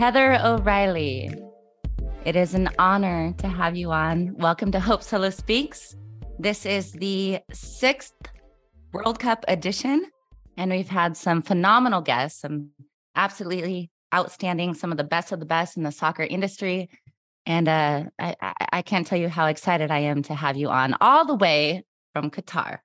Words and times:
Heather 0.00 0.40
O'Reilly. 0.42 1.30
It 2.24 2.34
is 2.34 2.54
an 2.54 2.70
honor 2.78 3.34
to 3.36 3.46
have 3.46 3.76
you 3.76 3.92
on. 3.92 4.34
Welcome 4.38 4.72
to 4.72 4.80
Hope 4.80 5.02
Solo 5.02 5.28
Speaks. 5.28 5.94
This 6.38 6.64
is 6.64 6.92
the 6.92 7.40
sixth 7.52 8.14
World 8.94 9.18
Cup 9.18 9.44
edition, 9.46 10.06
and 10.56 10.70
we've 10.70 10.88
had 10.88 11.18
some 11.18 11.42
phenomenal 11.42 12.00
guests, 12.00 12.40
some 12.40 12.70
absolutely 13.14 13.90
outstanding, 14.14 14.72
some 14.72 14.90
of 14.90 14.96
the 14.96 15.04
best 15.04 15.32
of 15.32 15.38
the 15.38 15.44
best 15.44 15.76
in 15.76 15.82
the 15.82 15.92
soccer 15.92 16.22
industry. 16.22 16.88
And 17.44 17.68
uh, 17.68 18.04
I, 18.18 18.36
I 18.72 18.80
can't 18.80 19.06
tell 19.06 19.18
you 19.18 19.28
how 19.28 19.48
excited 19.48 19.90
I 19.90 19.98
am 19.98 20.22
to 20.22 20.34
have 20.34 20.56
you 20.56 20.70
on 20.70 20.96
all 21.02 21.26
the 21.26 21.34
way 21.34 21.84
from 22.14 22.30
Qatar. 22.30 22.78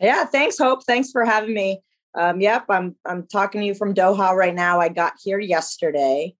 Yeah, 0.00 0.24
thanks, 0.24 0.56
Hope. 0.56 0.84
Thanks 0.86 1.10
for 1.10 1.26
having 1.26 1.52
me. 1.52 1.82
Um, 2.18 2.40
yep, 2.40 2.64
I'm 2.68 2.96
I'm 3.06 3.28
talking 3.28 3.60
to 3.60 3.66
you 3.66 3.74
from 3.74 3.94
Doha 3.94 4.32
right 4.32 4.54
now. 4.54 4.80
I 4.80 4.88
got 4.88 5.12
here 5.22 5.38
yesterday. 5.38 6.34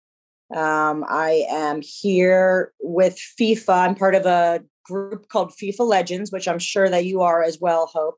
Um, 0.54 1.04
I 1.08 1.46
am 1.48 1.80
here 1.82 2.72
with 2.80 3.16
FIFA. 3.38 3.88
I'm 3.88 3.94
part 3.94 4.16
of 4.16 4.26
a 4.26 4.60
group 4.84 5.28
called 5.28 5.52
FIFA 5.52 5.86
Legends, 5.86 6.32
which 6.32 6.48
I'm 6.48 6.58
sure 6.58 6.88
that 6.88 7.04
you 7.04 7.20
are 7.20 7.44
as 7.44 7.58
well, 7.60 7.86
Hope. 7.86 8.16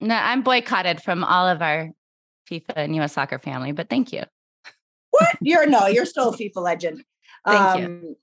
No, 0.00 0.14
I'm 0.14 0.42
boycotted 0.42 1.02
from 1.02 1.22
all 1.22 1.46
of 1.46 1.60
our 1.60 1.90
FIFA 2.50 2.72
and 2.76 2.96
US 2.96 3.12
soccer 3.12 3.38
family, 3.38 3.72
but 3.72 3.90
thank 3.90 4.12
you. 4.12 4.22
What? 5.10 5.36
You're 5.42 5.66
no, 5.66 5.88
you're 5.88 6.06
still 6.06 6.30
a 6.30 6.36
FIFA 6.36 6.56
legend. 6.56 7.04
Thank 7.46 7.60
um, 7.60 7.80
you 7.82 8.16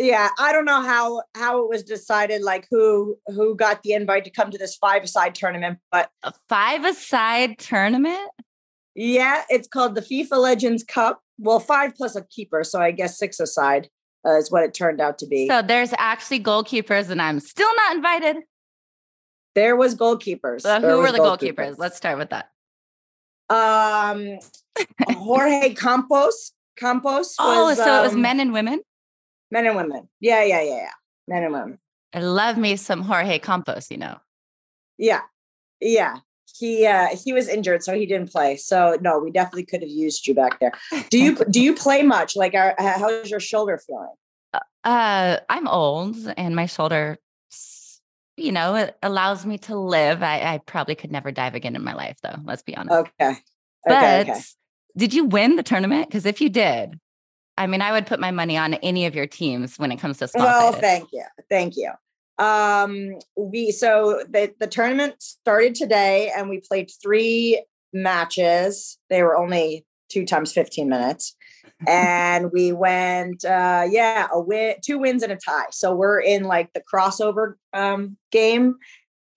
yeah 0.00 0.30
i 0.38 0.50
don't 0.50 0.64
know 0.64 0.80
how 0.80 1.22
how 1.36 1.62
it 1.62 1.68
was 1.68 1.84
decided 1.84 2.42
like 2.42 2.66
who 2.70 3.16
who 3.26 3.54
got 3.54 3.82
the 3.82 3.92
invite 3.92 4.24
to 4.24 4.30
come 4.30 4.50
to 4.50 4.58
this 4.58 4.74
five 4.74 5.08
side 5.08 5.34
tournament 5.34 5.78
but 5.92 6.10
a 6.22 6.32
five 6.48 6.84
aside 6.84 7.58
tournament? 7.58 8.30
Yeah 8.94 9.44
it's 9.48 9.68
called 9.68 9.94
the 9.94 10.00
fifa 10.00 10.36
legends 10.36 10.82
cup. 10.82 11.22
Well 11.38 11.60
five 11.60 11.94
plus 11.94 12.16
a 12.16 12.24
keeper 12.24 12.64
so 12.64 12.80
i 12.80 12.90
guess 12.90 13.18
six 13.18 13.38
aside 13.38 13.88
uh, 14.26 14.36
is 14.36 14.50
what 14.50 14.62
it 14.62 14.74
turned 14.74 15.00
out 15.00 15.16
to 15.18 15.26
be. 15.26 15.48
So 15.48 15.62
there's 15.62 15.94
actually 15.96 16.40
goalkeepers 16.40 17.10
and 17.10 17.20
i'm 17.20 17.38
still 17.38 17.72
not 17.76 17.96
invited. 17.96 18.36
There 19.54 19.76
was 19.76 19.96
goalkeepers. 19.96 20.62
So 20.62 20.80
who 20.80 20.98
were 20.98 21.12
the 21.12 21.18
goalkeepers? 21.18 21.56
goalkeepers. 21.56 21.78
Let's 21.78 21.96
start 21.96 22.18
with 22.18 22.30
that. 22.30 22.50
Um 23.50 24.38
jorge 25.08 25.74
campos 25.74 26.52
campos 26.78 27.34
oh 27.38 27.64
was, 27.64 27.76
so 27.76 27.92
um, 27.92 28.00
it 28.00 28.02
was 28.02 28.14
um, 28.14 28.22
men 28.22 28.40
and 28.40 28.52
women 28.52 28.80
Men 29.50 29.66
and 29.66 29.76
women. 29.76 30.08
Yeah, 30.20 30.42
yeah, 30.44 30.62
yeah, 30.62 30.76
yeah. 30.76 30.90
Men 31.28 31.44
and 31.44 31.52
women. 31.52 31.78
I 32.12 32.20
love 32.20 32.56
me 32.56 32.76
some 32.76 33.02
Jorge 33.02 33.38
Campos, 33.38 33.90
you 33.90 33.98
know. 33.98 34.18
Yeah. 34.98 35.22
Yeah. 35.80 36.18
He 36.58 36.86
uh 36.86 37.08
he 37.16 37.32
was 37.32 37.48
injured, 37.48 37.82
so 37.82 37.94
he 37.94 38.06
didn't 38.06 38.30
play. 38.30 38.56
So 38.56 38.98
no, 39.00 39.18
we 39.18 39.30
definitely 39.30 39.64
could 39.64 39.82
have 39.82 39.90
used 39.90 40.26
you 40.26 40.34
back 40.34 40.60
there. 40.60 40.72
Do 41.08 41.18
you 41.18 41.36
do 41.36 41.60
you 41.60 41.74
play 41.74 42.02
much? 42.02 42.36
Like 42.36 42.54
uh, 42.54 42.74
how's 42.76 43.30
your 43.30 43.40
shoulder 43.40 43.80
feeling? 43.86 44.14
Uh, 44.52 44.58
uh, 44.84 45.36
I'm 45.48 45.68
old 45.68 46.16
and 46.36 46.56
my 46.56 46.66
shoulder 46.66 47.18
you 48.40 48.52
know, 48.52 48.74
it 48.74 48.96
allows 49.02 49.44
me 49.44 49.58
to 49.58 49.76
live. 49.76 50.22
I, 50.22 50.54
I 50.54 50.58
probably 50.58 50.94
could 50.94 51.12
never 51.12 51.30
dive 51.30 51.54
again 51.54 51.76
in 51.76 51.84
my 51.84 51.94
life, 51.94 52.16
though. 52.22 52.36
Let's 52.44 52.62
be 52.62 52.76
honest. 52.76 52.94
Okay. 52.94 53.30
okay 53.30 53.40
but 53.84 54.28
okay. 54.28 54.40
did 54.96 55.14
you 55.14 55.26
win 55.26 55.56
the 55.56 55.62
tournament? 55.62 56.08
Because 56.08 56.26
if 56.26 56.40
you 56.40 56.48
did, 56.48 56.98
I 57.56 57.66
mean, 57.66 57.82
I 57.82 57.92
would 57.92 58.06
put 58.06 58.20
my 58.20 58.30
money 58.30 58.56
on 58.56 58.74
any 58.74 59.06
of 59.06 59.14
your 59.14 59.26
teams 59.26 59.78
when 59.78 59.92
it 59.92 59.98
comes 59.98 60.18
to 60.18 60.28
small. 60.28 60.44
Well, 60.44 60.72
thank 60.72 61.08
you, 61.12 61.24
thank 61.48 61.76
you. 61.76 61.92
Um, 62.40 63.18
we 63.36 63.70
so 63.70 64.24
the 64.28 64.52
the 64.58 64.66
tournament 64.66 65.22
started 65.22 65.74
today, 65.74 66.32
and 66.34 66.48
we 66.48 66.60
played 66.60 66.90
three 67.02 67.62
matches. 67.92 68.98
They 69.10 69.22
were 69.22 69.36
only 69.36 69.84
two 70.08 70.24
times 70.24 70.52
fifteen 70.52 70.88
minutes, 70.88 71.36
and 71.86 72.50
we 72.50 72.72
went, 72.72 73.44
uh, 73.44 73.86
yeah, 73.90 74.28
a 74.32 74.40
win, 74.40 74.76
two 74.82 74.98
wins 74.98 75.22
and 75.22 75.32
a 75.32 75.36
tie. 75.36 75.66
So 75.70 75.94
we're 75.94 76.20
in 76.20 76.44
like 76.44 76.72
the 76.72 76.82
crossover 76.92 77.54
um, 77.74 78.16
game. 78.32 78.76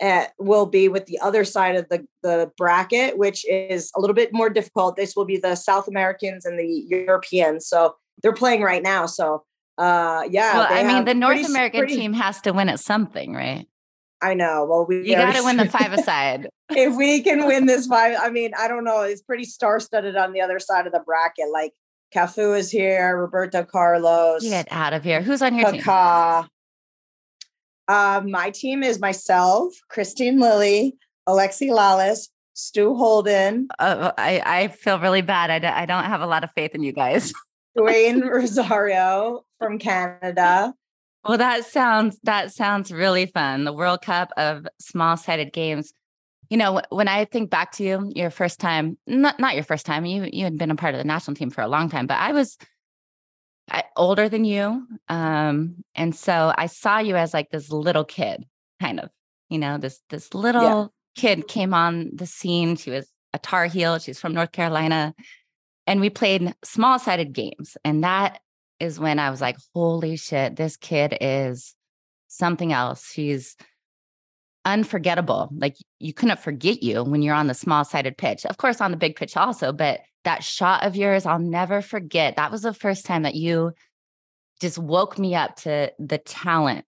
Uh, 0.01 0.25
will 0.37 0.65
be 0.65 0.89
with 0.89 1.05
the 1.05 1.17
other 1.19 1.45
side 1.45 1.77
of 1.77 1.87
the, 1.87 2.05
the 2.23 2.51
bracket, 2.57 3.17
which 3.17 3.45
is 3.47 3.89
a 3.95 4.01
little 4.01 4.15
bit 4.15 4.33
more 4.33 4.49
difficult. 4.49 4.97
This 4.97 5.15
will 5.15 5.23
be 5.23 5.37
the 5.37 5.55
South 5.55 5.87
Americans 5.87 6.45
and 6.45 6.59
the 6.59 6.83
Europeans. 6.89 7.67
So 7.67 7.95
they're 8.21 8.33
playing 8.33 8.61
right 8.61 8.83
now. 8.83 9.05
So 9.05 9.43
uh 9.77 10.23
yeah. 10.29 10.57
Well, 10.57 10.67
I 10.69 10.83
mean 10.83 11.05
the 11.05 11.13
North 11.13 11.35
pretty, 11.35 11.49
American 11.49 11.79
pretty, 11.81 11.95
team 11.95 12.13
has 12.13 12.41
to 12.41 12.51
win 12.51 12.69
at 12.69 12.79
something, 12.79 13.33
right? 13.33 13.67
I 14.21 14.35
know. 14.35 14.65
Well, 14.69 14.85
we 14.87 15.09
you 15.09 15.15
got 15.15 15.35
to 15.35 15.43
win 15.43 15.57
the 15.57 15.65
five 15.69 15.91
aside. 15.91 16.47
if 16.69 16.95
we 16.95 17.21
can 17.21 17.45
win 17.45 17.65
this 17.65 17.87
five, 17.93 18.17
I 18.21 18.29
mean, 18.29 18.51
I 18.57 18.69
don't 18.69 18.85
know. 18.85 19.01
It's 19.01 19.21
pretty 19.21 19.43
star 19.43 19.81
studded 19.81 20.15
on 20.15 20.31
the 20.31 20.39
other 20.39 20.59
side 20.59 20.87
of 20.87 20.93
the 20.93 21.01
bracket. 21.05 21.47
Like 21.51 21.73
Cafu 22.15 22.57
is 22.57 22.71
here, 22.71 23.17
Roberto 23.17 23.63
Carlos. 23.65 24.41
Get 24.43 24.67
out 24.71 24.93
of 24.93 25.03
here. 25.03 25.21
Who's 25.21 25.41
on 25.41 25.57
your 25.57 25.71
Kaká. 25.73 26.41
team? 26.43 26.49
Uh, 27.87 28.21
my 28.25 28.49
team 28.49 28.81
is 28.81 28.99
myself, 28.99 29.73
Kristine 29.91 30.39
Lilly, 30.39 30.95
Alexi 31.27 31.69
Lalas, 31.69 32.29
Stu 32.53 32.95
Holden. 32.95 33.67
Uh, 33.77 34.11
I, 34.17 34.41
I 34.45 34.67
feel 34.69 34.99
really 34.99 35.21
bad. 35.21 35.49
I 35.49 35.59
d- 35.59 35.67
I 35.67 35.85
don't 35.85 36.05
have 36.05 36.21
a 36.21 36.27
lot 36.27 36.45
of 36.45 36.49
faith 36.55 36.75
in 36.75 36.83
you 36.83 36.93
guys. 36.93 37.33
Dwayne 37.77 38.27
Rosario 38.29 39.45
from 39.59 39.79
Canada. 39.79 40.73
Well, 41.25 41.37
that 41.37 41.65
sounds 41.65 42.19
that 42.23 42.51
sounds 42.51 42.91
really 42.91 43.27
fun. 43.27 43.63
The 43.63 43.73
World 43.73 44.01
Cup 44.01 44.31
of 44.35 44.67
small-sided 44.79 45.53
games. 45.53 45.93
You 46.49 46.57
know, 46.57 46.81
when 46.89 47.07
I 47.07 47.25
think 47.25 47.49
back 47.49 47.71
to 47.73 47.83
you, 47.83 48.11
your 48.13 48.29
first 48.29 48.59
time, 48.59 48.97
not 49.07 49.39
not 49.39 49.55
your 49.55 49.63
first 49.63 49.85
time, 49.85 50.05
you 50.05 50.27
you 50.31 50.43
had 50.43 50.57
been 50.57 50.71
a 50.71 50.75
part 50.75 50.93
of 50.93 50.99
the 50.99 51.05
national 51.05 51.35
team 51.35 51.49
for 51.49 51.61
a 51.61 51.67
long 51.67 51.89
time, 51.89 52.07
but 52.07 52.17
I 52.19 52.33
was 52.33 52.57
older 53.95 54.27
than 54.27 54.43
you, 54.43 54.85
um, 55.07 55.83
and 55.95 56.13
so 56.13 56.53
I 56.57 56.65
saw 56.65 56.99
you 56.99 57.15
as 57.15 57.33
like 57.33 57.49
this 57.49 57.71
little 57.71 58.03
kid, 58.03 58.45
kind 58.81 58.99
of. 58.99 59.09
You 59.49 59.59
know, 59.59 59.77
this 59.77 60.01
this 60.09 60.33
little 60.33 60.61
yeah. 60.61 60.87
kid 61.15 61.47
came 61.47 61.73
on 61.73 62.11
the 62.13 62.25
scene. 62.25 62.75
She 62.75 62.91
was 62.91 63.09
a 63.33 63.39
Tar 63.39 63.65
Heel. 63.67 63.99
She's 63.99 64.19
from 64.19 64.33
North 64.33 64.51
Carolina, 64.51 65.15
and 65.87 65.99
we 65.99 66.09
played 66.09 66.53
small 66.63 66.99
sided 66.99 67.33
games. 67.33 67.77
And 67.83 68.03
that 68.03 68.39
is 68.79 68.99
when 68.99 69.19
I 69.19 69.29
was 69.29 69.41
like, 69.41 69.57
holy 69.73 70.17
shit, 70.17 70.55
this 70.55 70.77
kid 70.77 71.17
is 71.21 71.75
something 72.27 72.73
else. 72.73 73.11
She's 73.11 73.55
unforgettable. 74.65 75.49
Like 75.55 75.75
you 75.99 76.13
couldn't 76.13 76.39
forget 76.39 76.83
you 76.83 77.03
when 77.03 77.21
you're 77.21 77.35
on 77.35 77.47
the 77.47 77.53
small 77.53 77.83
sided 77.83 78.17
pitch. 78.17 78.45
Of 78.45 78.57
course, 78.57 78.81
on 78.81 78.91
the 78.91 78.97
big 78.97 79.15
pitch 79.15 79.35
also, 79.35 79.71
but 79.71 80.01
that 80.23 80.43
shot 80.43 80.85
of 80.85 80.95
yours, 80.95 81.25
I'll 81.25 81.39
never 81.39 81.81
forget. 81.81 82.37
That 82.37 82.51
was 82.51 82.61
the 82.61 82.73
first 82.73 83.05
time 83.05 83.23
that 83.23 83.35
you 83.35 83.73
just 84.61 84.77
woke 84.77 85.19
me 85.19 85.35
up 85.35 85.57
to 85.57 85.91
the 85.99 86.17
talent 86.17 86.85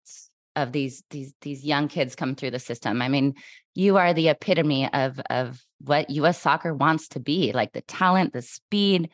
of 0.56 0.72
these 0.72 1.04
these 1.10 1.34
these 1.42 1.66
young 1.66 1.90
kids 1.90 2.16
come 2.16 2.36
through 2.36 2.52
the 2.52 2.60
system. 2.60 3.02
I 3.02 3.10
mean, 3.10 3.34
you 3.74 3.98
are 3.98 4.14
the 4.14 4.30
epitome 4.30 4.92
of 4.94 5.20
of 5.30 5.65
what 5.80 6.10
US 6.10 6.42
soccer 6.42 6.74
wants 6.74 7.08
to 7.10 7.20
be, 7.20 7.52
like 7.54 7.74
the 7.74 7.82
talent, 7.82 8.34
the 8.34 8.42
speed. 8.42 9.10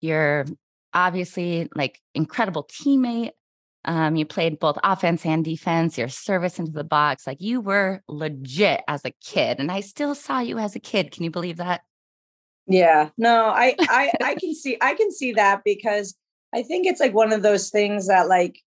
You're 0.00 0.46
obviously 0.94 1.68
like 1.74 2.00
incredible 2.14 2.64
teammate. 2.64 3.32
Um, 3.84 4.16
you 4.16 4.26
played 4.26 4.58
both 4.58 4.78
offense 4.82 5.24
and 5.24 5.44
defense, 5.44 5.96
your 5.96 6.08
service 6.08 6.58
into 6.58 6.72
the 6.72 6.84
box. 6.84 7.26
Like 7.26 7.40
you 7.40 7.60
were 7.60 8.02
legit 8.08 8.82
as 8.88 9.04
a 9.04 9.12
kid. 9.22 9.60
And 9.60 9.70
I 9.70 9.80
still 9.80 10.14
saw 10.14 10.40
you 10.40 10.58
as 10.58 10.74
a 10.74 10.80
kid. 10.80 11.12
Can 11.12 11.22
you 11.22 11.30
believe 11.30 11.58
that? 11.58 11.82
Yeah. 12.66 13.10
No, 13.16 13.46
I 13.46 13.76
I 13.80 14.12
I 14.22 14.34
can 14.40 14.54
see 14.54 14.76
I 14.80 14.94
can 14.94 15.12
see 15.12 15.32
that 15.32 15.62
because 15.64 16.16
I 16.52 16.62
think 16.62 16.86
it's 16.86 17.00
like 17.00 17.14
one 17.14 17.32
of 17.32 17.42
those 17.42 17.70
things 17.70 18.08
that 18.08 18.28
like 18.28 18.58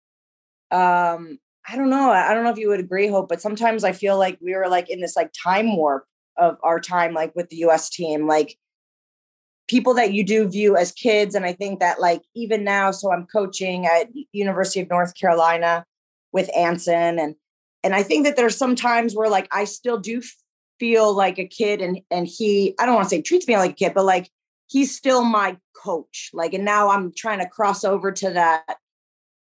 um 0.71 1.37
I 1.67 1.75
don't 1.75 1.89
know. 1.89 2.09
I 2.09 2.33
don't 2.33 2.43
know 2.43 2.49
if 2.49 2.57
you 2.57 2.69
would 2.69 2.79
agree, 2.79 3.07
Hope, 3.07 3.29
but 3.29 3.41
sometimes 3.41 3.83
I 3.83 3.91
feel 3.91 4.17
like 4.17 4.39
we 4.41 4.55
were 4.55 4.69
like 4.69 4.89
in 4.89 5.01
this 5.01 5.15
like 5.15 5.31
time 5.33 5.75
warp 5.75 6.05
of 6.39 6.57
our 6.63 6.79
time, 6.79 7.13
like 7.13 7.35
with 7.35 7.49
the 7.49 7.57
US 7.57 7.89
team, 7.89 8.27
like 8.27 8.57
people 9.67 9.93
that 9.93 10.13
you 10.13 10.23
do 10.23 10.47
view 10.47 10.75
as 10.75 10.91
kids. 10.91 11.35
And 11.35 11.45
I 11.45 11.53
think 11.53 11.79
that 11.79 12.01
like 12.01 12.23
even 12.35 12.63
now, 12.63 12.91
so 12.91 13.11
I'm 13.11 13.27
coaching 13.27 13.85
at 13.85 14.07
University 14.33 14.81
of 14.81 14.89
North 14.89 15.13
Carolina 15.15 15.85
with 16.31 16.49
Anson. 16.55 17.19
And 17.19 17.35
and 17.83 17.95
I 17.95 18.03
think 18.03 18.25
that 18.25 18.35
there's 18.35 18.57
some 18.57 18.75
times 18.75 19.15
where 19.15 19.29
like 19.29 19.47
I 19.51 19.63
still 19.63 19.97
do 19.97 20.21
feel 20.79 21.15
like 21.15 21.37
a 21.37 21.47
kid 21.47 21.81
and 21.81 22.01
and 22.09 22.27
he, 22.27 22.75
I 22.79 22.85
don't 22.85 22.95
want 22.95 23.09
to 23.09 23.15
say 23.15 23.21
treats 23.21 23.47
me 23.47 23.57
like 23.57 23.71
a 23.71 23.75
kid, 23.75 23.93
but 23.93 24.05
like 24.05 24.29
he's 24.67 24.95
still 24.95 25.23
my 25.23 25.57
coach. 25.75 26.31
Like, 26.33 26.53
and 26.53 26.65
now 26.65 26.89
I'm 26.89 27.13
trying 27.15 27.39
to 27.39 27.47
cross 27.47 27.83
over 27.83 28.11
to 28.11 28.31
that 28.31 28.77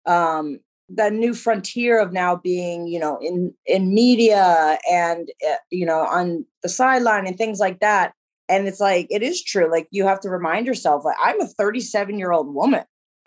um 0.08 0.60
the 0.90 1.10
new 1.10 1.34
frontier 1.34 2.00
of 2.00 2.14
now 2.14 2.36
being 2.36 2.88
you 2.88 3.00
know 3.00 3.18
in 3.22 3.54
in 3.66 3.94
media 3.94 4.78
and 4.90 5.30
uh, 5.48 5.56
you 5.72 5.86
know 5.86 6.00
on 6.00 6.46
the 6.64 6.70
sideline 6.70 7.28
and 7.28 7.38
things 7.38 7.60
like 7.60 7.80
that. 7.80 8.14
And 8.48 8.68
it's 8.68 8.80
like 8.80 9.08
it 9.10 9.24
is 9.24 9.44
true 9.44 9.72
like 9.72 9.88
you 9.90 10.06
have 10.06 10.20
to 10.20 10.30
remind 10.30 10.68
yourself 10.68 11.04
like 11.04 11.18
i'm 11.20 11.42
a 11.42 11.48
37 11.48 12.20
year 12.20 12.32
old 12.32 12.54
woman 12.54 12.84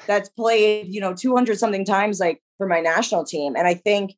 that's 0.06 0.28
played 0.28 0.86
you 0.86 1.00
know 1.00 1.12
200 1.12 1.58
something 1.58 1.84
times 1.84 2.20
like 2.20 2.40
for 2.56 2.68
my 2.68 2.78
national 2.78 3.24
team. 3.24 3.56
And 3.56 3.66
i 3.66 3.74
think 3.74 4.14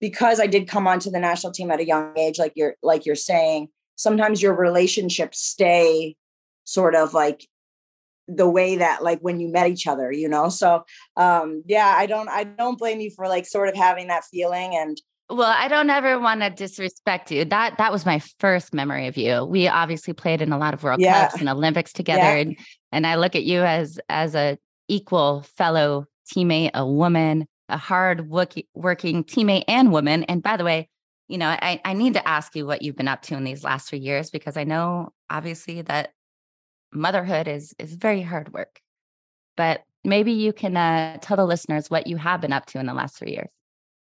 because 0.00 0.40
i 0.40 0.46
did 0.46 0.68
come 0.68 0.86
onto 0.86 1.10
the 1.10 1.18
national 1.18 1.52
team 1.52 1.70
at 1.70 1.80
a 1.80 1.86
young 1.86 2.12
age 2.18 2.38
like 2.38 2.52
you're 2.56 2.74
like 2.82 3.06
you're 3.06 3.14
saying 3.14 3.68
sometimes 3.96 4.42
your 4.42 4.54
relationships 4.54 5.40
stay 5.40 6.14
sort 6.64 6.94
of 6.94 7.14
like 7.14 7.48
the 8.28 8.48
way 8.48 8.76
that 8.76 9.02
like 9.02 9.20
when 9.20 9.40
you 9.40 9.50
met 9.50 9.68
each 9.68 9.86
other, 9.86 10.10
you 10.10 10.28
know? 10.28 10.48
So 10.48 10.84
um 11.16 11.62
yeah, 11.66 11.94
I 11.96 12.06
don't 12.06 12.28
I 12.28 12.44
don't 12.44 12.78
blame 12.78 13.00
you 13.00 13.10
for 13.10 13.28
like 13.28 13.46
sort 13.46 13.68
of 13.68 13.74
having 13.74 14.08
that 14.08 14.24
feeling 14.24 14.74
and 14.76 15.00
well, 15.30 15.54
I 15.56 15.68
don't 15.68 15.88
ever 15.88 16.18
want 16.20 16.42
to 16.42 16.50
disrespect 16.50 17.30
you. 17.30 17.46
That 17.46 17.78
that 17.78 17.90
was 17.90 18.04
my 18.04 18.20
first 18.38 18.74
memory 18.74 19.06
of 19.06 19.16
you. 19.16 19.44
We 19.44 19.68
obviously 19.68 20.12
played 20.12 20.42
in 20.42 20.52
a 20.52 20.58
lot 20.58 20.74
of 20.74 20.82
World 20.82 21.00
yeah. 21.00 21.28
Cups 21.28 21.40
and 21.40 21.48
Olympics 21.48 21.94
together, 21.94 22.20
yeah. 22.20 22.36
and 22.36 22.58
and 22.92 23.06
I 23.06 23.14
look 23.14 23.34
at 23.34 23.44
you 23.44 23.62
as 23.62 23.98
as 24.10 24.34
a 24.34 24.58
equal 24.86 25.42
fellow 25.56 26.06
teammate, 26.30 26.72
a 26.74 26.86
woman, 26.86 27.46
a 27.68 27.78
hard 27.78 28.28
working 28.28 29.24
teammate 29.24 29.64
and 29.66 29.92
woman. 29.92 30.24
And 30.24 30.42
by 30.42 30.56
the 30.56 30.64
way, 30.64 30.88
you 31.28 31.38
know, 31.38 31.48
I, 31.48 31.80
I 31.84 31.94
need 31.94 32.14
to 32.14 32.28
ask 32.28 32.54
you 32.54 32.66
what 32.66 32.82
you've 32.82 32.96
been 32.96 33.08
up 33.08 33.22
to 33.22 33.34
in 33.34 33.44
these 33.44 33.64
last 33.64 33.88
three 33.88 33.98
years 33.98 34.30
because 34.30 34.56
I 34.56 34.64
know 34.64 35.12
obviously 35.30 35.82
that 35.82 36.10
motherhood 36.94 37.48
is 37.48 37.74
is 37.78 37.94
very 37.94 38.22
hard 38.22 38.52
work. 38.52 38.80
But 39.56 39.84
maybe 40.04 40.32
you 40.32 40.52
can 40.52 40.76
uh, 40.76 41.18
tell 41.20 41.36
the 41.36 41.46
listeners 41.46 41.90
what 41.90 42.06
you 42.06 42.16
have 42.16 42.40
been 42.40 42.52
up 42.52 42.66
to 42.66 42.78
in 42.78 42.86
the 42.86 42.94
last 42.94 43.18
three 43.18 43.32
years 43.32 43.48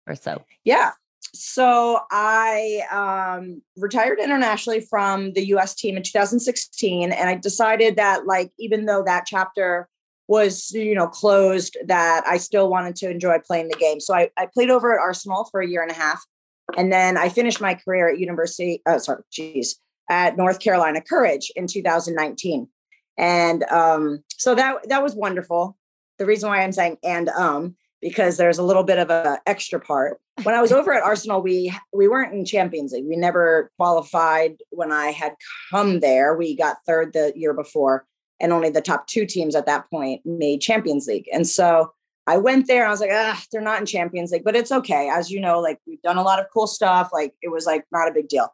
or 0.07 0.15
so. 0.15 0.43
Yeah. 0.65 0.93
So 1.35 2.01
I 2.11 2.83
um, 2.91 3.63
retired 3.77 4.19
internationally 4.19 4.81
from 4.81 5.33
the 5.33 5.47
U.S. 5.49 5.75
team 5.75 5.97
in 5.97 6.03
2016, 6.03 7.13
and 7.13 7.29
I 7.29 7.37
decided 7.37 7.97
that, 7.97 8.27
like, 8.27 8.53
even 8.59 8.85
though 8.85 9.03
that 9.05 9.25
chapter 9.27 9.89
was, 10.29 10.71
you 10.73 10.95
know, 10.95 11.07
closed, 11.07 11.77
that 11.87 12.25
I 12.27 12.37
still 12.37 12.69
wanted 12.69 12.97
to 12.97 13.11
enjoy 13.11 13.39
playing 13.39 13.69
the 13.69 13.77
game. 13.77 14.01
So 14.01 14.15
I, 14.15 14.31
I 14.37 14.47
played 14.53 14.71
over 14.71 14.93
at 14.93 15.01
Arsenal 15.01 15.49
for 15.51 15.61
a 15.61 15.67
year 15.67 15.83
and 15.83 15.91
a 15.91 15.95
half, 15.95 16.23
and 16.77 16.93
then 16.93 17.17
I 17.17 17.29
finished 17.29 17.61
my 17.61 17.75
career 17.75 18.11
at 18.11 18.19
University. 18.19 18.83
Oh, 18.85 18.99
sorry, 18.99 19.23
geez, 19.33 19.79
at 20.11 20.37
North 20.37 20.61
Carolina 20.61 21.01
Courage 21.01 21.51
in 21.57 21.67
2019, 21.67 22.69
and 23.17 23.63
um, 23.65 24.25
so 24.37 24.55
that 24.55 24.89
that 24.89 25.03
was 25.03 25.15
wonderful. 25.15 25.77
The 26.19 26.27
reason 26.27 26.49
why 26.49 26.63
I'm 26.63 26.73
saying 26.73 26.99
and 27.03 27.29
um 27.31 27.77
because 28.01 28.37
there's 28.37 28.59
a 28.59 28.65
little 28.65 28.83
bit 28.83 28.99
of 28.99 29.11
a 29.11 29.39
extra 29.47 29.81
part. 29.81 30.21
When 30.43 30.55
I 30.55 30.61
was 30.61 30.73
over 30.73 30.93
at 30.93 31.03
Arsenal, 31.03 31.41
we 31.41 31.73
we 31.93 32.09
weren't 32.09 32.35
in 32.35 32.45
Champions 32.45 32.93
League. 32.93 33.07
We 33.07 33.17
never 33.17 33.71
qualified 33.77 34.57
when 34.71 34.93
I 34.93 35.11
had 35.11 35.35
come 35.71 36.01
there. 36.01 36.37
We 36.37 36.57
got 36.57 36.79
third 36.87 37.13
the 37.13 37.33
year 37.37 37.55
before, 37.55 38.07
and 38.41 38.53
only 38.53 38.71
the 38.71 38.81
top 38.81 39.07
two 39.07 39.25
teams 39.25 39.55
at 39.55 39.67
that 39.67 39.89
point 39.89 40.23
made 40.25 40.61
Champions 40.61 41.07
League. 41.07 41.29
And 41.33 41.47
so 41.47 41.93
I 42.27 42.37
went 42.37 42.67
there 42.69 42.87
I 42.87 42.91
was 42.91 43.01
like, 43.01 43.11
ah, 43.13 43.43
they're 43.51 43.61
not 43.61 43.81
in 43.81 43.87
Champions 43.87 44.31
League, 44.31 44.45
but 44.45 44.57
it's 44.57 44.73
okay. 44.73 45.09
As 45.09 45.31
you 45.31 45.41
know, 45.41 45.61
like 45.61 45.81
we've 45.87 46.03
done 46.03 46.19
a 46.19 46.23
lot 46.23 46.41
of 46.41 46.47
cool 46.53 46.67
stuff. 46.67 47.11
Like 47.13 47.35
it 47.43 47.51
was 47.51 47.67
like 47.67 47.85
not 47.93 48.09
a 48.09 48.13
big 48.13 48.29
deal. 48.29 48.53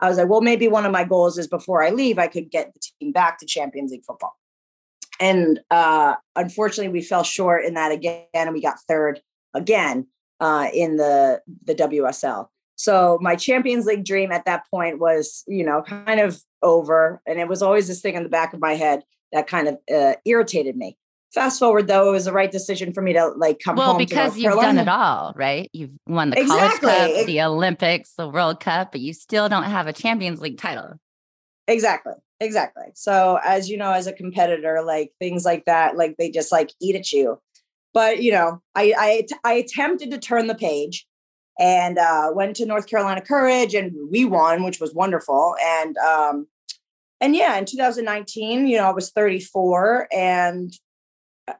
I 0.00 0.08
was 0.08 0.18
like, 0.18 0.28
well, 0.28 0.40
maybe 0.40 0.66
one 0.66 0.86
of 0.86 0.92
my 0.92 1.04
goals 1.04 1.38
is 1.38 1.46
before 1.46 1.82
I 1.82 1.90
leave, 1.90 2.18
I 2.18 2.26
could 2.26 2.50
get 2.50 2.72
the 2.72 2.80
team 2.80 3.12
back 3.12 3.38
to 3.38 3.46
Champions 3.46 3.92
League 3.92 4.04
football 4.04 4.36
and 5.20 5.60
uh, 5.70 6.14
unfortunately 6.34 6.90
we 6.90 7.02
fell 7.02 7.22
short 7.22 7.64
in 7.64 7.74
that 7.74 7.92
again 7.92 8.24
and 8.34 8.52
we 8.52 8.62
got 8.62 8.80
third 8.88 9.20
again 9.54 10.06
uh, 10.40 10.68
in 10.72 10.96
the 10.96 11.42
the 11.64 11.74
WSL. 11.74 12.48
So 12.76 13.18
my 13.20 13.36
Champions 13.36 13.84
League 13.84 14.06
dream 14.06 14.32
at 14.32 14.46
that 14.46 14.64
point 14.70 14.98
was, 14.98 15.44
you 15.46 15.64
know, 15.64 15.82
kind 15.82 16.18
of 16.18 16.40
over, 16.62 17.20
and 17.26 17.38
it 17.38 17.46
was 17.46 17.60
always 17.60 17.86
this 17.88 18.00
thing 18.00 18.14
in 18.14 18.22
the 18.22 18.30
back 18.30 18.54
of 18.54 18.60
my 18.60 18.72
head 18.72 19.02
that 19.32 19.46
kind 19.46 19.68
of 19.68 19.78
uh, 19.94 20.14
irritated 20.24 20.76
me. 20.76 20.96
Fast 21.32 21.60
forward 21.60 21.86
though, 21.86 22.08
it 22.08 22.12
was 22.12 22.24
the 22.24 22.32
right 22.32 22.50
decision 22.50 22.92
for 22.92 23.02
me 23.02 23.12
to 23.12 23.28
like 23.28 23.60
come 23.64 23.76
well, 23.76 23.88
home. 23.88 23.96
Well, 23.98 24.06
because 24.06 24.36
you've 24.36 24.54
done 24.54 24.78
it 24.78 24.88
all, 24.88 25.32
right? 25.36 25.70
You've 25.72 25.92
won 26.06 26.30
the 26.30 26.40
exactly. 26.40 26.90
College 26.90 27.16
Cup, 27.16 27.26
the 27.26 27.42
Olympics, 27.42 28.14
the 28.18 28.28
World 28.28 28.58
Cup, 28.58 28.90
but 28.92 29.00
you 29.00 29.12
still 29.12 29.48
don't 29.48 29.64
have 29.64 29.86
a 29.86 29.92
Champions 29.92 30.40
League 30.40 30.58
title. 30.58 30.94
Exactly. 31.68 32.14
Exactly. 32.40 32.86
So 32.94 33.38
as 33.44 33.68
you 33.68 33.76
know, 33.76 33.92
as 33.92 34.06
a 34.06 34.12
competitor, 34.12 34.82
like 34.82 35.12
things 35.20 35.44
like 35.44 35.66
that, 35.66 35.96
like 35.96 36.16
they 36.18 36.30
just 36.30 36.50
like 36.50 36.72
eat 36.80 36.96
at 36.96 37.12
you. 37.12 37.38
But 37.94 38.22
you 38.22 38.32
know, 38.32 38.60
I 38.74 38.94
I, 38.98 39.26
I 39.44 39.52
attempted 39.54 40.10
to 40.10 40.18
turn 40.18 40.48
the 40.48 40.54
page 40.54 41.06
and 41.60 41.98
uh, 41.98 42.30
went 42.34 42.56
to 42.56 42.66
North 42.66 42.86
Carolina 42.86 43.20
Courage 43.20 43.74
and 43.74 43.92
we 44.10 44.24
won, 44.24 44.64
which 44.64 44.80
was 44.80 44.94
wonderful. 44.94 45.54
And 45.62 45.96
um, 45.98 46.46
and 47.20 47.36
yeah, 47.36 47.56
in 47.58 47.66
2019, 47.66 48.66
you 48.66 48.78
know, 48.78 48.84
I 48.84 48.92
was 48.92 49.10
34 49.10 50.08
and 50.10 50.72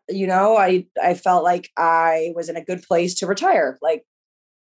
you 0.09 0.27
know, 0.27 0.57
I 0.57 0.87
I 1.03 1.15
felt 1.15 1.45
like 1.45 1.71
I 1.77 2.33
was 2.35 2.49
in 2.49 2.57
a 2.57 2.65
good 2.65 2.83
place 2.83 3.15
to 3.17 3.27
retire. 3.27 3.79
Like 3.83 4.05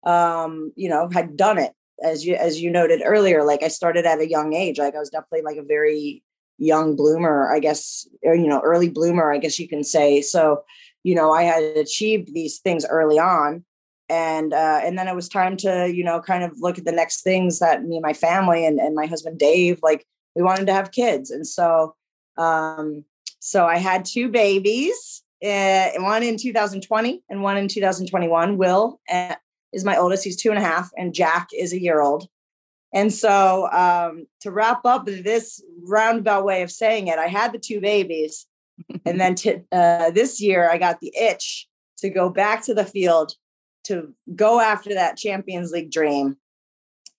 um, 0.06 0.74
you 0.76 0.90
know, 0.90 1.10
had 1.12 1.38
done 1.38 1.58
it 1.58 1.74
as 2.02 2.26
you 2.26 2.36
as 2.36 2.62
you 2.62 2.72
noted 2.72 3.02
earlier 3.06 3.44
like 3.44 3.62
i 3.62 3.68
started 3.68 4.06
at 4.06 4.20
a 4.20 4.30
young 4.30 4.54
age 4.54 4.80
like 4.80 4.96
i 4.96 5.00
was 5.00 5.10
definitely 5.10 5.42
like 5.42 5.58
a 5.58 5.64
very 5.64 6.24
young 6.58 6.96
bloomer 6.96 7.52
i 7.54 7.60
guess 7.60 8.08
or, 8.24 8.36
you 8.36 8.48
know 8.48 8.62
early 8.62 8.90
bloomer 8.90 9.32
i 9.32 9.38
guess 9.38 9.60
you 9.60 9.68
can 9.68 9.84
say 9.84 10.22
so 10.22 10.64
you 11.04 11.14
know 11.14 11.32
i 11.32 11.44
had 11.44 11.64
achieved 11.78 12.34
these 12.34 12.60
things 12.60 12.86
early 12.86 13.20
on 13.20 13.64
and 14.10 14.54
uh, 14.54 14.82
and 14.84 14.98
then 14.98 15.08
it 15.08 15.16
was 15.16 15.30
time 15.30 15.56
to 15.58 15.92
you 15.94 16.04
know 16.04 16.20
kind 16.20 16.44
of 16.44 16.52
look 16.60 16.78
at 16.78 16.86
the 16.86 16.92
next 16.92 17.22
things 17.22 17.60
that 17.60 17.84
me 17.84 17.96
and 17.96 18.04
my 18.04 18.14
family 18.14 18.66
and, 18.66 18.80
and 18.80 18.96
my 18.96 19.06
husband 19.06 19.40
dave 19.40 19.80
like 19.84 20.06
we 20.36 20.44
wanted 20.44 20.68
to 20.68 20.74
have 20.74 20.92
kids 20.92 21.32
and 21.32 21.48
so 21.48 21.96
um 22.38 23.06
so 23.44 23.66
i 23.66 23.78
had 23.78 24.06
two 24.06 24.30
babies 24.30 25.22
uh, 25.44 25.90
one 25.98 26.24
in 26.24 26.38
2020 26.38 27.22
and 27.30 27.44
one 27.44 27.58
in 27.58 27.68
2021 27.68 28.58
will 28.58 29.02
and 29.10 29.36
is 29.74 29.84
my 29.84 29.98
oldest. 29.98 30.24
He's 30.24 30.42
two 30.42 30.50
and 30.50 30.58
a 30.58 30.62
half, 30.62 30.90
and 30.96 31.14
Jack 31.14 31.50
is 31.52 31.74
a 31.74 31.82
year 31.82 32.00
old. 32.00 32.28
And 32.94 33.12
so, 33.12 33.70
um, 33.72 34.28
to 34.42 34.52
wrap 34.52 34.86
up 34.86 35.06
this 35.06 35.62
roundabout 35.82 36.46
way 36.46 36.62
of 36.62 36.72
saying 36.72 37.08
it, 37.08 37.18
I 37.18 37.28
had 37.28 37.52
the 37.52 37.60
two 37.60 37.82
babies, 37.82 38.46
and 39.06 39.20
then 39.20 39.36
uh, 39.72 40.12
this 40.12 40.40
year 40.40 40.70
I 40.70 40.78
got 40.78 41.00
the 41.00 41.12
itch 41.20 41.68
to 41.98 42.10
go 42.10 42.30
back 42.30 42.64
to 42.66 42.74
the 42.74 42.86
field 42.86 43.34
to 43.86 44.14
go 44.36 44.62
after 44.62 44.94
that 44.94 45.18
Champions 45.18 45.72
League 45.72 45.92
dream 45.92 46.38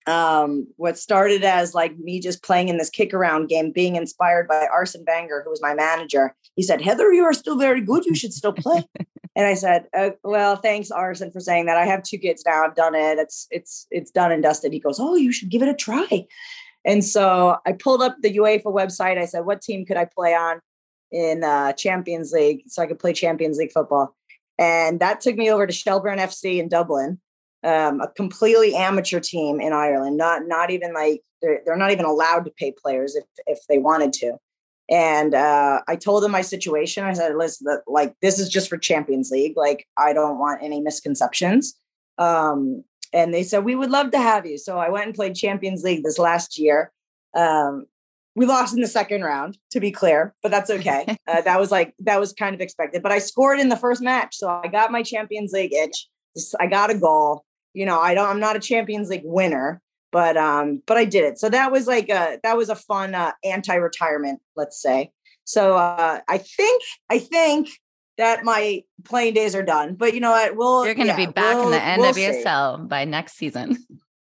um, 0.07 0.67
what 0.77 0.97
started 0.97 1.43
as 1.43 1.73
like 1.73 1.97
me 1.97 2.19
just 2.19 2.43
playing 2.43 2.69
in 2.69 2.77
this 2.77 2.89
kick 2.89 3.13
around 3.13 3.47
game, 3.47 3.71
being 3.71 3.95
inspired 3.95 4.47
by 4.47 4.67
Arsene 4.71 5.05
Wenger, 5.07 5.41
who 5.43 5.49
was 5.49 5.61
my 5.61 5.73
manager. 5.73 6.35
He 6.55 6.63
said, 6.63 6.81
Heather, 6.81 7.11
you 7.11 7.23
are 7.23 7.33
still 7.33 7.57
very 7.57 7.81
good. 7.81 8.05
You 8.05 8.15
should 8.15 8.33
still 8.33 8.53
play. 8.53 8.83
and 9.35 9.47
I 9.47 9.55
said, 9.55 9.87
uh, 9.97 10.11
well, 10.23 10.57
thanks, 10.57 10.91
Arsene, 10.91 11.31
for 11.31 11.39
saying 11.39 11.65
that. 11.65 11.77
I 11.77 11.85
have 11.85 12.03
two 12.03 12.17
kids 12.17 12.43
now. 12.45 12.63
I've 12.63 12.75
done 12.75 12.95
it. 12.95 13.17
It's, 13.17 13.47
it's, 13.49 13.87
it's 13.89 14.11
done 14.11 14.31
and 14.31 14.43
dusted. 14.43 14.73
He 14.73 14.79
goes, 14.79 14.99
oh, 14.99 15.15
you 15.15 15.31
should 15.31 15.49
give 15.49 15.61
it 15.61 15.69
a 15.69 15.73
try. 15.73 16.27
And 16.85 17.03
so 17.03 17.57
I 17.65 17.73
pulled 17.73 18.03
up 18.03 18.17
the 18.21 18.37
UEFA 18.37 18.65
website. 18.65 19.17
I 19.17 19.25
said, 19.25 19.45
what 19.45 19.61
team 19.61 19.85
could 19.85 19.97
I 19.97 20.05
play 20.05 20.35
on 20.35 20.59
in 21.11 21.43
uh, 21.43 21.73
Champions 21.73 22.31
League 22.31 22.63
so 22.67 22.83
I 22.83 22.85
could 22.85 22.99
play 22.99 23.13
Champions 23.13 23.57
League 23.57 23.71
football? 23.71 24.15
And 24.59 24.99
that 24.99 25.19
took 25.19 25.35
me 25.35 25.51
over 25.51 25.65
to 25.65 25.73
Shelbourne 25.73 26.19
FC 26.19 26.59
in 26.59 26.69
Dublin 26.69 27.19
um, 27.65 27.99
a 27.99 28.07
completely 28.07 28.75
amateur 28.75 29.19
team 29.19 29.59
in 29.59 29.73
Ireland. 29.73 30.17
Not 30.17 30.43
not 30.45 30.69
even 30.69 30.93
like 30.93 31.21
they're 31.41 31.61
they're 31.65 31.75
not 31.75 31.91
even 31.91 32.05
allowed 32.05 32.45
to 32.45 32.51
pay 32.51 32.71
players 32.71 33.15
if 33.15 33.25
if 33.47 33.59
they 33.67 33.77
wanted 33.77 34.13
to. 34.13 34.37
And 34.87 35.33
uh, 35.33 35.81
I 35.87 35.95
told 35.95 36.21
them 36.21 36.31
my 36.31 36.41
situation. 36.41 37.03
I 37.03 37.13
said, 37.13 37.35
"Listen, 37.35 37.79
like 37.87 38.13
this 38.21 38.39
is 38.39 38.49
just 38.49 38.69
for 38.69 38.77
Champions 38.77 39.31
League. 39.31 39.57
Like 39.57 39.87
I 39.97 40.13
don't 40.13 40.37
want 40.37 40.63
any 40.63 40.79
misconceptions." 40.79 41.75
Um, 42.17 42.83
and 43.11 43.33
they 43.33 43.43
said, 43.43 43.65
"We 43.65 43.75
would 43.75 43.89
love 43.89 44.11
to 44.11 44.19
have 44.19 44.45
you." 44.45 44.57
So 44.57 44.77
I 44.77 44.89
went 44.89 45.07
and 45.07 45.15
played 45.15 45.35
Champions 45.35 45.83
League 45.83 46.03
this 46.03 46.19
last 46.19 46.59
year. 46.59 46.91
Um, 47.35 47.87
we 48.35 48.45
lost 48.45 48.75
in 48.75 48.81
the 48.81 48.87
second 48.87 49.23
round, 49.23 49.57
to 49.71 49.79
be 49.79 49.91
clear, 49.91 50.35
but 50.43 50.51
that's 50.51 50.69
okay. 50.69 51.17
uh, 51.27 51.41
that 51.41 51.59
was 51.59 51.71
like 51.71 51.95
that 51.99 52.19
was 52.19 52.31
kind 52.31 52.53
of 52.53 52.61
expected. 52.61 53.01
But 53.01 53.11
I 53.11 53.17
scored 53.17 53.59
in 53.59 53.69
the 53.69 53.77
first 53.77 54.03
match, 54.03 54.35
so 54.37 54.49
I 54.49 54.67
got 54.67 54.91
my 54.91 55.01
Champions 55.01 55.51
League 55.51 55.73
itch. 55.73 56.07
I 56.59 56.67
got 56.67 56.91
a 56.91 56.97
goal 56.97 57.45
you 57.75 57.85
know, 57.85 57.99
I 57.99 58.13
don't, 58.13 58.27
I'm 58.27 58.39
not 58.39 58.55
a 58.55 58.59
Champions 58.59 59.09
League 59.09 59.23
winner, 59.23 59.81
but, 60.11 60.37
um, 60.37 60.81
but 60.85 60.97
I 60.97 61.05
did 61.05 61.23
it. 61.23 61.39
So 61.39 61.49
that 61.49 61.71
was 61.71 61.87
like 61.87 62.09
a, 62.09 62.39
that 62.43 62.57
was 62.57 62.69
a 62.69 62.75
fun, 62.75 63.13
uh, 63.13 63.33
anti-retirement, 63.43 64.41
let's 64.55 64.81
say. 64.81 65.11
So, 65.43 65.75
uh, 65.75 66.21
I 66.27 66.37
think, 66.37 66.81
I 67.09 67.19
think 67.19 67.69
that 68.17 68.43
my 68.43 68.83
playing 69.03 69.33
days 69.33 69.55
are 69.55 69.63
done, 69.63 69.95
but 69.95 70.13
you 70.13 70.19
know 70.19 70.31
what? 70.31 70.55
We'll, 70.55 70.85
you're 70.85 70.95
going 70.95 71.07
to 71.07 71.13
yeah, 71.19 71.27
be 71.27 71.31
back 71.31 71.55
we'll, 71.55 71.65
in 71.65 71.71
the 71.71 71.77
NWSL 71.77 72.77
we'll 72.79 72.87
by 72.87 73.05
next 73.05 73.33
season. 73.33 73.77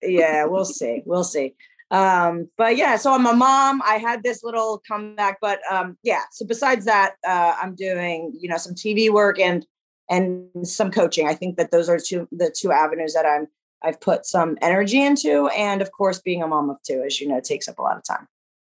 yeah, 0.02 0.46
we'll 0.46 0.66
see. 0.80 1.02
We'll 1.06 1.24
see. 1.24 1.56
Um, 1.92 2.50
but 2.58 2.78
yeah, 2.78 2.98
so 2.98 3.14
I'm 3.14 3.26
a 3.26 3.34
mom. 3.34 3.82
I 3.84 3.96
had 3.96 4.24
this 4.24 4.44
little 4.44 4.82
comeback, 4.88 5.40
but 5.42 5.60
um, 5.72 5.98
yeah. 6.04 6.22
So 6.32 6.46
besides 6.46 6.86
that, 6.86 7.14
uh, 7.28 7.56
I'm 7.62 7.76
doing 7.76 8.34
you 8.40 8.48
know 8.50 8.58
some 8.58 8.76
TV 8.76 9.10
work 9.10 9.40
and 9.40 9.66
and 10.10 10.50
some 10.64 10.92
coaching. 10.92 11.28
I 11.28 11.34
think 11.34 11.58
that 11.58 11.72
those 11.72 11.90
are 11.90 12.00
two 12.00 12.28
the 12.32 12.54
two 12.56 12.72
avenues 12.72 13.14
that 13.14 13.26
I'm 13.26 13.48
I've 13.84 14.02
put 14.02 14.26
some 14.26 14.58
energy 14.62 15.02
into, 15.02 15.48
and 15.48 15.82
of 15.82 15.92
course, 15.92 16.20
being 16.20 16.44
a 16.44 16.48
mom 16.48 16.70
of 16.70 16.78
two, 16.84 17.04
as 17.06 17.22
you 17.22 17.28
know, 17.28 17.40
takes 17.40 17.68
up 17.68 17.80
a 17.80 17.82
lot 17.82 17.98
of 17.98 18.04
time. 18.04 18.28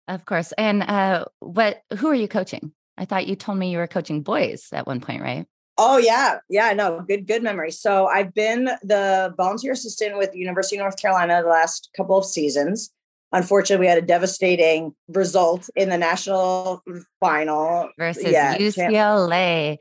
Of 0.08 0.24
course. 0.24 0.52
And 0.58 0.82
uh, 0.82 1.24
what? 1.40 1.82
Who 1.98 2.08
are 2.08 2.14
you 2.14 2.28
coaching? 2.28 2.72
I 2.98 3.04
thought 3.04 3.26
you 3.26 3.36
told 3.36 3.58
me 3.58 3.70
you 3.70 3.78
were 3.78 3.86
coaching 3.86 4.22
boys 4.22 4.68
at 4.72 4.86
one 4.86 5.00
point, 5.00 5.22
right? 5.22 5.46
Oh 5.78 5.96
yeah, 5.96 6.40
yeah. 6.50 6.72
No, 6.74 7.00
good, 7.00 7.26
good 7.26 7.42
memory. 7.42 7.70
So 7.70 8.06
I've 8.06 8.34
been 8.34 8.70
the 8.82 9.32
volunteer 9.36 9.72
assistant 9.72 10.18
with 10.18 10.34
University 10.34 10.76
of 10.76 10.80
North 10.80 11.00
Carolina 11.00 11.42
the 11.42 11.48
last 11.48 11.90
couple 11.96 12.18
of 12.18 12.26
seasons. 12.26 12.90
unfortunately, 13.32 13.84
we 13.84 13.88
had 13.88 13.96
a 13.96 14.06
devastating 14.06 14.94
result 15.08 15.70
in 15.76 15.88
the 15.88 15.96
national 15.96 16.82
final 17.20 17.88
versus 17.96 18.32
yeah, 18.32 18.58
UCLA. 18.58 19.78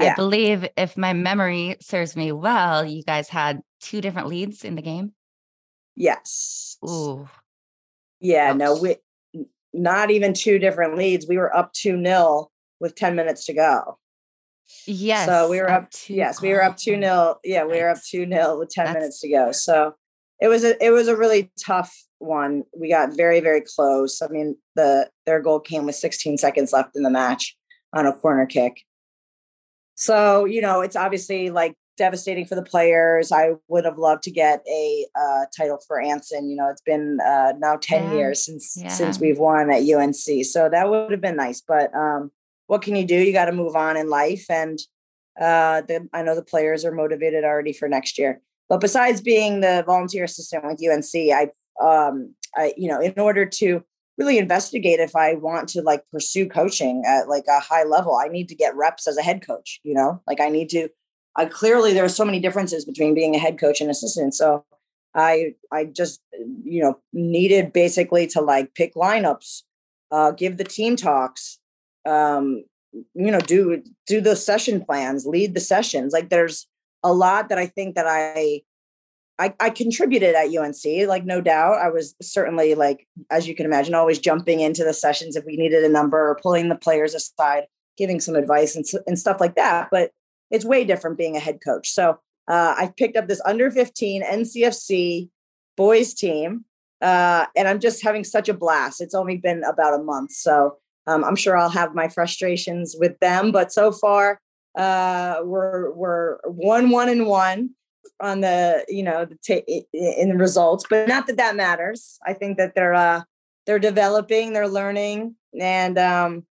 Yeah. 0.00 0.12
I 0.12 0.14
believe, 0.14 0.66
if 0.76 0.96
my 0.96 1.12
memory 1.12 1.76
serves 1.80 2.16
me 2.16 2.32
well, 2.32 2.84
you 2.84 3.02
guys 3.02 3.28
had 3.28 3.60
two 3.80 4.00
different 4.00 4.28
leads 4.28 4.64
in 4.64 4.74
the 4.74 4.82
game. 4.82 5.12
Yes. 5.96 6.78
Ooh. 6.88 7.28
Yeah. 8.20 8.52
No, 8.52 8.76
we 8.76 8.96
not 9.72 10.10
even 10.10 10.34
two 10.34 10.58
different 10.58 10.96
leads. 10.96 11.26
We 11.28 11.38
were 11.38 11.54
up 11.54 11.72
two 11.72 11.96
nil 11.96 12.50
with 12.80 12.94
ten 12.94 13.14
minutes 13.14 13.44
to 13.46 13.54
go. 13.54 13.98
Yes. 14.86 15.26
So 15.26 15.48
we 15.48 15.58
were 15.60 15.70
up. 15.70 15.90
Two, 15.90 16.14
yes, 16.14 16.40
we 16.40 16.50
were 16.50 16.62
up 16.62 16.76
two 16.76 16.94
oh, 16.94 16.98
nil. 16.98 17.40
Yeah, 17.44 17.64
we 17.64 17.80
were 17.80 17.90
up 17.90 18.02
two 18.02 18.26
nil 18.26 18.58
with 18.58 18.70
ten 18.70 18.86
That's, 18.86 18.94
minutes 18.94 19.20
to 19.20 19.28
go. 19.28 19.52
So 19.52 19.94
it 20.40 20.48
was 20.48 20.64
a 20.64 20.82
it 20.84 20.90
was 20.90 21.08
a 21.08 21.16
really 21.16 21.52
tough 21.64 21.94
one. 22.18 22.64
We 22.76 22.90
got 22.90 23.16
very 23.16 23.40
very 23.40 23.62
close. 23.62 24.22
I 24.22 24.28
mean, 24.28 24.56
the 24.76 25.10
their 25.26 25.40
goal 25.40 25.60
came 25.60 25.86
with 25.86 25.96
16 25.96 26.38
seconds 26.38 26.72
left 26.72 26.96
in 26.96 27.02
the 27.02 27.10
match 27.10 27.56
on 27.92 28.06
a 28.06 28.12
corner 28.12 28.46
kick. 28.46 28.82
So 30.00 30.46
you 30.46 30.62
know, 30.62 30.80
it's 30.80 30.96
obviously 30.96 31.50
like 31.50 31.74
devastating 31.98 32.46
for 32.46 32.54
the 32.54 32.62
players. 32.62 33.30
I 33.30 33.50
would 33.68 33.84
have 33.84 33.98
loved 33.98 34.22
to 34.22 34.30
get 34.30 34.64
a 34.66 35.06
uh, 35.14 35.44
title 35.54 35.78
for 35.86 36.00
Anson. 36.00 36.48
You 36.48 36.56
know, 36.56 36.68
it's 36.70 36.80
been 36.80 37.18
uh, 37.20 37.52
now 37.58 37.76
10 37.76 38.04
yeah. 38.04 38.14
years 38.14 38.42
since 38.42 38.78
yeah. 38.80 38.88
since 38.88 39.20
we've 39.20 39.38
won 39.38 39.70
at 39.70 39.82
UNC. 39.82 40.46
So 40.46 40.70
that 40.70 40.88
would 40.88 41.10
have 41.10 41.20
been 41.20 41.36
nice. 41.36 41.60
But 41.60 41.94
um, 41.94 42.30
what 42.66 42.80
can 42.80 42.96
you 42.96 43.06
do? 43.06 43.16
You 43.16 43.34
got 43.34 43.44
to 43.44 43.52
move 43.52 43.76
on 43.76 43.98
in 43.98 44.08
life. 44.08 44.46
And 44.48 44.78
uh, 45.38 45.82
the, 45.82 46.08
I 46.14 46.22
know 46.22 46.34
the 46.34 46.42
players 46.42 46.82
are 46.86 46.92
motivated 46.92 47.44
already 47.44 47.74
for 47.74 47.86
next 47.86 48.16
year. 48.18 48.40
But 48.70 48.80
besides 48.80 49.20
being 49.20 49.60
the 49.60 49.84
volunteer 49.86 50.24
assistant 50.24 50.64
with 50.64 50.80
UNC, 50.82 51.14
I, 51.14 51.50
um, 51.84 52.34
I, 52.56 52.72
you 52.78 52.88
know, 52.88 53.00
in 53.00 53.18
order 53.18 53.44
to 53.44 53.84
really 54.18 54.38
investigate 54.38 55.00
if 55.00 55.16
I 55.16 55.34
want 55.34 55.68
to 55.70 55.82
like 55.82 56.04
pursue 56.12 56.48
coaching 56.48 57.02
at 57.06 57.28
like 57.28 57.44
a 57.48 57.60
high 57.60 57.84
level, 57.84 58.16
I 58.16 58.28
need 58.28 58.48
to 58.48 58.54
get 58.54 58.76
reps 58.76 59.06
as 59.06 59.16
a 59.16 59.22
head 59.22 59.44
coach. 59.46 59.80
You 59.82 59.94
know, 59.94 60.22
like 60.26 60.40
I 60.40 60.48
need 60.48 60.68
to. 60.70 60.88
I 61.36 61.44
clearly 61.46 61.94
there 61.94 62.04
are 62.04 62.08
so 62.08 62.24
many 62.24 62.40
differences 62.40 62.84
between 62.84 63.14
being 63.14 63.34
a 63.34 63.38
head 63.38 63.58
coach 63.58 63.80
and 63.80 63.90
assistant. 63.90 64.34
So 64.34 64.64
I 65.14 65.54
I 65.72 65.84
just 65.84 66.20
you 66.64 66.82
know 66.82 66.98
needed 67.12 67.72
basically 67.72 68.26
to 68.28 68.40
like 68.40 68.74
pick 68.74 68.94
lineups, 68.94 69.62
uh, 70.10 70.32
give 70.32 70.56
the 70.56 70.64
team 70.64 70.96
talks, 70.96 71.58
um, 72.06 72.64
you 72.92 73.30
know, 73.30 73.40
do 73.40 73.82
do 74.06 74.20
the 74.20 74.36
session 74.36 74.84
plans, 74.84 75.26
lead 75.26 75.54
the 75.54 75.60
sessions. 75.60 76.12
Like 76.12 76.30
there's 76.30 76.66
a 77.02 77.12
lot 77.12 77.48
that 77.48 77.58
I 77.58 77.66
think 77.66 77.94
that 77.94 78.06
I 78.06 78.62
I, 79.40 79.54
I, 79.58 79.70
contributed 79.70 80.34
at 80.34 80.54
UNC, 80.54 81.08
like 81.08 81.24
no 81.24 81.40
doubt. 81.40 81.78
I 81.80 81.88
was 81.88 82.14
certainly 82.20 82.74
like, 82.74 83.08
as 83.30 83.48
you 83.48 83.54
can 83.54 83.64
imagine, 83.64 83.94
always 83.94 84.18
jumping 84.18 84.60
into 84.60 84.84
the 84.84 84.92
sessions 84.92 85.34
if 85.34 85.46
we 85.46 85.56
needed 85.56 85.82
a 85.82 85.88
number 85.88 86.18
or 86.18 86.38
pulling 86.42 86.68
the 86.68 86.76
players 86.76 87.14
aside, 87.14 87.64
giving 87.96 88.20
some 88.20 88.36
advice 88.36 88.76
and, 88.76 88.84
and 89.06 89.18
stuff 89.18 89.40
like 89.40 89.56
that. 89.56 89.88
But 89.90 90.10
it's 90.50 90.64
way 90.64 90.84
different 90.84 91.16
being 91.16 91.36
a 91.36 91.40
head 91.40 91.60
coach. 91.64 91.90
So 91.90 92.18
uh, 92.48 92.74
I 92.76 92.92
picked 92.98 93.16
up 93.16 93.28
this 93.28 93.40
under 93.46 93.70
15 93.70 94.22
NCFC 94.22 95.30
boys 95.74 96.12
team, 96.12 96.66
uh, 97.00 97.46
and 97.56 97.66
I'm 97.66 97.80
just 97.80 98.02
having 98.02 98.24
such 98.24 98.50
a 98.50 98.54
blast. 98.54 99.00
It's 99.00 99.14
only 99.14 99.38
been 99.38 99.64
about 99.64 99.98
a 99.98 100.02
month, 100.02 100.32
so 100.32 100.76
um, 101.06 101.24
I'm 101.24 101.36
sure 101.36 101.56
I'll 101.56 101.70
have 101.70 101.94
my 101.94 102.08
frustrations 102.08 102.94
with 102.98 103.18
them, 103.20 103.52
but 103.52 103.72
so 103.72 103.90
far 103.90 104.38
uh, 104.78 105.40
we're 105.42 105.90
we're 105.92 106.38
one 106.44 106.90
one 106.90 107.08
and 107.08 107.26
one 107.26 107.70
on 108.20 108.40
the 108.40 108.84
you 108.88 109.02
know 109.02 109.24
the 109.24 109.38
t- 109.42 109.86
in 109.92 110.28
the 110.28 110.36
results, 110.36 110.84
but 110.88 111.08
not 111.08 111.26
that 111.26 111.36
that 111.36 111.56
matters. 111.56 112.18
I 112.26 112.34
think 112.34 112.58
that 112.58 112.74
they're 112.74 112.94
uh, 112.94 113.22
they're 113.66 113.78
developing, 113.78 114.52
they're 114.52 114.68
learning, 114.68 115.36
and 115.58 115.98
um, 115.98 116.44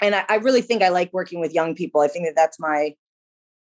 and 0.00 0.14
I, 0.14 0.24
I 0.28 0.34
really 0.36 0.62
think 0.62 0.82
I 0.82 0.88
like 0.88 1.12
working 1.12 1.40
with 1.40 1.54
young 1.54 1.74
people. 1.74 2.00
I 2.00 2.08
think 2.08 2.26
that 2.26 2.36
that's 2.36 2.60
my 2.60 2.94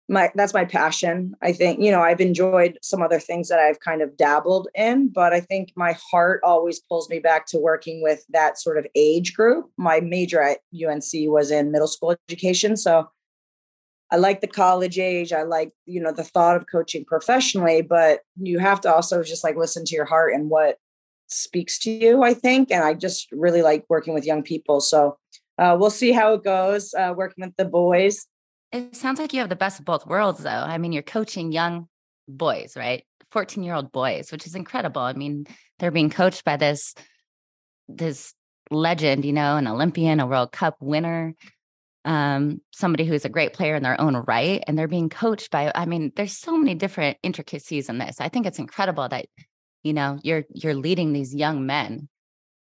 my 0.09 0.31
that's 0.35 0.55
my 0.55 0.65
passion 0.65 1.35
i 1.43 1.53
think 1.53 1.81
you 1.81 1.91
know 1.91 2.01
i've 2.01 2.21
enjoyed 2.21 2.79
some 2.83 3.03
other 3.03 3.21
things 3.21 3.49
that 3.49 3.59
i've 3.59 3.81
kind 3.81 4.01
of 4.01 4.17
dabbled 4.17 4.69
in 4.75 5.09
but 5.09 5.33
i 5.33 5.41
think 5.41 5.71
my 5.77 5.97
heart 6.11 6.41
always 6.43 6.81
pulls 6.81 7.09
me 7.11 7.19
back 7.19 7.47
to 7.47 7.59
working 7.59 8.03
with 8.03 8.25
that 8.31 8.59
sort 8.59 8.79
of 8.79 8.87
age 8.95 9.35
group 9.35 9.71
my 9.77 10.01
major 10.01 10.41
at 10.41 10.59
unc 10.87 11.05
was 11.13 11.51
in 11.51 11.71
middle 11.71 11.87
school 11.87 12.17
education 12.29 12.77
so 12.77 13.09
i 14.11 14.17
like 14.17 14.41
the 14.41 14.47
college 14.47 14.99
age 14.99 15.33
i 15.33 15.43
like 15.43 15.73
you 15.87 16.01
know 16.01 16.13
the 16.13 16.25
thought 16.25 16.57
of 16.57 16.67
coaching 16.71 17.05
professionally 17.05 17.83
but 17.83 18.21
you 18.37 18.59
have 18.59 18.81
to 18.81 18.93
also 18.93 19.23
just 19.23 19.45
like 19.45 19.57
listen 19.57 19.85
to 19.85 19.95
your 19.95 20.05
heart 20.05 20.33
and 20.33 20.51
what 20.51 20.79
speaks 21.27 21.79
to 21.79 21.91
you 21.91 22.23
i 22.23 22.33
think 22.33 22.71
and 22.71 22.85
i 22.85 22.95
just 22.95 23.31
really 23.33 23.63
like 23.63 23.85
working 23.89 24.15
with 24.15 24.25
young 24.25 24.43
people 24.43 24.81
so 24.81 25.17
uh, 25.59 25.77
we'll 25.79 25.91
see 25.91 26.13
how 26.13 26.35
it 26.35 26.45
goes 26.45 26.95
uh, 26.95 27.13
working 27.17 27.45
with 27.45 27.57
the 27.57 27.65
boys 27.65 28.27
it 28.73 28.97
sounds 28.97 29.19
like 29.19 29.33
you 29.33 29.41
have 29.41 29.49
the 29.49 29.57
best 29.57 29.79
of 29.79 29.85
both 29.85 30.07
worlds, 30.07 30.43
though. 30.43 30.51
I 30.51 30.79
mean, 30.79 30.93
you're 30.93 31.03
coaching 31.03 31.53
young 31.53 31.89
boys, 32.27 32.77
right? 32.77 33.05
14 33.31 33.63
year 33.63 33.75
old 33.75 33.93
boys, 33.93 34.31
which 34.31 34.47
is 34.47 34.55
incredible. 34.55 35.03
I 35.03 35.13
mean, 35.15 35.47
they're 35.79 35.91
being 35.91 36.11
coached 36.11 36.45
by 36.45 36.57
this, 36.57 36.95
this 37.89 38.35
legend, 38.71 39.25
you 39.25 39.33
know, 39.33 39.57
an 39.57 39.67
Olympian, 39.67 40.21
a 40.21 40.27
World 40.27 40.53
Cup 40.53 40.77
winner, 40.81 41.35
um, 42.09 42.61
somebody 42.73 43.05
who's 43.05 43.25
a 43.25 43.29
great 43.29 43.53
player 43.53 43.77
in 43.77 43.83
their 43.83 44.01
own 44.01 44.17
right. 44.17 44.65
And 44.67 44.77
they're 44.77 44.89
being 44.89 45.09
coached 45.09 45.51
by, 45.51 45.71
I 45.75 45.87
mean, 45.87 46.13
there's 46.17 46.37
so 46.37 46.57
many 46.57 46.75
different 46.75 47.19
intricacies 47.23 47.89
in 47.89 47.99
this. 47.99 48.21
I 48.21 48.29
think 48.29 48.47
it's 48.47 48.59
incredible 48.59 49.09
that, 49.09 49.27
you 49.85 49.93
know, 49.93 50.19
you're 50.23 50.45
you're 50.53 50.75
leading 50.75 51.13
these 51.13 51.35
young 51.35 51.67
men 51.67 52.09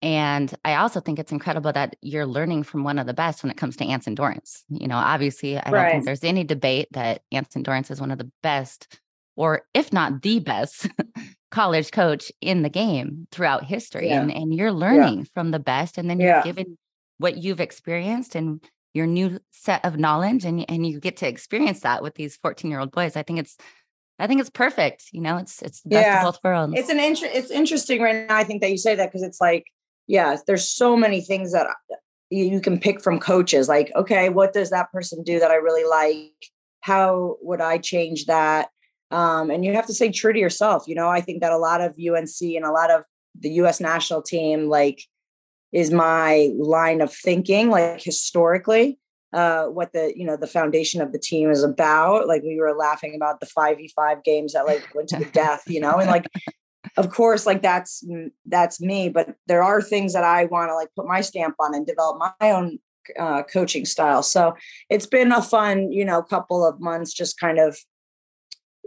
and 0.03 0.53
I 0.65 0.75
also 0.75 0.99
think 0.99 1.21
it's 1.21 1.31
incredible 1.31 1.73
that 1.73 1.95
you're 2.03 2.27
learning 2.27 2.65
from 2.65 2.83
one 2.83 2.99
of 2.99 3.07
the 3.07 3.15
best 3.15 3.43
when 3.43 3.51
it 3.51 3.57
comes 3.57 3.77
to 3.77 3.87
Anson 3.87 4.17
Dorrance. 4.17 4.65
You 4.69 4.89
know, 4.89 4.97
obviously, 4.97 5.57
I 5.57 5.71
don't 5.71 5.91
think 5.91 6.05
there's 6.05 6.25
any 6.25 6.43
debate 6.43 6.89
that 6.91 7.23
Anson 7.31 7.63
Dorrance 7.63 7.91
is 7.91 8.01
one 8.01 8.11
of 8.11 8.19
the 8.19 8.31
best, 8.43 8.99
or 9.37 9.63
if 9.75 9.93
not 9.93 10.23
the 10.23 10.41
best, 10.41 10.89
college 11.53 11.93
coach 11.93 12.33
in 12.41 12.63
the 12.63 12.69
game 12.69 13.29
throughout 13.31 13.65
history. 13.65 14.09
Yeah. 14.09 14.23
And, 14.23 14.33
and 14.33 14.53
you're 14.53 14.73
learning 14.73 15.19
yeah. 15.19 15.25
from 15.35 15.53
the 15.53 15.61
best. 15.61 15.99
And 15.99 16.11
then 16.11 16.19
you're 16.19 16.31
yeah. 16.31 16.43
given 16.43 16.77
what 17.19 17.37
you've 17.37 17.61
experienced 17.61 18.35
and 18.35 18.61
your 18.95 19.07
new 19.07 19.39
set 19.51 19.85
of 19.85 19.99
knowledge, 19.99 20.45
and, 20.45 20.69
and 20.69 20.87
you 20.87 21.01
get 21.01 21.17
to 21.19 21.29
experience 21.29 21.81
that 21.81 22.03
with 22.03 22.15
these 22.15 22.37
14 22.37 22.71
year 22.71 22.81
old 22.81 22.93
boys. 22.93 23.17
I 23.17 23.23
think 23.23 23.39
it's 23.39 23.57
I 24.19 24.27
think 24.27 24.41
it's 24.41 24.51
perfect. 24.51 25.07
You 25.13 25.21
know, 25.21 25.37
it's 25.37 25.63
it's 25.63 25.83
the 25.83 25.91
best 25.91 26.07
yeah. 26.07 26.19
of 26.19 26.35
both 26.35 26.45
worlds. 26.45 26.75
It's 26.77 26.91
an 26.91 27.01
inter- 27.01 27.31
it's 27.33 27.51
interesting 27.51 28.01
right 28.01 28.29
now. 28.29 28.37
I 28.37 28.45
think 28.45 28.61
that 28.61 28.71
you 28.71 28.79
say 28.79 28.95
that 28.95 29.11
because 29.11 29.23
it's 29.23 29.41
like 29.41 29.65
yeah, 30.07 30.37
there's 30.47 30.69
so 30.69 30.97
many 30.97 31.21
things 31.21 31.53
that 31.53 31.69
you 32.31 32.61
can 32.61 32.79
pick 32.79 33.01
from 33.03 33.21
coaches. 33.21 33.69
Like, 33.69 33.93
okay, 33.95 34.29
what 34.29 34.53
does 34.53 34.71
that 34.71 34.91
person 34.91 35.23
do 35.23 35.39
that 35.39 35.51
I 35.51 35.57
really 35.57 35.89
like? 35.89 36.33
How 36.81 37.37
would 37.43 37.61
I 37.61 37.79
change 37.79 38.27
that? 38.27 38.69
Um, 39.11 39.51
and 39.51 39.65
you 39.65 39.75
have 39.75 39.87
to 39.87 39.95
stay 39.95 40.11
true 40.11 40.33
to 40.33 40.39
yourself. 40.39 40.85
You 40.87 40.95
know, 40.95 41.09
I 41.09 41.21
think 41.21 41.43
that 41.43 41.53
a 41.53 41.59
lot 41.59 41.81
of 41.81 41.97
UNC 41.99 42.41
and 42.41 42.65
a 42.65 42.71
lot 42.73 42.91
of 42.91 43.05
the 43.39 43.51
US 43.51 43.81
national 43.81 44.23
team, 44.23 44.69
like, 44.69 45.03
is 45.73 45.91
my 45.91 46.51
line 46.57 47.01
of 47.01 47.13
thinking, 47.13 47.71
like 47.71 48.03
historically, 48.03 48.99
uh, 49.33 49.65
what 49.65 49.93
the 49.93 50.13
you 50.15 50.27
know 50.27 50.37
the 50.37 50.47
foundation 50.47 51.01
of 51.01 51.13
the 51.13 51.19
team 51.19 51.51
is 51.51 51.63
about. 51.63 52.29
Like 52.29 52.43
we 52.43 52.59
were 52.59 52.75
laughing 52.75 53.15
about 53.15 53.41
the 53.41 53.47
five 53.47 53.79
v 53.79 53.89
five 53.95 54.23
games 54.23 54.53
that 54.53 54.67
like 54.67 54.89
went 54.95 55.09
to 55.11 55.19
the 55.19 55.25
death, 55.33 55.63
you 55.67 55.81
know, 55.81 55.99
and 55.99 56.11
like 56.11 56.27
of 56.97 57.11
course 57.11 57.47
like 57.47 57.63
that's 57.63 58.05
that's 58.47 58.81
me 58.81 59.09
but 59.09 59.35
there 59.47 59.63
are 59.63 59.81
things 59.81 60.13
that 60.13 60.25
i 60.25 60.45
want 60.47 60.69
to 60.69 60.75
like 60.75 60.89
put 60.97 61.07
my 61.07 61.21
stamp 61.21 61.55
on 61.59 61.75
and 61.75 61.87
develop 61.87 62.19
my 62.19 62.51
own 62.51 62.79
uh, 63.19 63.43
coaching 63.43 63.85
style 63.85 64.23
so 64.23 64.55
it's 64.89 65.07
been 65.07 65.33
a 65.33 65.43
fun 65.43 65.91
you 65.91 66.05
know 66.05 66.23
couple 66.23 66.67
of 66.67 66.81
months 66.81 67.13
just 67.13 67.39
kind 67.39 67.59
of 67.59 67.79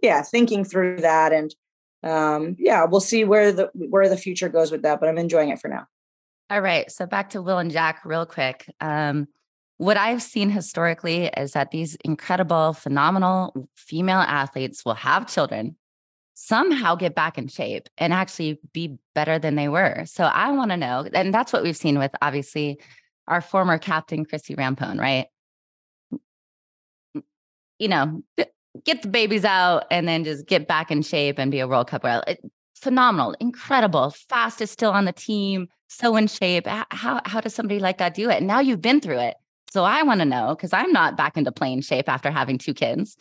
yeah 0.01 0.21
thinking 0.21 0.63
through 0.63 0.97
that 0.97 1.33
and 1.33 1.55
um 2.03 2.55
yeah 2.59 2.85
we'll 2.85 3.01
see 3.01 3.23
where 3.23 3.51
the 3.51 3.69
where 3.73 4.07
the 4.07 4.17
future 4.17 4.49
goes 4.49 4.71
with 4.71 4.83
that 4.83 4.99
but 4.99 5.09
i'm 5.09 5.17
enjoying 5.17 5.49
it 5.49 5.59
for 5.59 5.67
now 5.67 5.85
all 6.49 6.61
right 6.61 6.91
so 6.91 7.05
back 7.05 7.29
to 7.31 7.41
will 7.41 7.57
and 7.57 7.71
jack 7.71 8.03
real 8.05 8.25
quick 8.25 8.69
um 8.81 9.27
what 9.77 9.97
I've 9.97 10.21
seen 10.21 10.49
historically 10.49 11.27
is 11.35 11.51
that 11.51 11.71
these 11.71 11.95
incredible, 11.95 12.73
phenomenal 12.73 13.67
female 13.75 14.19
athletes 14.19 14.85
will 14.85 14.93
have 14.93 15.27
children 15.27 15.75
somehow 16.33 16.95
get 16.95 17.15
back 17.15 17.37
in 17.37 17.47
shape 17.47 17.89
and 17.97 18.13
actually 18.13 18.59
be 18.73 18.97
better 19.13 19.39
than 19.39 19.55
they 19.55 19.69
were. 19.69 20.03
So 20.05 20.25
I 20.25 20.51
want 20.51 20.71
to 20.71 20.77
know, 20.77 21.07
and 21.13 21.33
that's 21.33 21.51
what 21.51 21.63
we've 21.63 21.77
seen 21.77 21.97
with 21.97 22.11
obviously 22.21 22.79
our 23.27 23.41
former 23.41 23.77
captain, 23.77 24.25
Christie 24.25 24.55
Rampone, 24.55 24.99
right? 24.99 25.27
You 27.79 27.87
know, 27.87 28.23
get 28.85 29.01
the 29.01 29.07
babies 29.09 29.43
out 29.43 29.85
and 29.91 30.07
then 30.07 30.23
just 30.23 30.45
get 30.45 30.67
back 30.67 30.91
in 30.91 31.01
shape 31.01 31.37
and 31.37 31.51
be 31.51 31.59
a 31.59 31.67
World 31.67 31.87
Cup 31.87 32.03
winner. 32.03 32.23
Phenomenal, 32.75 33.35
incredible, 33.39 34.11
fastest 34.29 34.73
still 34.73 34.91
on 34.91 35.05
the 35.05 35.13
team, 35.13 35.67
so 35.87 36.15
in 36.15 36.27
shape. 36.27 36.67
How 36.67 37.21
how 37.25 37.41
does 37.41 37.53
somebody 37.53 37.79
like 37.79 37.97
that 37.99 38.13
do 38.13 38.29
it? 38.29 38.37
And 38.37 38.47
now 38.47 38.59
you've 38.59 38.81
been 38.81 39.01
through 39.01 39.19
it. 39.19 39.35
So 39.71 39.83
I 39.83 40.03
want 40.03 40.21
to 40.21 40.25
know 40.25 40.55
because 40.55 40.73
I'm 40.73 40.91
not 40.91 41.17
back 41.17 41.37
into 41.37 41.51
playing 41.51 41.81
shape 41.81 42.07
after 42.07 42.31
having 42.31 42.57
two 42.57 42.73
kids. 42.73 43.17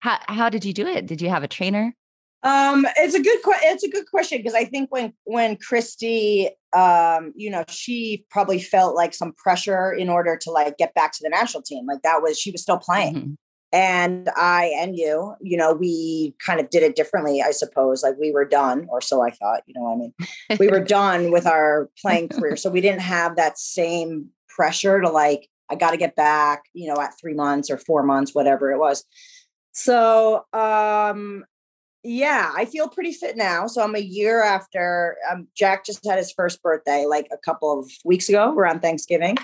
How 0.00 0.18
how 0.28 0.48
did 0.48 0.64
you 0.64 0.72
do 0.72 0.86
it? 0.86 1.06
Did 1.06 1.20
you 1.20 1.28
have 1.28 1.42
a 1.42 1.48
trainer? 1.48 1.94
Um, 2.42 2.86
it's 2.96 3.14
a 3.14 3.20
good 3.20 3.38
it's 3.44 3.82
a 3.82 3.90
good 3.90 4.06
question 4.10 4.38
because 4.38 4.54
I 4.54 4.64
think 4.64 4.90
when 4.90 5.12
when 5.24 5.56
Christie, 5.56 6.50
um, 6.72 7.32
you 7.36 7.50
know, 7.50 7.64
she 7.68 8.24
probably 8.30 8.60
felt 8.60 8.96
like 8.96 9.12
some 9.12 9.32
pressure 9.34 9.92
in 9.92 10.08
order 10.08 10.38
to 10.40 10.50
like 10.50 10.78
get 10.78 10.94
back 10.94 11.12
to 11.12 11.18
the 11.22 11.28
national 11.28 11.62
team. 11.62 11.86
Like 11.86 12.00
that 12.02 12.22
was 12.22 12.38
she 12.38 12.50
was 12.50 12.62
still 12.62 12.78
playing. 12.78 13.14
Mm-hmm. 13.14 13.32
And 13.72 14.28
I 14.36 14.72
and 14.76 14.96
you, 14.96 15.34
you 15.40 15.56
know, 15.56 15.72
we 15.72 16.34
kind 16.44 16.58
of 16.58 16.70
did 16.70 16.82
it 16.82 16.96
differently, 16.96 17.40
I 17.40 17.52
suppose. 17.52 18.02
Like 18.02 18.16
we 18.18 18.32
were 18.32 18.44
done, 18.44 18.86
or 18.90 19.00
so 19.00 19.22
I 19.22 19.30
thought, 19.30 19.62
you 19.66 19.74
know 19.74 19.82
what 19.82 19.92
I 19.92 19.96
mean? 19.96 20.58
We 20.58 20.68
were 20.68 20.80
done 20.84 21.30
with 21.30 21.46
our 21.46 21.88
playing 22.00 22.28
career. 22.28 22.56
So 22.56 22.68
we 22.68 22.80
didn't 22.80 23.00
have 23.00 23.36
that 23.36 23.58
same 23.58 24.30
pressure 24.48 25.00
to 25.00 25.08
like, 25.08 25.48
I 25.70 25.76
got 25.76 25.92
to 25.92 25.96
get 25.96 26.16
back, 26.16 26.64
you 26.74 26.92
know, 26.92 27.00
at 27.00 27.14
three 27.18 27.32
months 27.32 27.70
or 27.70 27.78
four 27.78 28.02
months, 28.02 28.34
whatever 28.34 28.72
it 28.72 28.78
was. 28.78 29.04
So 29.72 30.44
um 30.52 31.44
yeah, 32.02 32.52
I 32.56 32.64
feel 32.64 32.88
pretty 32.88 33.12
fit 33.12 33.36
now. 33.36 33.66
So 33.66 33.82
I'm 33.82 33.94
a 33.94 34.00
year 34.00 34.42
after 34.42 35.16
um, 35.30 35.48
Jack 35.54 35.84
just 35.84 36.06
had 36.06 36.16
his 36.16 36.32
first 36.32 36.62
birthday 36.62 37.04
like 37.06 37.28
a 37.30 37.36
couple 37.36 37.78
of 37.78 37.90
weeks 38.04 38.28
ago 38.28 38.54
around 38.54 38.80
Thanksgiving. 38.80 39.36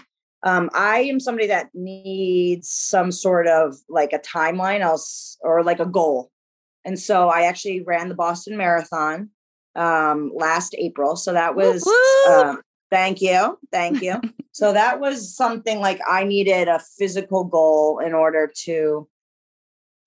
Um, 0.43 0.71
I 0.75 1.01
am 1.01 1.19
somebody 1.19 1.49
that 1.49 1.71
needs 1.75 2.69
some 2.69 3.11
sort 3.11 3.47
of 3.47 3.77
like 3.89 4.13
a 4.13 4.19
timeline 4.19 4.81
else 4.81 5.39
or 5.41 5.63
like 5.63 5.81
a 5.81 5.87
goal. 5.87 6.31
And 6.85 6.99
so 6.99 7.29
I 7.29 7.43
actually 7.43 7.83
ran 7.83 8.09
the 8.09 8.15
Boston 8.15 8.57
Marathon 8.57 9.31
um, 9.75 10.31
last 10.35 10.75
April. 10.79 11.17
So 11.17 11.33
that 11.33 11.57
was, 11.57 11.87
um, 12.29 12.63
thank 12.91 13.21
you. 13.21 13.59
Thank 13.73 14.03
you. 14.03 14.21
so 14.53 14.73
that 14.73 15.01
was 15.01 15.35
something 15.35 15.81
like 15.81 16.01
I 16.09 16.25
needed 16.25 16.69
a 16.69 16.81
physical 16.99 17.45
goal 17.45 17.99
in 17.99 18.15
order 18.15 18.53
to, 18.65 19.09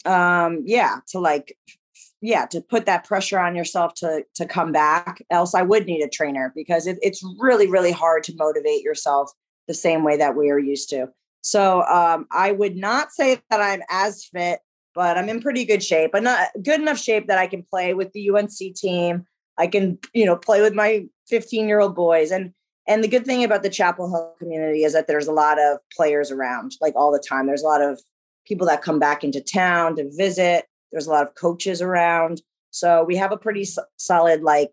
um, 0.05 0.63
yeah, 0.65 0.99
to 1.09 1.19
like 1.19 1.57
yeah 2.21 2.45
to 2.45 2.61
put 2.61 2.85
that 2.85 3.05
pressure 3.05 3.39
on 3.39 3.55
yourself 3.55 3.93
to 3.93 4.23
to 4.35 4.45
come 4.45 4.71
back 4.71 5.21
else 5.29 5.53
i 5.53 5.61
would 5.61 5.85
need 5.85 6.01
a 6.01 6.09
trainer 6.09 6.51
because 6.55 6.85
it, 6.87 6.97
it's 7.01 7.23
really 7.39 7.67
really 7.67 7.91
hard 7.91 8.23
to 8.23 8.35
motivate 8.35 8.81
yourself 8.81 9.31
the 9.69 9.73
same 9.73 10.03
way 10.03 10.17
that 10.17 10.35
we 10.35 10.49
are 10.49 10.59
used 10.59 10.89
to. 10.89 11.07
So 11.41 11.83
um, 11.83 12.27
i 12.31 12.51
would 12.51 12.75
not 12.75 13.13
say 13.13 13.39
that 13.49 13.61
i'm 13.61 13.81
as 13.89 14.25
fit 14.25 14.59
but 14.93 15.17
i'm 15.17 15.29
in 15.29 15.41
pretty 15.41 15.63
good 15.63 15.81
shape 15.81 16.11
but 16.11 16.21
not 16.21 16.49
good 16.61 16.81
enough 16.81 16.97
shape 16.97 17.27
that 17.27 17.37
i 17.37 17.47
can 17.47 17.63
play 17.63 17.93
with 17.93 18.11
the 18.11 18.29
unc 18.29 18.75
team. 18.75 19.25
I 19.57 19.67
can 19.67 19.99
you 20.13 20.25
know 20.25 20.35
play 20.35 20.61
with 20.61 20.73
my 20.73 21.05
15 21.27 21.67
year 21.67 21.79
old 21.79 21.95
boys 21.95 22.31
and 22.31 22.51
and 22.87 23.03
the 23.03 23.07
good 23.07 23.25
thing 23.25 23.43
about 23.43 23.61
the 23.61 23.69
chapel 23.69 24.09
hill 24.09 24.33
community 24.39 24.83
is 24.83 24.93
that 24.93 25.07
there's 25.07 25.27
a 25.27 25.31
lot 25.31 25.59
of 25.59 25.77
players 25.95 26.31
around 26.31 26.75
like 26.81 26.95
all 26.95 27.11
the 27.11 27.23
time. 27.25 27.45
There's 27.45 27.61
a 27.61 27.67
lot 27.67 27.83
of 27.83 28.01
people 28.47 28.65
that 28.65 28.81
come 28.81 28.97
back 28.97 29.23
into 29.23 29.41
town 29.41 29.95
to 29.97 30.09
visit. 30.17 30.65
There's 30.91 31.05
a 31.05 31.11
lot 31.11 31.27
of 31.27 31.35
coaches 31.35 31.83
around. 31.83 32.41
So 32.71 33.03
we 33.03 33.15
have 33.17 33.31
a 33.31 33.37
pretty 33.37 33.67
solid 33.97 34.41
like 34.41 34.71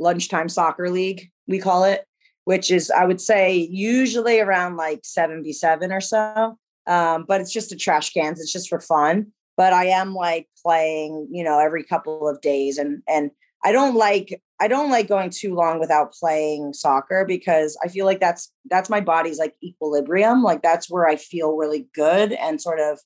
lunchtime 0.00 0.48
soccer 0.48 0.90
league, 0.90 1.30
we 1.46 1.60
call 1.60 1.84
it, 1.84 2.05
which 2.46 2.70
is, 2.70 2.92
I 2.92 3.04
would 3.04 3.20
say, 3.20 3.56
usually 3.56 4.38
around 4.38 4.76
like 4.76 5.02
7v7 5.02 5.92
or 5.92 6.00
so. 6.00 6.56
Um, 6.86 7.24
but 7.26 7.40
it's 7.40 7.52
just 7.52 7.72
a 7.72 7.76
trash 7.76 8.12
cans. 8.12 8.40
It's 8.40 8.52
just 8.52 8.68
for 8.68 8.78
fun. 8.78 9.32
But 9.56 9.72
I 9.72 9.86
am 9.86 10.14
like 10.14 10.46
playing, 10.64 11.26
you 11.32 11.42
know, 11.42 11.58
every 11.58 11.82
couple 11.82 12.28
of 12.28 12.40
days. 12.40 12.78
And 12.78 13.02
and 13.08 13.32
I 13.64 13.72
don't 13.72 13.96
like 13.96 14.40
I 14.60 14.68
don't 14.68 14.92
like 14.92 15.08
going 15.08 15.30
too 15.30 15.56
long 15.56 15.80
without 15.80 16.12
playing 16.12 16.72
soccer 16.72 17.24
because 17.26 17.76
I 17.82 17.88
feel 17.88 18.06
like 18.06 18.20
that's 18.20 18.52
that's 18.70 18.88
my 18.88 19.00
body's 19.00 19.40
like 19.40 19.56
equilibrium. 19.60 20.44
Like 20.44 20.62
that's 20.62 20.88
where 20.88 21.08
I 21.08 21.16
feel 21.16 21.56
really 21.56 21.88
good 21.94 22.32
and 22.32 22.62
sort 22.62 22.78
of 22.78 23.00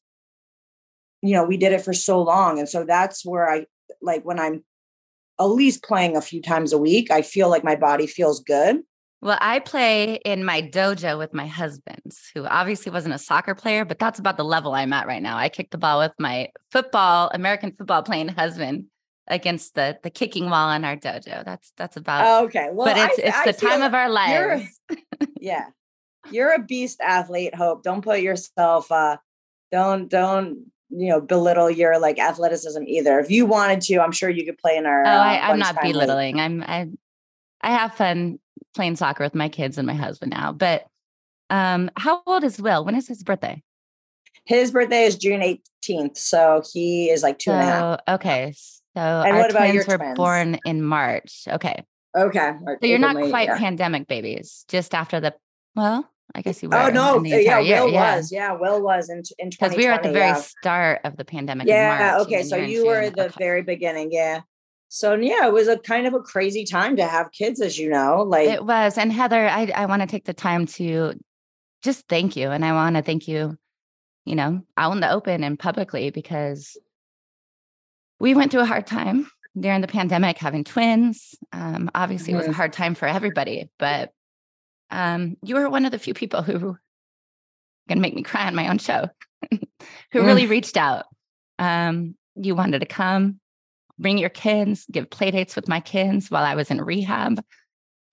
you 1.23 1.33
know, 1.33 1.45
we 1.45 1.57
did 1.57 1.73
it 1.73 1.83
for 1.83 1.95
so 1.95 2.21
long. 2.21 2.59
And 2.59 2.69
so 2.69 2.85
that's 2.85 3.25
where 3.25 3.49
I 3.49 3.65
like 4.03 4.23
when 4.23 4.39
I'm 4.39 4.65
at 5.41 5.45
least 5.45 5.83
playing 5.83 6.15
a 6.15 6.21
few 6.21 6.43
times 6.43 6.75
a 6.75 6.79
week, 6.79 7.11
I 7.11 7.23
feel 7.23 7.49
like 7.49 7.65
my 7.65 7.77
body 7.77 8.07
feels 8.07 8.41
good. 8.41 8.83
Well, 9.23 9.37
I 9.41 9.59
play 9.59 10.15
in 10.25 10.45
my 10.45 10.63
dojo 10.63 11.19
with 11.19 11.35
my 11.35 11.47
husband, 11.47 12.13
who 12.35 12.47
obviously 12.47 12.91
wasn't 12.91 13.15
a 13.15 13.19
soccer 13.19 13.55
player, 13.55 13.85
but 13.85 13.99
that's 13.99 14.19
about 14.19 14.39
the 14.39 14.45
level 14.45 14.73
I'm 14.73 14.95
at 14.95 15.07
right 15.07 15.23
now. 15.23 15.37
I 15.37 15.51
kick 15.51 15.71
the 15.71 15.79
ball 15.79 15.99
with 15.99 16.13
my 16.19 16.49
football, 16.71 17.31
American 17.35 17.73
football 17.77 18.03
playing 18.03 18.29
husband 18.29 18.87
against 19.27 19.75
the 19.75 19.99
the 20.03 20.11
kicking 20.11 20.49
wall 20.49 20.73
in 20.73 20.85
our 20.85 20.97
dojo. 20.97 21.45
That's 21.45 21.73
that's 21.77 21.97
about 21.97 22.27
oh, 22.27 22.45
okay. 22.47 22.69
Well, 22.73 22.87
but 22.87 22.97
it's 22.97 23.19
I, 23.19 23.23
it's 23.23 23.37
I 23.37 23.53
the 23.53 23.69
time 23.69 23.83
of 23.83 23.93
our 23.93 24.09
lives. 24.09 24.81
yeah, 25.41 25.67
you're 26.31 26.55
a 26.55 26.59
beast 26.59 27.01
athlete. 27.03 27.55
Hope 27.55 27.83
don't 27.83 28.03
put 28.03 28.21
yourself. 28.21 28.91
uh 28.91 29.19
Don't 29.71 30.09
don't 30.09 30.71
you 30.89 31.11
know 31.11 31.21
belittle 31.21 31.71
your 31.71 31.99
like 31.99 32.19
athleticism 32.19 32.83
either. 32.87 33.19
If 33.21 33.31
you 33.31 33.45
wanted 33.45 33.83
to, 33.83 34.01
I'm 34.01 34.13
sure 34.13 34.31
you 34.31 34.47
could 34.47 34.59
play 34.59 34.77
in 34.77 34.87
our. 34.87 35.07
Oh, 35.07 35.11
I, 35.11 35.51
am 35.51 35.59
not 35.59 35.81
belittling. 35.81 36.37
League. 36.37 36.43
I'm 36.43 36.63
I 36.63 36.89
I 37.61 37.73
have 37.73 37.95
fun 37.95 38.39
playing 38.75 38.97
soccer 38.97 39.25
with 39.25 39.35
my 39.35 39.49
kids 39.49 39.79
and 39.79 39.87
my 39.87 39.95
husband 39.95 40.31
now. 40.31 40.53
But 40.53 40.87
um, 41.49 41.91
how 41.97 42.23
old 42.27 42.45
is 42.45 42.61
Will? 42.61 42.85
When 42.85 42.95
is 42.95 43.09
his 43.09 43.23
birthday? 43.23 43.63
His 44.45 44.71
birthday 44.71 45.05
is 45.05 45.17
June 45.17 45.41
18th, 45.41 46.17
so 46.17 46.63
he 46.73 47.11
is 47.11 47.23
like 47.23 47.39
two 47.39 47.51
so, 47.51 47.55
and 47.55 47.63
a 47.63 47.73
half. 47.73 48.01
Okay, 48.17 48.55
so 48.97 49.01
and 49.01 49.33
our 49.33 49.39
what 49.39 49.51
about 49.51 49.61
twins 49.61 49.75
your 49.75 49.85
were 49.87 49.99
twins? 49.99 50.17
born 50.17 50.59
in 50.65 50.83
March. 50.83 51.45
Okay. 51.49 51.85
Okay. 52.17 52.53
So 52.67 52.87
you're 52.87 52.99
not 52.99 53.15
quite 53.17 53.49
yeah. 53.49 53.59
pandemic 53.59 54.09
babies. 54.09 54.65
Just 54.69 54.95
after 54.95 55.21
the 55.21 55.35
well, 55.77 56.09
I 56.35 56.43
guess 56.43 56.63
you 56.63 56.69
oh, 56.73 56.77
were. 56.77 56.91
Oh 56.91 56.91
no, 56.91 57.25
yeah, 57.25 57.59
year. 57.61 57.83
Will 57.83 57.93
yeah. 57.93 58.17
was. 58.17 58.33
Yeah, 58.33 58.53
Will 58.53 58.83
was 58.83 59.09
in 59.09 59.23
in 59.39 59.51
because 59.51 59.77
we 59.77 59.87
were 59.87 59.93
at 59.93 60.03
the 60.03 60.13
very 60.13 60.29
yeah. 60.29 60.35
start 60.35 61.01
of 61.05 61.17
the 61.17 61.25
pandemic. 61.25 61.69
Yeah. 61.69 62.19
okay. 62.23 62.43
So 62.43 62.57
you 62.57 62.87
were 62.87 63.01
at 63.01 63.15
the 63.15 63.27
okay. 63.27 63.35
very 63.39 63.63
beginning. 63.63 64.11
Yeah. 64.11 64.41
So 64.93 65.15
yeah, 65.15 65.47
it 65.47 65.53
was 65.53 65.69
a 65.69 65.79
kind 65.79 66.09
of 66.09 66.15
a 66.15 66.21
crazy 66.21 66.65
time 66.65 66.97
to 66.97 67.07
have 67.07 67.31
kids, 67.31 67.61
as 67.61 67.79
you 67.79 67.89
know. 67.89 68.25
Like 68.27 68.49
it 68.49 68.65
was. 68.65 68.99
And 68.99 69.13
Heather, 69.13 69.49
I 69.49 69.71
I 69.75 69.87
want 69.87 70.03
to 70.03 70.09
take 70.09 70.25
the 70.25 70.35
time 70.35 70.67
to 70.67 71.15
just 71.83 72.09
thank 72.09 72.35
you, 72.35 72.51
and 72.51 72.65
I 72.65 72.73
want 72.73 72.97
to 72.97 73.03
thank 73.03 73.29
you, 73.29 73.57
you 74.25 74.35
know, 74.35 74.63
out 74.77 74.93
in 74.93 75.01
the 75.01 75.11
open 75.11 75.45
and 75.45 75.57
publicly 75.57 76.11
because 76.11 76.77
we 78.19 78.35
went 78.35 78.51
through 78.51 78.63
a 78.63 78.67
hard 78.67 78.89
time 78.89 79.31
during 79.59 79.81
the 79.81 79.87
pandemic 79.87 80.39
having 80.39 80.65
twins. 80.65 81.37
Um, 81.53 81.89
obviously, 81.95 82.33
mm-hmm. 82.33 82.35
it 82.35 82.39
was 82.39 82.47
a 82.47 82.51
mm-hmm. 82.51 82.57
hard 82.57 82.73
time 82.73 82.97
for 82.97 83.07
everybody, 83.07 83.71
but 83.79 84.13
um, 84.91 85.37
you 85.45 85.55
were 85.55 85.71
one 85.71 85.85
of 85.85 85.93
the 85.93 86.01
few 86.01 86.15
people 86.15 86.43
who 86.43 86.77
gonna 87.89 88.01
make 88.01 88.15
me 88.15 88.25
cry 88.25 88.49
on 88.49 88.57
my 88.57 88.69
own 88.69 88.79
show, 88.79 89.09
who 90.13 90.27
really 90.27 90.47
reached 90.47 90.77
out. 90.77 91.07
Um, 91.61 92.17
you 92.35 92.57
wanted 92.57 92.81
to 92.81 92.87
come, 92.87 93.40
bring 94.01 94.19
your 94.19 94.31
kids, 94.31 94.87
give 94.91 95.11
play 95.11 95.31
dates 95.31 95.55
with 95.55 95.69
my 95.69 95.81
kids 95.81 96.31
while 96.31 96.45
I 96.45 96.55
was 96.55 96.71
in 96.71 96.81
rehab. 96.81 97.43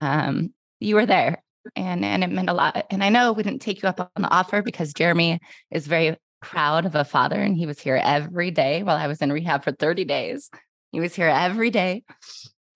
Um, 0.00 0.52
you 0.80 0.94
were 0.94 1.06
there 1.06 1.42
and 1.74 2.04
and 2.04 2.22
it 2.22 2.30
meant 2.30 2.50
a 2.50 2.54
lot. 2.54 2.86
And 2.90 3.02
I 3.02 3.08
know 3.08 3.32
we 3.32 3.42
didn't 3.42 3.62
take 3.62 3.82
you 3.82 3.88
up 3.88 4.00
on 4.00 4.22
the 4.22 4.30
offer 4.30 4.62
because 4.62 4.92
Jeremy 4.92 5.40
is 5.70 5.86
very 5.86 6.16
proud 6.40 6.86
of 6.86 6.94
a 6.94 7.04
father 7.04 7.40
and 7.40 7.56
he 7.56 7.66
was 7.66 7.80
here 7.80 8.00
every 8.02 8.50
day 8.50 8.82
while 8.82 8.96
I 8.96 9.06
was 9.06 9.20
in 9.20 9.32
rehab 9.32 9.64
for 9.64 9.72
30 9.72 10.04
days. 10.04 10.50
He 10.92 11.00
was 11.00 11.14
here 11.14 11.28
every 11.28 11.70
day. 11.70 12.04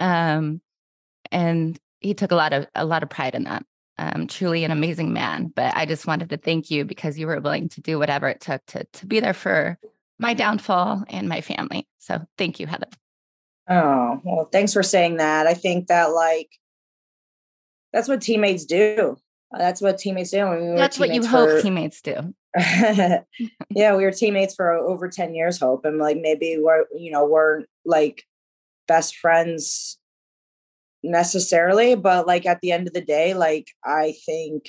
Um, 0.01 0.61
and 1.31 1.79
he 2.01 2.15
took 2.15 2.33
a 2.33 2.37
lot 2.37 2.53
of 2.53 2.67
a 2.75 2.85
lot 2.85 3.03
of 3.03 3.11
pride 3.11 3.35
in 3.35 3.45
that 3.45 3.65
um, 3.99 4.27
truly 4.27 4.65
an 4.65 4.71
amazing 4.71 5.13
man. 5.13 5.53
But 5.55 5.77
I 5.77 5.87
just 5.87 6.07
wanted 6.07 6.31
to 6.31 6.37
thank 6.37 6.71
you 6.71 6.85
because 6.85 7.19
you 7.19 7.27
were 7.27 7.41
willing 7.41 7.69
to 7.71 7.81
do 7.81 7.99
whatever 7.99 8.29
it 8.29 8.41
took 8.41 8.65
to 8.67 8.85
to 8.85 9.07
be 9.07 9.21
there 9.21 9.35
for 9.35 9.79
my 10.19 10.35
downfall 10.35 11.05
and 11.09 11.29
my 11.29 11.41
family. 11.41 11.87
So 11.99 12.21
thank 12.37 12.61
you, 12.61 12.67
Heather. 12.67 12.89
Oh, 13.73 14.21
well, 14.25 14.49
thanks 14.53 14.73
for 14.73 14.83
saying 14.83 15.17
that. 15.17 15.47
I 15.47 15.55
think 15.55 15.87
that 15.87 16.13
like 16.13 16.51
that's 17.93 18.09
what 18.09 18.21
teammates 18.21 18.65
do. 18.65 19.17
That's 19.51 19.81
what 19.81 19.99
teammates 19.99 20.31
do. 20.31 20.49
We 20.51 20.77
that's 20.77 20.99
what 20.99 21.13
you 21.13 21.23
for, 21.23 21.29
hope 21.29 21.63
teammates 21.63 22.03
do. 22.03 22.35
yeah, 22.57 23.97
we 23.97 24.05
were 24.05 24.11
teammates 24.11 24.55
for 24.55 24.73
over 24.73 25.09
10 25.09 25.35
years, 25.35 25.59
Hope. 25.59 25.85
And 25.85 25.99
like 25.99 26.19
maybe 26.21 26.59
we're, 26.61 26.85
you 26.95 27.11
know, 27.11 27.25
we're 27.25 27.65
like 27.85 28.25
best 28.87 29.17
friends 29.17 29.99
necessarily, 31.03 31.95
but 31.95 32.27
like 32.27 32.45
at 32.45 32.61
the 32.61 32.73
end 32.73 32.89
of 32.89 32.95
the 32.95 33.01
day, 33.01 33.33
like 33.35 33.69
I 33.85 34.15
think 34.27 34.69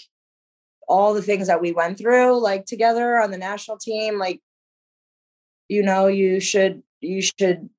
all 0.88 1.14
the 1.14 1.22
things 1.22 1.48
that 1.48 1.62
we 1.62 1.72
went 1.72 1.98
through 1.98 2.42
like 2.42 2.66
together 2.66 3.18
on 3.20 3.32
the 3.32 3.38
national 3.38 3.78
team, 3.78 4.18
like 4.18 4.40
you 5.68 5.84
know, 5.84 6.08
you 6.08 6.40
should 6.40 6.84
you 7.02 7.22
should 7.22 7.70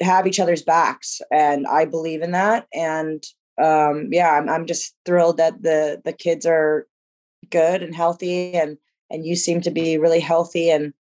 have 0.00 0.26
each 0.26 0.40
other's 0.40 0.62
backs 0.62 1.20
and 1.30 1.66
I 1.66 1.84
believe 1.84 2.22
in 2.22 2.32
that 2.32 2.66
and 2.74 3.22
um 3.62 4.08
yeah, 4.10 4.30
I'm 4.32 4.48
I'm 4.48 4.66
just 4.66 4.94
thrilled 5.04 5.36
that 5.36 5.62
the 5.62 6.02
the 6.04 6.12
kids 6.12 6.44
are 6.44 6.86
good 7.50 7.82
and 7.82 7.94
healthy 7.94 8.54
and 8.54 8.78
and 9.10 9.24
you 9.24 9.36
seem 9.36 9.60
to 9.62 9.70
be 9.70 9.98
really 9.98 10.20
healthy 10.20 10.70
and 10.70 10.92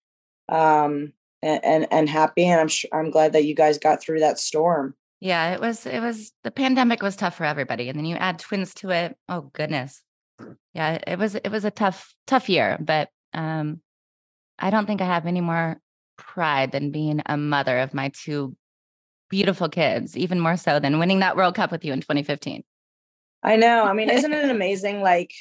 um 0.48 1.12
and 1.42 1.64
and, 1.64 1.86
and 1.90 2.08
happy 2.08 2.44
and 2.44 2.60
I'm 2.60 2.68
sh- 2.68 2.86
I'm 2.92 3.10
glad 3.10 3.32
that 3.32 3.44
you 3.44 3.54
guys 3.54 3.78
got 3.78 4.02
through 4.02 4.20
that 4.20 4.38
storm. 4.38 4.94
Yeah, 5.20 5.54
it 5.54 5.60
was 5.60 5.86
it 5.86 6.00
was 6.00 6.32
the 6.44 6.50
pandemic 6.50 7.02
was 7.02 7.16
tough 7.16 7.36
for 7.36 7.44
everybody 7.44 7.88
and 7.88 7.98
then 7.98 8.04
you 8.04 8.16
add 8.16 8.38
twins 8.38 8.74
to 8.74 8.90
it. 8.90 9.16
Oh 9.28 9.50
goodness. 9.52 10.02
Yeah, 10.74 10.98
it 11.06 11.18
was 11.18 11.34
it 11.36 11.48
was 11.50 11.64
a 11.64 11.70
tough 11.70 12.14
tough 12.26 12.50
year, 12.50 12.76
but 12.80 13.08
um 13.32 13.80
I 14.58 14.70
don't 14.70 14.86
think 14.86 15.00
I 15.00 15.06
have 15.06 15.26
any 15.26 15.40
more 15.40 15.80
pride 16.18 16.72
than 16.72 16.90
being 16.90 17.22
a 17.26 17.36
mother 17.36 17.78
of 17.78 17.94
my 17.94 18.10
two 18.14 18.56
beautiful 19.32 19.68
kids, 19.68 20.14
even 20.14 20.38
more 20.38 20.58
so 20.58 20.78
than 20.78 20.98
winning 20.98 21.20
that 21.20 21.36
World 21.36 21.54
Cup 21.54 21.72
with 21.72 21.84
you 21.84 21.92
in 21.94 22.00
2015. 22.00 22.62
I 23.42 23.56
know. 23.56 23.84
I 23.84 23.94
mean, 23.94 24.10
isn't 24.10 24.32
it 24.32 24.50
amazing? 24.56 25.00
Like, 25.00 25.32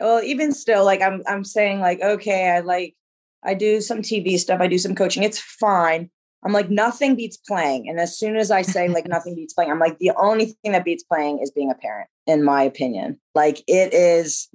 well, 0.00 0.22
even 0.22 0.50
still, 0.50 0.84
like 0.84 1.02
I'm 1.02 1.22
I'm 1.28 1.44
saying, 1.44 1.80
like, 1.80 2.00
okay, 2.00 2.50
I 2.50 2.60
like 2.60 2.96
I 3.44 3.54
do 3.54 3.82
some 3.82 3.98
TV 3.98 4.38
stuff, 4.38 4.60
I 4.60 4.66
do 4.66 4.78
some 4.78 4.94
coaching. 4.94 5.22
It's 5.22 5.38
fine. 5.38 6.10
I'm 6.42 6.52
like, 6.52 6.70
nothing 6.70 7.16
beats 7.16 7.36
playing. 7.36 7.88
And 7.88 8.00
as 8.00 8.18
soon 8.18 8.36
as 8.36 8.50
I 8.50 8.62
say 8.62 8.88
like 8.88 9.06
nothing 9.06 9.34
beats 9.34 9.52
playing, 9.52 9.70
I'm 9.70 9.78
like, 9.78 9.98
the 9.98 10.12
only 10.16 10.56
thing 10.62 10.72
that 10.72 10.84
beats 10.84 11.02
playing 11.02 11.40
is 11.40 11.50
being 11.50 11.70
a 11.70 11.74
parent, 11.74 12.08
in 12.26 12.42
my 12.42 12.62
opinion. 12.62 13.20
Like 13.34 13.62
it 13.66 13.92
is 13.92 14.48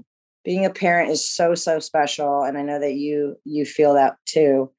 being 0.43 0.65
a 0.65 0.71
parent 0.71 1.11
is 1.11 1.29
so, 1.29 1.53
so 1.53 1.79
special. 1.79 2.41
And 2.41 2.57
I 2.57 2.63
know 2.63 2.79
that 2.79 2.95
you 2.95 3.35
you 3.45 3.65
feel 3.65 3.93
that 3.93 4.17
too. 4.25 4.71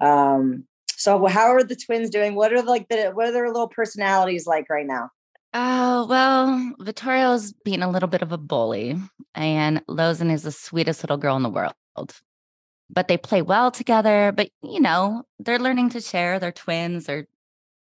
Um, 0.00 0.64
so 1.04 1.26
how 1.26 1.46
are 1.46 1.62
the 1.62 1.76
twins 1.76 2.10
doing? 2.10 2.34
What 2.34 2.52
are 2.52 2.62
like 2.62 2.88
the 2.88 3.10
what 3.12 3.28
are 3.28 3.32
their 3.32 3.48
little 3.48 3.68
personalities 3.68 4.46
like 4.46 4.68
right 4.70 4.86
now? 4.86 5.10
Oh, 5.52 6.06
well, 6.06 6.72
Vittorio's 6.80 7.52
being 7.64 7.82
a 7.82 7.90
little 7.90 8.08
bit 8.08 8.22
of 8.22 8.32
a 8.32 8.38
bully, 8.38 8.96
and 9.36 9.86
Lozen 9.86 10.32
is 10.32 10.42
the 10.42 10.50
sweetest 10.50 11.04
little 11.04 11.16
girl 11.16 11.36
in 11.36 11.44
the 11.44 11.50
world 11.50 11.74
but 12.90 13.08
they 13.08 13.16
play 13.16 13.42
well 13.42 13.70
together. 13.70 14.32
But, 14.34 14.50
you 14.62 14.80
know, 14.80 15.24
they're 15.38 15.58
learning 15.58 15.90
to 15.90 16.00
share. 16.00 16.38
They're 16.38 16.52
twins. 16.52 17.06
They're 17.06 17.26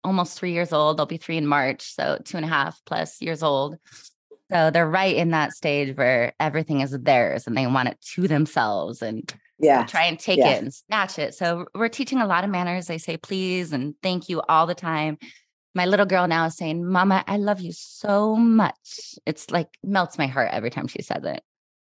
almost 0.03 0.37
three 0.37 0.53
years 0.53 0.73
old. 0.73 0.97
They'll 0.97 1.05
be 1.05 1.17
three 1.17 1.37
in 1.37 1.47
March. 1.47 1.93
So 1.93 2.19
two 2.23 2.37
and 2.37 2.45
a 2.45 2.49
half 2.49 2.81
plus 2.85 3.21
years 3.21 3.43
old. 3.43 3.77
So 4.51 4.69
they're 4.69 4.89
right 4.89 5.15
in 5.15 5.31
that 5.31 5.53
stage 5.53 5.95
where 5.97 6.33
everything 6.39 6.81
is 6.81 6.91
theirs 6.91 7.47
and 7.47 7.57
they 7.57 7.65
want 7.67 7.89
it 7.89 7.99
to 8.13 8.27
themselves 8.27 9.01
and 9.01 9.33
yeah. 9.63 9.85
try 9.85 10.05
and 10.05 10.19
take 10.19 10.39
yeah. 10.39 10.49
it 10.49 10.63
and 10.63 10.73
snatch 10.73 11.17
it. 11.19 11.33
So 11.33 11.65
we're 11.73 11.89
teaching 11.89 12.19
a 12.19 12.27
lot 12.27 12.43
of 12.43 12.49
manners. 12.49 12.87
They 12.87 12.97
say 12.97 13.17
please 13.17 13.73
and 13.73 13.95
thank 14.03 14.29
you 14.29 14.41
all 14.47 14.67
the 14.67 14.75
time. 14.75 15.17
My 15.75 15.85
little 15.85 16.05
girl 16.05 16.27
now 16.27 16.45
is 16.45 16.55
saying, 16.55 16.85
Mama, 16.85 17.23
I 17.25 17.37
love 17.37 17.59
you 17.59 17.71
so 17.73 18.35
much. 18.35 19.15
It's 19.25 19.49
like 19.49 19.69
melts 19.83 20.17
my 20.17 20.27
heart 20.27 20.49
every 20.51 20.69
time 20.69 20.87
she 20.87 21.01
says 21.01 21.23
it. 21.23 21.41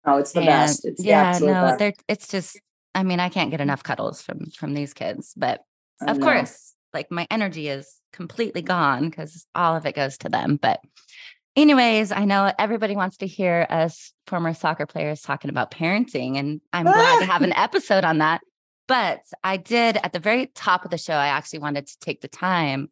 Oh, 0.06 0.18
it's 0.18 0.32
the 0.32 0.40
and 0.40 0.46
best. 0.46 0.84
It's 0.84 1.04
yeah, 1.04 1.38
the 1.38 1.46
no, 1.46 1.76
best. 1.78 2.02
it's 2.08 2.28
just 2.28 2.58
I 2.94 3.02
mean, 3.02 3.20
I 3.20 3.28
can't 3.28 3.50
get 3.50 3.60
enough 3.60 3.82
cuddles 3.82 4.22
from 4.22 4.50
from 4.50 4.74
these 4.74 4.94
kids, 4.94 5.34
but 5.36 5.60
of 6.06 6.20
course, 6.20 6.74
like 6.92 7.10
my 7.10 7.26
energy 7.30 7.68
is 7.68 8.00
completely 8.12 8.62
gone 8.62 9.08
because 9.08 9.46
all 9.54 9.76
of 9.76 9.86
it 9.86 9.94
goes 9.94 10.18
to 10.18 10.28
them. 10.28 10.56
But 10.56 10.80
anyways, 11.56 12.12
I 12.12 12.24
know 12.24 12.52
everybody 12.58 12.96
wants 12.96 13.18
to 13.18 13.26
hear 13.26 13.66
us 13.70 14.12
former 14.26 14.54
soccer 14.54 14.86
players 14.86 15.22
talking 15.22 15.50
about 15.50 15.70
parenting, 15.70 16.36
and 16.36 16.60
I'm 16.72 16.84
glad 16.84 17.20
to 17.20 17.26
have 17.26 17.42
an 17.42 17.52
episode 17.56 18.04
on 18.04 18.18
that. 18.18 18.40
But 18.86 19.22
I 19.42 19.56
did 19.56 19.96
at 20.02 20.12
the 20.12 20.18
very 20.18 20.46
top 20.46 20.84
of 20.84 20.90
the 20.90 20.98
show, 20.98 21.14
I 21.14 21.28
actually 21.28 21.60
wanted 21.60 21.86
to 21.86 21.98
take 22.00 22.20
the 22.20 22.28
time 22.28 22.90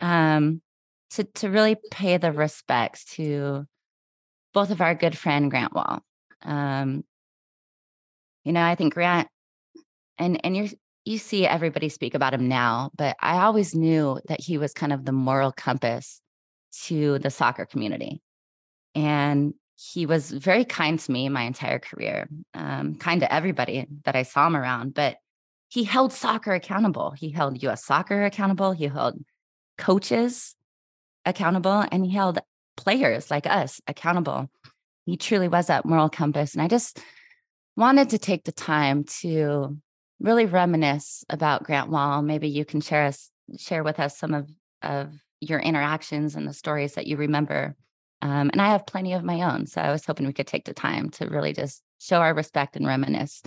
um 0.00 0.62
to 1.10 1.24
to 1.24 1.50
really 1.50 1.76
pay 1.90 2.16
the 2.16 2.32
respects 2.32 3.04
to 3.16 3.66
both 4.54 4.70
of 4.70 4.80
our 4.80 4.94
good 4.94 5.16
friend 5.16 5.50
Grant 5.50 5.74
Wahl. 5.74 6.00
Um, 6.42 7.04
you 8.44 8.52
know, 8.52 8.62
I 8.62 8.74
think 8.74 8.94
Grant 8.94 9.28
and 10.18 10.40
and 10.44 10.56
you 10.56 10.70
you 11.04 11.18
see 11.18 11.46
everybody 11.46 11.88
speak 11.88 12.14
about 12.14 12.34
him 12.34 12.48
now, 12.48 12.90
but 12.96 13.16
I 13.20 13.38
always 13.42 13.74
knew 13.74 14.20
that 14.28 14.40
he 14.40 14.58
was 14.58 14.72
kind 14.72 14.92
of 14.92 15.04
the 15.04 15.12
moral 15.12 15.52
compass 15.52 16.20
to 16.86 17.18
the 17.18 17.30
soccer 17.30 17.66
community. 17.66 18.20
And 18.94 19.54
he 19.76 20.04
was 20.06 20.30
very 20.30 20.64
kind 20.64 20.98
to 20.98 21.12
me 21.12 21.28
my 21.28 21.42
entire 21.42 21.78
career, 21.78 22.28
um, 22.54 22.96
kind 22.96 23.20
to 23.20 23.32
everybody 23.32 23.86
that 24.04 24.14
I 24.14 24.24
saw 24.24 24.46
him 24.46 24.56
around. 24.56 24.94
But 24.94 25.16
he 25.68 25.84
held 25.84 26.12
soccer 26.12 26.52
accountable. 26.52 27.12
He 27.12 27.30
held 27.30 27.62
US 27.62 27.84
soccer 27.84 28.24
accountable. 28.24 28.72
He 28.72 28.88
held 28.88 29.18
coaches 29.78 30.54
accountable 31.24 31.84
and 31.90 32.04
he 32.04 32.12
held 32.12 32.40
players 32.76 33.30
like 33.30 33.46
us 33.46 33.80
accountable. 33.86 34.50
He 35.06 35.16
truly 35.16 35.48
was 35.48 35.68
that 35.68 35.86
moral 35.86 36.08
compass. 36.08 36.54
And 36.54 36.62
I 36.62 36.68
just 36.68 37.00
wanted 37.76 38.10
to 38.10 38.18
take 38.18 38.44
the 38.44 38.52
time 38.52 39.04
to 39.20 39.78
really 40.20 40.44
reminisce 40.44 41.24
about 41.30 41.64
Grant 41.64 41.88
Wahl. 41.88 42.22
Maybe 42.22 42.48
you 42.48 42.64
can 42.64 42.80
share 42.80 43.06
us 43.06 43.30
share 43.58 43.82
with 43.82 43.98
us 43.98 44.18
some 44.18 44.34
of 44.34 44.48
of 44.82 45.12
your 45.40 45.58
interactions 45.58 46.36
and 46.36 46.46
the 46.46 46.52
stories 46.52 46.94
that 46.94 47.06
you 47.06 47.16
remember. 47.16 47.76
Um, 48.22 48.50
and 48.52 48.60
I 48.60 48.68
have 48.68 48.86
plenty 48.86 49.14
of 49.14 49.24
my 49.24 49.42
own, 49.42 49.66
so 49.66 49.80
I 49.80 49.90
was 49.90 50.04
hoping 50.04 50.26
we 50.26 50.32
could 50.32 50.46
take 50.46 50.66
the 50.66 50.74
time 50.74 51.08
to 51.10 51.26
really 51.26 51.52
just 51.52 51.82
show 51.98 52.18
our 52.18 52.34
respect 52.34 52.76
and 52.76 52.86
reminisce 52.86 53.42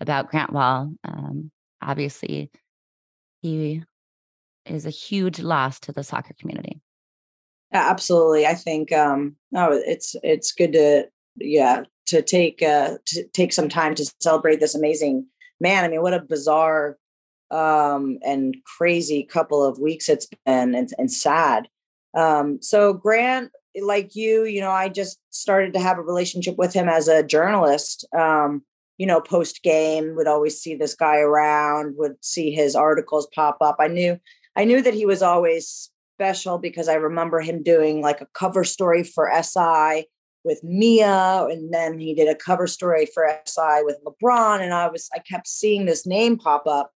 about 0.00 0.30
Grant 0.30 0.52
Wahl. 0.52 0.92
Um, 1.04 1.50
obviously, 1.80 2.50
he 3.40 3.82
is 4.66 4.84
a 4.84 4.90
huge 4.90 5.40
loss 5.40 5.80
to 5.80 5.92
the 5.92 6.04
soccer 6.04 6.34
community. 6.38 6.80
Yeah, 7.72 7.88
absolutely. 7.88 8.46
I 8.46 8.54
think 8.54 8.92
um, 8.92 9.36
no, 9.52 9.70
it's 9.72 10.16
it's 10.22 10.52
good 10.52 10.72
to 10.72 11.08
yeah 11.36 11.84
to 12.06 12.22
take 12.22 12.62
uh, 12.62 12.98
to 13.06 13.24
take 13.28 13.52
some 13.52 13.68
time 13.68 13.94
to 13.94 14.12
celebrate 14.20 14.60
this 14.60 14.74
amazing 14.74 15.26
man. 15.60 15.84
I 15.84 15.88
mean, 15.88 16.02
what 16.02 16.14
a 16.14 16.20
bizarre 16.20 16.98
um, 17.50 18.18
and 18.24 18.56
crazy 18.64 19.22
couple 19.24 19.64
of 19.64 19.78
weeks 19.78 20.08
it's 20.08 20.26
been, 20.46 20.74
and, 20.74 20.90
and 20.98 21.12
sad. 21.12 21.68
Um, 22.14 22.60
so 22.60 22.92
Grant, 22.92 23.50
like 23.80 24.14
you, 24.16 24.44
you 24.44 24.60
know, 24.60 24.70
I 24.70 24.88
just 24.88 25.20
started 25.30 25.72
to 25.74 25.80
have 25.80 25.98
a 25.98 26.02
relationship 26.02 26.56
with 26.56 26.72
him 26.72 26.88
as 26.88 27.08
a 27.08 27.22
journalist. 27.22 28.06
Um, 28.16 28.62
you 28.98 29.06
know, 29.06 29.20
post 29.20 29.62
game, 29.62 30.14
would 30.14 30.26
always 30.26 30.60
see 30.60 30.74
this 30.74 30.94
guy 30.94 31.16
around, 31.16 31.94
would 31.96 32.22
see 32.22 32.50
his 32.50 32.76
articles 32.76 33.26
pop 33.34 33.56
up. 33.62 33.76
I 33.80 33.88
knew, 33.88 34.18
I 34.56 34.64
knew 34.64 34.82
that 34.82 34.92
he 34.92 35.06
was 35.06 35.22
always 35.22 35.90
special 36.16 36.58
because 36.58 36.86
I 36.86 36.96
remember 36.96 37.40
him 37.40 37.62
doing 37.62 38.02
like 38.02 38.20
a 38.20 38.28
cover 38.34 38.62
story 38.62 39.02
for 39.02 39.32
SI 39.42 40.04
with 40.44 40.62
Mia, 40.62 41.46
and 41.50 41.72
then 41.72 41.98
he 41.98 42.14
did 42.14 42.28
a 42.28 42.34
cover 42.34 42.66
story 42.66 43.06
for 43.06 43.26
SI 43.46 43.80
with 43.84 43.96
LeBron. 44.04 44.60
And 44.60 44.74
I 44.74 44.88
was, 44.88 45.08
I 45.14 45.18
kept 45.20 45.48
seeing 45.48 45.86
this 45.86 46.06
name 46.06 46.36
pop 46.36 46.66
up, 46.66 46.92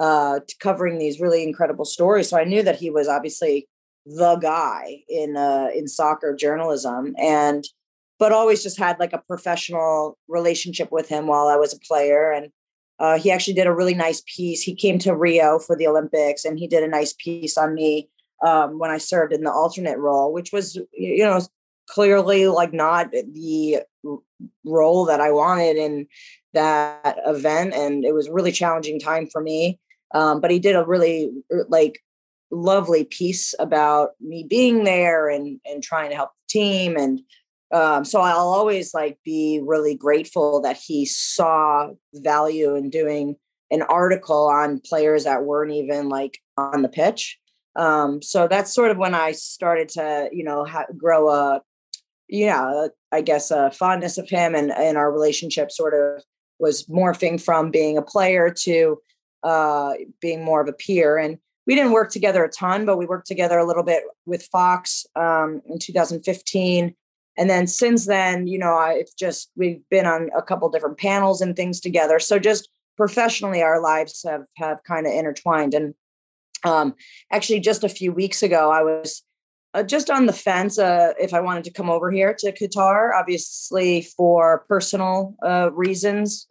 uh, 0.00 0.40
covering 0.60 0.98
these 0.98 1.20
really 1.20 1.42
incredible 1.42 1.84
stories. 1.84 2.30
So 2.30 2.38
I 2.38 2.44
knew 2.44 2.62
that 2.62 2.76
he 2.76 2.90
was 2.90 3.06
obviously 3.06 3.68
the 4.06 4.36
guy 4.36 5.02
in 5.08 5.36
uh, 5.36 5.68
in 5.74 5.86
soccer 5.86 6.34
journalism, 6.34 7.14
and 7.18 7.64
but 8.18 8.32
always 8.32 8.62
just 8.62 8.78
had 8.78 8.98
like 8.98 9.12
a 9.12 9.22
professional 9.28 10.18
relationship 10.26 10.90
with 10.90 11.08
him 11.08 11.26
while 11.26 11.48
I 11.48 11.56
was 11.56 11.74
a 11.74 11.78
player. 11.86 12.32
And 12.32 12.50
uh, 12.98 13.18
he 13.18 13.30
actually 13.30 13.54
did 13.54 13.66
a 13.66 13.74
really 13.74 13.94
nice 13.94 14.22
piece. 14.26 14.62
He 14.62 14.74
came 14.74 14.98
to 15.00 15.14
Rio 15.14 15.58
for 15.58 15.76
the 15.76 15.86
Olympics, 15.86 16.44
and 16.44 16.58
he 16.58 16.66
did 16.66 16.82
a 16.82 16.88
nice 16.88 17.12
piece 17.12 17.58
on 17.58 17.74
me 17.74 18.08
um, 18.44 18.78
when 18.78 18.90
I 18.90 18.98
served 18.98 19.34
in 19.34 19.44
the 19.44 19.52
alternate 19.52 19.98
role, 19.98 20.32
which 20.32 20.50
was 20.50 20.78
you 20.92 21.24
know 21.24 21.42
clearly 21.90 22.46
like 22.46 22.72
not 22.72 23.10
the 23.12 23.80
role 24.64 25.04
that 25.04 25.20
I 25.20 25.30
wanted 25.30 25.76
in 25.76 26.06
that 26.54 27.18
event. 27.26 27.74
And 27.74 28.04
it 28.04 28.14
was 28.14 28.28
a 28.28 28.32
really 28.32 28.52
challenging 28.52 28.98
time 28.98 29.26
for 29.26 29.42
me. 29.42 29.78
Um, 30.14 30.40
but 30.40 30.50
he 30.50 30.58
did 30.58 30.76
a 30.76 30.84
really 30.84 31.30
er, 31.52 31.66
like 31.68 32.00
lovely 32.50 33.04
piece 33.04 33.54
about 33.58 34.10
me 34.20 34.44
being 34.48 34.84
there 34.84 35.28
and 35.28 35.60
and 35.64 35.82
trying 35.82 36.10
to 36.10 36.16
help 36.16 36.30
the 36.30 36.58
team. 36.58 36.96
And 36.96 37.20
um, 37.72 38.04
so 38.04 38.20
I'll 38.20 38.48
always 38.48 38.92
like 38.92 39.18
be 39.24 39.60
really 39.64 39.94
grateful 39.94 40.60
that 40.62 40.76
he 40.76 41.06
saw 41.06 41.90
value 42.14 42.74
in 42.74 42.90
doing 42.90 43.36
an 43.70 43.82
article 43.82 44.48
on 44.48 44.80
players 44.84 45.24
that 45.24 45.44
weren't 45.44 45.72
even 45.72 46.08
like 46.08 46.38
on 46.56 46.82
the 46.82 46.88
pitch. 46.88 47.38
Um, 47.76 48.20
so 48.20 48.48
that's 48.48 48.74
sort 48.74 48.90
of 48.90 48.98
when 48.98 49.14
I 49.14 49.30
started 49.30 49.88
to, 49.90 50.28
you 50.32 50.42
know, 50.42 50.64
ha- 50.64 50.86
grow 50.96 51.30
a 51.30 51.62
yeah, 52.28 52.86
I 53.10 53.22
guess 53.22 53.50
a 53.50 53.70
fondness 53.72 54.16
of 54.16 54.28
him 54.28 54.54
and, 54.54 54.70
and 54.70 54.96
our 54.96 55.12
relationship 55.12 55.72
sort 55.72 55.94
of 55.94 56.22
was 56.60 56.86
morphing 56.86 57.42
from 57.42 57.70
being 57.70 57.98
a 57.98 58.02
player 58.02 58.54
to 58.62 58.98
uh, 59.42 59.94
being 60.20 60.44
more 60.44 60.60
of 60.60 60.68
a 60.68 60.72
peer. 60.72 61.18
And 61.18 61.38
we 61.66 61.74
didn't 61.74 61.92
work 61.92 62.10
together 62.10 62.44
a 62.44 62.50
ton, 62.50 62.84
but 62.84 62.96
we 62.96 63.06
worked 63.06 63.26
together 63.26 63.58
a 63.58 63.66
little 63.66 63.82
bit 63.82 64.02
with 64.26 64.44
Fox 64.44 65.06
um, 65.16 65.62
in 65.66 65.78
2015. 65.78 66.94
And 67.36 67.48
then 67.50 67.66
since 67.66 68.06
then, 68.06 68.46
you 68.46 68.58
know, 68.58 68.74
I've 68.74 69.14
just, 69.18 69.50
we've 69.56 69.80
been 69.90 70.06
on 70.06 70.30
a 70.36 70.42
couple 70.42 70.68
different 70.68 70.98
panels 70.98 71.40
and 71.40 71.54
things 71.54 71.80
together. 71.80 72.18
So 72.18 72.38
just 72.38 72.68
professionally, 72.96 73.62
our 73.62 73.80
lives 73.80 74.24
have, 74.28 74.44
have 74.56 74.82
kind 74.84 75.06
of 75.06 75.12
intertwined. 75.12 75.74
And 75.74 75.94
um, 76.64 76.94
actually, 77.30 77.60
just 77.60 77.84
a 77.84 77.88
few 77.88 78.12
weeks 78.12 78.42
ago, 78.42 78.70
I 78.70 78.82
was 78.82 79.22
uh, 79.72 79.82
just 79.82 80.10
on 80.10 80.26
the 80.26 80.32
fence 80.32 80.78
uh, 80.78 81.12
if 81.18 81.32
I 81.32 81.40
wanted 81.40 81.64
to 81.64 81.72
come 81.72 81.88
over 81.88 82.10
here 82.10 82.34
to 82.40 82.52
Qatar, 82.52 83.10
obviously 83.18 84.02
for 84.02 84.64
personal 84.68 85.34
uh, 85.42 85.70
reasons. 85.72 86.46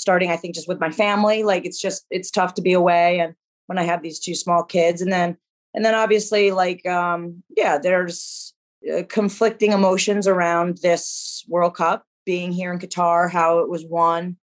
Starting, 0.00 0.30
I 0.30 0.36
think, 0.36 0.54
just 0.54 0.68
with 0.68 0.80
my 0.80 0.90
family. 0.90 1.42
Like 1.42 1.64
it's 1.64 1.80
just 1.80 2.06
it's 2.10 2.30
tough 2.30 2.54
to 2.54 2.62
be 2.62 2.72
away, 2.72 3.20
and 3.20 3.34
when 3.66 3.78
I 3.78 3.84
have 3.84 4.02
these 4.02 4.18
two 4.18 4.34
small 4.34 4.64
kids, 4.64 5.02
and 5.02 5.12
then 5.12 5.36
and 5.74 5.84
then 5.84 5.94
obviously 5.94 6.50
like 6.50 6.86
um, 6.86 7.42
yeah, 7.56 7.78
there's 7.78 8.54
uh, 8.92 9.02
conflicting 9.08 9.72
emotions 9.72 10.26
around 10.26 10.78
this 10.82 11.44
World 11.48 11.74
Cup 11.74 12.04
being 12.24 12.52
here 12.52 12.72
in 12.72 12.78
Qatar, 12.78 13.30
how 13.30 13.58
it 13.58 13.68
was 13.68 13.84
won. 13.84 14.36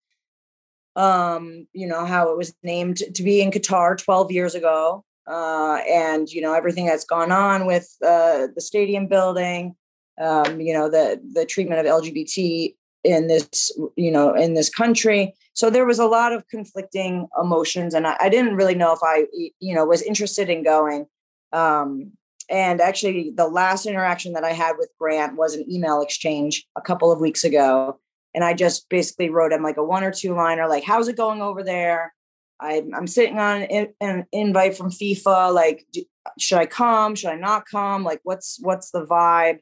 Um, 0.94 1.66
you 1.72 1.86
know 1.86 2.06
how 2.06 2.30
it 2.30 2.38
was 2.38 2.54
named 2.62 2.98
to 3.14 3.22
be 3.22 3.42
in 3.42 3.50
Qatar 3.50 3.98
12 3.98 4.32
years 4.32 4.54
ago 4.54 5.04
uh, 5.26 5.80
and 5.88 6.28
you 6.30 6.40
know 6.40 6.54
everything 6.54 6.86
that's 6.86 7.04
gone 7.04 7.32
on 7.32 7.66
with 7.66 7.96
uh, 8.04 8.46
the 8.54 8.60
stadium 8.60 9.06
building, 9.06 9.74
um, 10.20 10.60
you 10.60 10.72
know 10.72 10.88
the 10.88 11.20
the 11.32 11.44
treatment 11.44 11.80
of 11.80 11.86
LGBT 11.86 12.75
in 13.06 13.28
this 13.28 13.70
you 13.96 14.10
know 14.10 14.34
in 14.34 14.54
this 14.54 14.68
country. 14.68 15.34
So 15.54 15.70
there 15.70 15.86
was 15.86 15.98
a 15.98 16.06
lot 16.06 16.32
of 16.32 16.46
conflicting 16.48 17.28
emotions, 17.40 17.94
and 17.94 18.06
I, 18.06 18.16
I 18.20 18.28
didn't 18.28 18.56
really 18.56 18.74
know 18.74 18.92
if 18.92 19.00
I 19.02 19.26
you 19.60 19.74
know 19.74 19.86
was 19.86 20.02
interested 20.02 20.50
in 20.50 20.62
going. 20.62 21.06
Um, 21.52 22.12
and 22.48 22.80
actually, 22.80 23.32
the 23.34 23.48
last 23.48 23.86
interaction 23.86 24.32
that 24.34 24.44
I 24.44 24.52
had 24.52 24.76
with 24.78 24.90
Grant 25.00 25.36
was 25.36 25.54
an 25.54 25.64
email 25.70 26.00
exchange 26.00 26.64
a 26.76 26.80
couple 26.80 27.10
of 27.10 27.20
weeks 27.20 27.44
ago. 27.44 27.98
And 28.34 28.44
I 28.44 28.54
just 28.54 28.88
basically 28.88 29.30
wrote 29.30 29.52
him 29.52 29.62
like 29.62 29.78
a 29.78 29.84
one 29.84 30.04
or 30.04 30.12
two 30.12 30.34
liner, 30.34 30.68
like, 30.68 30.84
how's 30.84 31.08
it 31.08 31.16
going 31.16 31.40
over 31.40 31.62
there? 31.62 32.14
I'm, 32.60 32.94
I'm 32.94 33.06
sitting 33.06 33.38
on 33.38 33.62
an, 33.62 33.88
an 34.00 34.26
invite 34.32 34.76
from 34.76 34.90
FIFA. 34.90 35.54
Like, 35.54 35.86
do, 35.92 36.02
should 36.38 36.58
I 36.58 36.66
come? 36.66 37.14
Should 37.14 37.30
I 37.30 37.36
not 37.36 37.64
come? 37.66 38.04
Like, 38.04 38.20
what's 38.24 38.58
what's 38.60 38.90
the 38.90 39.04
vibe? 39.04 39.58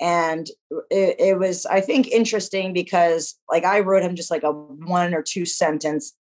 And 0.00 0.46
it, 0.90 1.16
it 1.18 1.38
was, 1.38 1.64
I 1.66 1.80
think, 1.80 2.08
interesting 2.08 2.72
because 2.72 3.38
like 3.50 3.64
I 3.64 3.80
wrote 3.80 4.02
him 4.02 4.16
just 4.16 4.30
like 4.30 4.42
a 4.42 4.52
one 4.52 5.14
or 5.14 5.22
two 5.22 5.46
sentence 5.46 6.14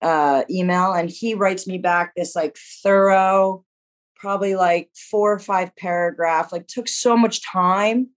uh, 0.00 0.42
email, 0.50 0.92
and 0.92 1.08
he 1.08 1.34
writes 1.34 1.66
me 1.66 1.78
back 1.78 2.12
this 2.16 2.34
like 2.34 2.56
thorough, 2.82 3.64
probably 4.16 4.56
like 4.56 4.90
four 5.10 5.32
or 5.32 5.38
five 5.38 5.74
paragraph. 5.76 6.52
Like, 6.52 6.66
took 6.66 6.88
so 6.88 7.16
much 7.16 7.48
time 7.48 8.08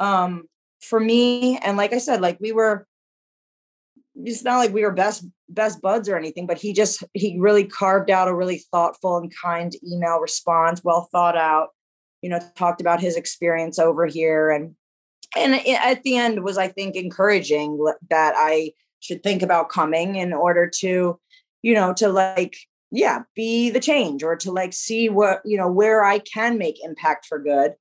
um, 0.00 0.44
for 0.80 0.98
me. 0.98 1.58
And 1.58 1.76
like 1.76 1.92
I 1.92 1.98
said, 1.98 2.22
like 2.22 2.38
we 2.40 2.52
were 2.52 2.86
it's 4.16 4.44
not 4.44 4.58
like 4.58 4.72
we 4.72 4.82
were 4.82 4.92
best 4.92 5.26
best 5.48 5.82
buds 5.82 6.08
or 6.08 6.16
anything 6.16 6.46
but 6.46 6.58
he 6.58 6.72
just 6.72 7.02
he 7.14 7.36
really 7.38 7.64
carved 7.64 8.10
out 8.10 8.28
a 8.28 8.34
really 8.34 8.62
thoughtful 8.70 9.16
and 9.16 9.32
kind 9.34 9.72
email 9.84 10.18
response 10.18 10.82
well 10.84 11.08
thought 11.12 11.36
out 11.36 11.70
you 12.24 12.30
know 12.30 12.40
talked 12.56 12.80
about 12.80 13.00
his 13.00 13.16
experience 13.16 13.78
over 13.78 14.06
here 14.06 14.50
and 14.50 14.74
and 15.36 15.54
at 15.68 16.02
the 16.04 16.16
end 16.16 16.42
was 16.42 16.56
i 16.56 16.66
think 16.66 16.96
encouraging 16.96 17.78
that 18.08 18.32
i 18.34 18.72
should 19.00 19.22
think 19.22 19.42
about 19.42 19.68
coming 19.68 20.16
in 20.16 20.32
order 20.32 20.66
to 20.66 21.20
you 21.60 21.74
know 21.74 21.92
to 21.92 22.08
like 22.08 22.56
yeah 22.90 23.24
be 23.36 23.68
the 23.68 23.78
change 23.78 24.22
or 24.22 24.36
to 24.36 24.50
like 24.50 24.72
see 24.72 25.10
what 25.10 25.42
you 25.44 25.58
know 25.58 25.70
where 25.70 26.02
i 26.02 26.18
can 26.18 26.56
make 26.56 26.82
impact 26.82 27.26
for 27.26 27.38
good 27.38 27.74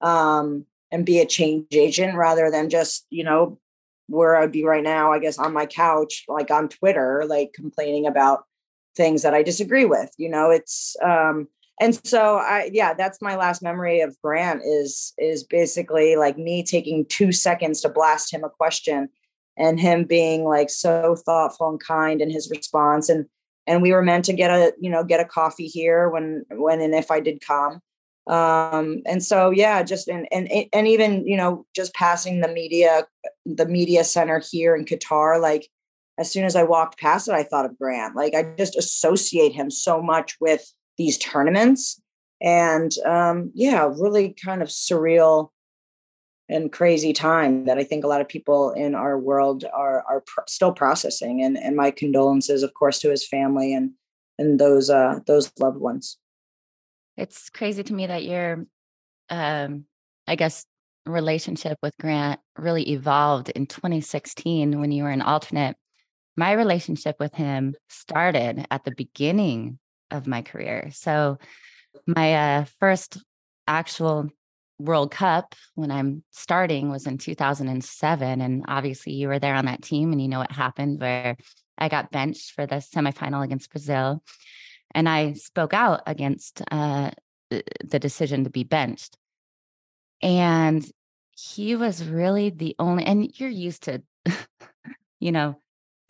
um 0.00 0.64
and 0.90 1.04
be 1.04 1.20
a 1.20 1.26
change 1.26 1.66
agent 1.72 2.16
rather 2.16 2.50
than 2.50 2.70
just 2.70 3.06
you 3.10 3.22
know 3.22 3.58
where 4.10 4.36
I'd 4.36 4.50
be 4.50 4.64
right 4.64 4.82
now, 4.82 5.12
I 5.12 5.20
guess 5.20 5.38
on 5.38 5.52
my 5.52 5.66
couch, 5.66 6.24
like 6.26 6.50
on 6.50 6.68
Twitter, 6.68 7.24
like 7.28 7.52
complaining 7.52 8.06
about 8.06 8.44
things 8.96 9.22
that 9.22 9.34
I 9.34 9.44
disagree 9.44 9.84
with. 9.84 10.10
You 10.18 10.28
know, 10.28 10.50
it's 10.50 10.96
um 11.02 11.48
and 11.80 11.98
so 12.06 12.36
I 12.36 12.70
yeah, 12.72 12.92
that's 12.92 13.22
my 13.22 13.36
last 13.36 13.62
memory 13.62 14.02
of 14.02 14.14
Grant 14.22 14.62
is 14.64 15.14
is 15.16 15.42
basically 15.42 16.14
like 16.14 16.36
me 16.36 16.62
taking 16.62 17.06
2 17.06 17.32
seconds 17.32 17.80
to 17.80 17.88
blast 17.88 18.32
him 18.32 18.44
a 18.44 18.50
question 18.50 19.08
and 19.56 19.80
him 19.80 20.04
being 20.04 20.44
like 20.44 20.68
so 20.68 21.16
thoughtful 21.16 21.70
and 21.70 21.80
kind 21.80 22.20
in 22.20 22.30
his 22.30 22.50
response. 22.50 23.08
And 23.08 23.26
and 23.66 23.80
we 23.80 23.92
were 23.92 24.02
meant 24.02 24.26
to 24.26 24.34
get 24.34 24.50
a 24.50 24.74
you 24.78 24.90
know 24.90 25.02
get 25.02 25.20
a 25.20 25.24
coffee 25.24 25.66
here 25.66 26.10
when 26.10 26.44
when 26.50 26.82
and 26.82 26.94
if 26.94 27.10
I 27.10 27.20
did 27.20 27.40
come. 27.40 27.80
Um 28.26 29.00
and 29.06 29.24
so 29.24 29.50
yeah 29.50 29.82
just 29.82 30.06
and 30.06 30.28
and 30.30 30.50
and 30.74 30.86
even 30.86 31.26
you 31.26 31.38
know 31.38 31.64
just 31.74 31.94
passing 31.94 32.42
the 32.42 32.48
media 32.48 33.06
the 33.46 33.66
media 33.66 34.04
center 34.04 34.42
here 34.50 34.76
in 34.76 34.84
qatar 34.84 35.40
like 35.40 35.66
as 36.18 36.30
soon 36.30 36.44
as 36.44 36.54
i 36.54 36.62
walked 36.62 37.00
past 37.00 37.28
it 37.28 37.34
i 37.34 37.42
thought 37.42 37.64
of 37.64 37.78
grant. 37.78 38.14
Like 38.14 38.34
i 38.34 38.42
just 38.58 38.76
associate 38.76 39.54
him 39.54 39.70
so 39.70 40.02
much 40.02 40.36
with 40.40 40.70
these 41.00 41.16
tournaments. 41.16 42.00
And 42.42 42.92
um 43.06 43.50
yeah 43.54 43.90
really 43.98 44.34
kind 44.44 44.62
of 44.62 44.68
surreal 44.68 45.50
and 46.48 46.72
crazy 46.72 47.12
time 47.12 47.64
that 47.66 47.78
i 47.78 47.84
think 47.84 48.02
a 48.02 48.08
lot 48.08 48.20
of 48.20 48.28
people 48.28 48.72
in 48.72 48.94
our 48.94 49.18
world 49.18 49.64
are 49.72 50.02
are 50.08 50.22
pr- 50.26 50.40
still 50.46 50.72
processing. 50.72 51.42
And 51.42 51.56
and 51.58 51.74
my 51.74 51.90
condolences 51.90 52.62
of 52.62 52.74
course 52.74 52.98
to 53.00 53.10
his 53.10 53.26
family 53.26 53.74
and 53.74 53.92
and 54.38 54.58
those 54.60 54.90
uh 54.90 55.20
those 55.26 55.50
loved 55.58 55.78
ones. 55.78 56.18
It's 57.16 57.50
crazy 57.50 57.82
to 57.82 57.94
me 57.94 58.06
that 58.06 58.24
your 58.24 58.66
um 59.30 59.86
i 60.26 60.36
guess 60.36 60.66
relationship 61.06 61.78
with 61.82 61.96
grant 61.98 62.40
really 62.58 62.90
evolved 62.90 63.48
in 63.50 63.66
2016 63.66 64.80
when 64.80 64.92
you 64.92 65.02
were 65.02 65.10
an 65.10 65.22
alternate. 65.22 65.76
My 66.36 66.52
relationship 66.52 67.16
with 67.18 67.34
him 67.34 67.74
started 67.88 68.66
at 68.70 68.84
the 68.84 68.94
beginning 68.96 69.79
of 70.10 70.26
my 70.26 70.42
career 70.42 70.90
so 70.92 71.38
my 72.06 72.34
uh, 72.34 72.64
first 72.78 73.18
actual 73.66 74.28
world 74.78 75.10
cup 75.10 75.54
when 75.74 75.90
i'm 75.90 76.22
starting 76.30 76.90
was 76.90 77.06
in 77.06 77.18
2007 77.18 78.40
and 78.40 78.64
obviously 78.68 79.12
you 79.12 79.28
were 79.28 79.38
there 79.38 79.54
on 79.54 79.66
that 79.66 79.82
team 79.82 80.12
and 80.12 80.22
you 80.22 80.28
know 80.28 80.38
what 80.38 80.52
happened 80.52 81.00
where 81.00 81.36
i 81.76 81.88
got 81.88 82.10
benched 82.10 82.52
for 82.52 82.66
the 82.66 82.76
semifinal 82.76 83.44
against 83.44 83.70
brazil 83.70 84.22
and 84.94 85.08
I 85.08 85.34
spoke 85.34 85.72
out 85.72 86.02
against 86.06 86.62
uh, 86.70 87.10
the 87.50 87.98
decision 87.98 88.44
to 88.44 88.50
be 88.50 88.64
benched. 88.64 89.16
And 90.22 90.84
he 91.36 91.76
was 91.76 92.04
really 92.04 92.50
the 92.50 92.76
only, 92.78 93.04
and 93.04 93.38
you're 93.38 93.48
used 93.48 93.84
to, 93.84 94.02
you 95.20 95.32
know, 95.32 95.60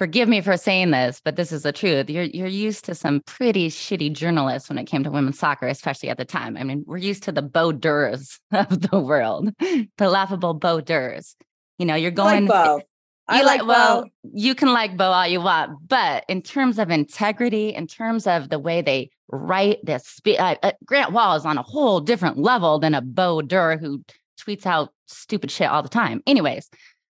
forgive 0.00 0.30
me 0.30 0.40
for 0.40 0.56
saying 0.56 0.92
this, 0.92 1.20
but 1.22 1.36
this 1.36 1.52
is 1.52 1.62
the 1.62 1.72
truth. 1.72 2.08
You're 2.08 2.24
you're 2.24 2.46
used 2.46 2.86
to 2.86 2.94
some 2.94 3.20
pretty 3.26 3.68
shitty 3.68 4.14
journalists 4.14 4.70
when 4.70 4.78
it 4.78 4.86
came 4.86 5.04
to 5.04 5.10
women's 5.10 5.38
soccer, 5.38 5.66
especially 5.66 6.08
at 6.08 6.16
the 6.16 6.24
time. 6.24 6.56
I 6.56 6.64
mean, 6.64 6.84
we're 6.86 6.96
used 6.96 7.22
to 7.24 7.32
the 7.32 7.42
Beau 7.42 7.70
Dures 7.70 8.40
of 8.50 8.90
the 8.90 8.98
world, 8.98 9.50
the 9.58 10.08
laughable 10.08 10.54
Beau 10.54 10.80
Dures. 10.80 11.36
You 11.78 11.84
know, 11.84 11.94
you're 11.94 12.10
going. 12.10 12.46
Like 12.46 12.64
Bo. 12.66 12.82
I 13.28 13.42
like, 13.42 13.64
well, 13.64 14.06
you 14.32 14.56
can 14.56 14.72
like 14.72 14.96
Bo 14.96 15.04
all 15.04 15.26
you 15.26 15.40
want, 15.40 15.86
but 15.86 16.24
in 16.28 16.42
terms 16.42 16.80
of 16.80 16.90
integrity, 16.90 17.68
in 17.68 17.86
terms 17.86 18.26
of 18.26 18.48
the 18.48 18.58
way 18.58 18.82
they 18.82 19.10
write 19.28 19.78
this, 19.84 20.04
spe- 20.04 20.40
uh, 20.40 20.56
uh, 20.64 20.72
Grant 20.84 21.12
Wahl 21.12 21.36
is 21.36 21.44
on 21.44 21.56
a 21.56 21.62
whole 21.62 22.00
different 22.00 22.38
level 22.38 22.80
than 22.80 22.92
a 22.92 23.00
Beau 23.00 23.40
Dure 23.40 23.76
who 23.76 24.02
tweets 24.40 24.66
out 24.66 24.92
stupid 25.06 25.48
shit 25.48 25.68
all 25.68 25.82
the 25.82 25.88
time. 25.88 26.22
Anyways, 26.26 26.70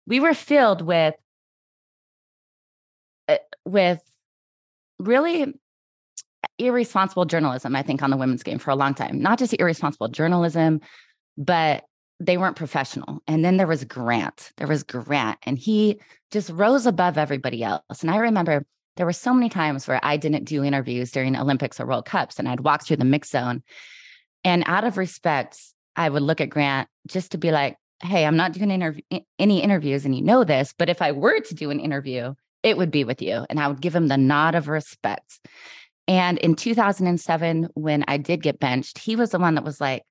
we 0.06 0.20
were 0.20 0.34
filled 0.34 0.82
with 0.82 1.14
Uh, 3.28 3.38
with 3.64 4.00
really 4.98 5.54
irresponsible 6.58 7.24
journalism. 7.24 7.74
I 7.74 7.82
think 7.82 8.02
on 8.02 8.10
the 8.10 8.16
women's 8.16 8.42
game 8.42 8.58
for 8.58 8.70
a 8.70 8.76
long 8.76 8.94
time, 8.94 9.20
not 9.20 9.38
just 9.38 9.54
irresponsible 9.58 10.08
journalism, 10.08 10.80
but 11.36 11.84
they 12.20 12.36
weren't 12.36 12.56
professional. 12.56 13.22
And 13.26 13.44
then 13.44 13.56
there 13.56 13.66
was 13.66 13.84
Grant. 13.84 14.52
There 14.56 14.66
was 14.66 14.82
Grant, 14.82 15.38
and 15.44 15.58
he 15.58 16.00
just 16.30 16.50
rose 16.50 16.86
above 16.86 17.18
everybody 17.18 17.62
else. 17.62 18.02
And 18.02 18.10
I 18.10 18.18
remember 18.18 18.64
there 18.96 19.06
were 19.06 19.12
so 19.12 19.34
many 19.34 19.48
times 19.48 19.88
where 19.88 20.00
I 20.02 20.16
didn't 20.16 20.44
do 20.44 20.62
interviews 20.62 21.10
during 21.10 21.36
Olympics 21.36 21.80
or 21.80 21.86
World 21.86 22.04
Cups, 22.06 22.38
and 22.38 22.48
I'd 22.48 22.60
walk 22.60 22.84
through 22.84 22.98
the 22.98 23.04
mix 23.04 23.30
zone. 23.30 23.62
And 24.44 24.62
out 24.66 24.84
of 24.84 24.98
respect, 24.98 25.58
I 25.96 26.08
would 26.08 26.22
look 26.22 26.40
at 26.40 26.50
Grant 26.50 26.88
just 27.08 27.32
to 27.32 27.38
be 27.38 27.50
like, 27.50 27.76
hey, 28.02 28.26
I'm 28.26 28.36
not 28.36 28.52
doing 28.52 28.68
interv- 28.68 29.24
any 29.38 29.62
interviews, 29.62 30.04
and 30.04 30.14
you 30.14 30.22
know 30.22 30.44
this, 30.44 30.74
but 30.76 30.88
if 30.88 31.02
I 31.02 31.12
were 31.12 31.40
to 31.40 31.54
do 31.54 31.70
an 31.70 31.80
interview, 31.80 32.34
it 32.64 32.76
would 32.76 32.90
be 32.90 33.04
with 33.04 33.22
you. 33.22 33.46
And 33.48 33.60
I 33.60 33.68
would 33.68 33.80
give 33.80 33.94
him 33.94 34.08
the 34.08 34.16
nod 34.16 34.56
of 34.56 34.66
respect. 34.66 35.38
And 36.08 36.38
in 36.38 36.56
2007, 36.56 37.68
when 37.74 38.04
I 38.08 38.16
did 38.16 38.42
get 38.42 38.58
benched, 38.58 38.98
he 38.98 39.14
was 39.14 39.30
the 39.30 39.38
one 39.38 39.54
that 39.54 39.64
was 39.64 39.80
like, 39.80 40.02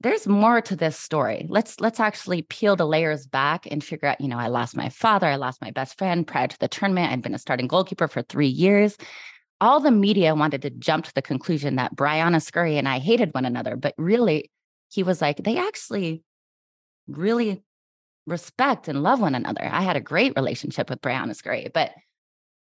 there's 0.00 0.26
more 0.26 0.60
to 0.60 0.76
this 0.76 0.98
story. 0.98 1.46
Let's 1.48 1.80
let's 1.80 2.00
actually 2.00 2.42
peel 2.42 2.76
the 2.76 2.86
layers 2.86 3.26
back 3.26 3.66
and 3.70 3.82
figure 3.82 4.08
out, 4.08 4.20
you 4.20 4.28
know, 4.28 4.38
I 4.38 4.48
lost 4.48 4.76
my 4.76 4.90
father, 4.90 5.26
I 5.26 5.36
lost 5.36 5.62
my 5.62 5.70
best 5.70 5.96
friend 5.96 6.26
prior 6.26 6.48
to 6.48 6.58
the 6.58 6.68
tournament. 6.68 7.10
I'd 7.10 7.22
been 7.22 7.34
a 7.34 7.38
starting 7.38 7.66
goalkeeper 7.66 8.06
for 8.06 8.20
3 8.20 8.46
years. 8.46 8.98
All 9.58 9.80
the 9.80 9.90
media 9.90 10.34
wanted 10.34 10.60
to 10.62 10.70
jump 10.70 11.06
to 11.06 11.14
the 11.14 11.22
conclusion 11.22 11.76
that 11.76 11.96
Briana 11.96 12.42
Scurry 12.42 12.76
and 12.76 12.86
I 12.86 12.98
hated 12.98 13.32
one 13.32 13.46
another, 13.46 13.74
but 13.74 13.94
really 13.96 14.50
he 14.90 15.02
was 15.02 15.22
like 15.22 15.38
they 15.38 15.56
actually 15.56 16.22
really 17.08 17.62
respect 18.26 18.88
and 18.88 19.02
love 19.02 19.20
one 19.20 19.34
another. 19.34 19.64
I 19.64 19.82
had 19.82 19.96
a 19.96 20.00
great 20.00 20.34
relationship 20.36 20.90
with 20.90 21.00
Briana 21.00 21.34
Scurry, 21.34 21.70
but 21.72 21.92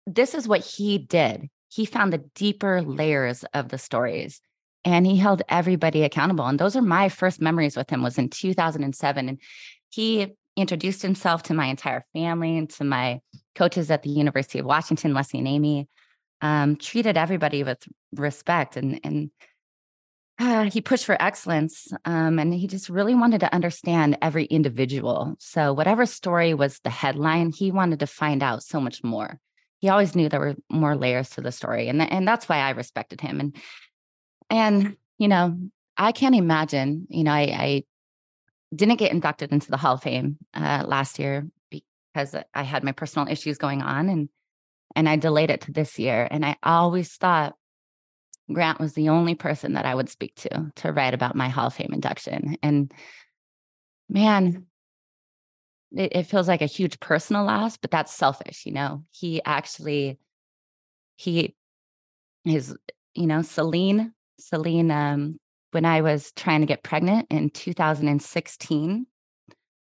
this 0.05 0.33
is 0.33 0.47
what 0.47 0.61
he 0.61 0.97
did. 0.97 1.49
He 1.69 1.85
found 1.85 2.13
the 2.13 2.23
deeper 2.35 2.81
layers 2.81 3.43
of 3.53 3.69
the 3.69 3.77
stories 3.77 4.41
and 4.87 5.05
he 5.05 5.17
held 5.17 5.41
everybody 5.49 6.03
accountable 6.03 6.45
and 6.45 6.57
those 6.57 6.75
are 6.75 6.81
my 6.81 7.09
first 7.09 7.41
memories 7.41 7.75
with 7.75 7.89
him 7.89 8.01
was 8.01 8.17
in 8.17 8.29
2007 8.29 9.29
and 9.29 9.39
he 9.89 10.33
introduced 10.55 11.01
himself 11.01 11.43
to 11.43 11.53
my 11.53 11.65
entire 11.65 12.05
family 12.13 12.57
and 12.57 12.69
to 12.69 12.83
my 12.83 13.19
coaches 13.55 13.91
at 13.91 14.03
the 14.03 14.09
university 14.09 14.59
of 14.59 14.65
washington 14.65 15.13
leslie 15.13 15.39
and 15.39 15.47
amy 15.47 15.87
um, 16.41 16.75
treated 16.75 17.17
everybody 17.17 17.63
with 17.63 17.79
respect 18.13 18.77
and 18.77 18.99
and 19.03 19.29
uh, 20.39 20.69
he 20.69 20.81
pushed 20.81 21.05
for 21.05 21.21
excellence 21.21 21.87
um, 22.05 22.39
and 22.39 22.53
he 22.53 22.67
just 22.67 22.89
really 22.89 23.15
wanted 23.15 23.39
to 23.39 23.53
understand 23.53 24.17
every 24.21 24.45
individual 24.45 25.35
so 25.39 25.73
whatever 25.73 26.05
story 26.05 26.53
was 26.53 26.79
the 26.79 26.89
headline 26.89 27.51
he 27.51 27.71
wanted 27.71 27.99
to 27.99 28.07
find 28.07 28.43
out 28.43 28.63
so 28.63 28.79
much 28.79 29.03
more 29.03 29.39
he 29.79 29.89
always 29.89 30.15
knew 30.15 30.29
there 30.29 30.39
were 30.39 30.55
more 30.69 30.95
layers 30.95 31.29
to 31.29 31.41
the 31.41 31.51
story 31.51 31.87
and, 31.87 32.01
and 32.01 32.27
that's 32.27 32.47
why 32.49 32.57
i 32.57 32.71
respected 32.71 33.21
him 33.21 33.39
and 33.39 33.55
And, 34.49 34.95
you 35.17 35.27
know, 35.27 35.57
I 35.97 36.11
can't 36.11 36.35
imagine, 36.35 37.07
you 37.09 37.23
know, 37.23 37.31
I, 37.31 37.41
I 37.41 37.83
didn't 38.73 38.99
get 38.99 39.11
inducted 39.11 39.51
into 39.51 39.69
the 39.69 39.77
Hall 39.77 39.95
of 39.95 40.03
Fame 40.03 40.37
uh, 40.53 40.83
last 40.87 41.19
year 41.19 41.47
because 41.69 42.35
I 42.53 42.63
had 42.63 42.83
my 42.83 42.93
personal 42.93 43.27
issues 43.27 43.57
going 43.57 43.81
on 43.81 44.09
and 44.09 44.29
and 44.95 45.07
I 45.07 45.17
delayed 45.17 45.51
it 45.51 45.61
to 45.61 45.71
this 45.71 45.99
year. 45.99 46.27
And 46.31 46.45
I 46.45 46.55
always 46.63 47.13
thought 47.13 47.55
Grant 48.51 48.79
was 48.79 48.93
the 48.93 49.09
only 49.09 49.35
person 49.35 49.73
that 49.73 49.85
I 49.85 49.93
would 49.93 50.09
speak 50.09 50.35
to 50.35 50.71
to 50.77 50.91
write 50.91 51.13
about 51.13 51.35
my 51.35 51.49
Hall 51.49 51.67
of 51.67 51.73
Fame 51.73 51.91
induction. 51.93 52.57
And 52.63 52.91
man, 54.09 54.65
it, 55.91 56.15
it 56.15 56.23
feels 56.23 56.47
like 56.47 56.61
a 56.61 56.67
huge 56.67 56.99
personal 56.99 57.43
loss, 57.43 57.77
but 57.77 57.91
that's 57.91 58.13
selfish, 58.13 58.65
you 58.65 58.71
know. 58.71 59.03
He 59.11 59.41
actually 59.43 60.19
he 61.17 61.55
is, 62.45 62.75
you 63.15 63.27
know, 63.27 63.41
Celine, 63.41 64.13
Celine, 64.39 64.91
um, 64.91 65.39
when 65.71 65.83
I 65.83 66.01
was 66.01 66.31
trying 66.31 66.61
to 66.61 66.67
get 66.67 66.83
pregnant 66.83 67.27
in 67.29 67.49
2016, 67.49 69.05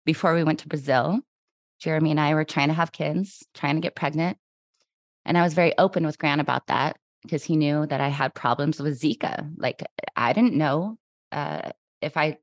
before 0.05 0.33
we 0.33 0.43
went 0.43 0.59
to 0.59 0.67
Brazil, 0.67 1.19
Jeremy 1.79 2.11
and 2.11 2.19
I 2.19 2.33
were 2.33 2.45
trying 2.45 2.69
to 2.69 2.73
have 2.73 2.91
kids, 2.91 3.45
trying 3.53 3.75
to 3.75 3.81
get 3.81 3.95
pregnant. 3.95 4.37
And 5.25 5.37
I 5.37 5.43
was 5.43 5.53
very 5.53 5.77
open 5.77 6.05
with 6.05 6.17
Grant 6.17 6.41
about 6.41 6.67
that 6.67 6.97
because 7.27 7.43
he 7.43 7.55
knew 7.55 7.85
that 7.85 8.01
I 8.01 8.07
had 8.07 8.33
problems 8.33 8.79
with 8.79 8.99
Zika. 8.99 9.51
Like 9.57 9.83
I 10.15 10.33
didn't 10.33 10.53
know 10.53 10.97
uh, 11.31 11.71
if 12.01 12.17
I 12.17 12.37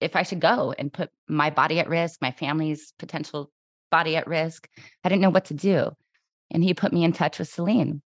if 0.00 0.16
I 0.16 0.22
should 0.22 0.40
go 0.40 0.72
and 0.78 0.92
put 0.92 1.10
my 1.28 1.50
body 1.50 1.78
at 1.78 1.88
risk, 1.88 2.22
my 2.22 2.30
family's 2.30 2.92
potential 2.98 3.50
body 3.90 4.16
at 4.16 4.26
risk. 4.26 4.68
I 5.04 5.08
didn't 5.08 5.22
know 5.22 5.30
what 5.30 5.46
to 5.46 5.54
do. 5.54 5.90
And 6.50 6.64
he 6.64 6.72
put 6.72 6.92
me 6.92 7.04
in 7.04 7.12
touch 7.12 7.38
with 7.38 7.48
Celine. 7.48 8.00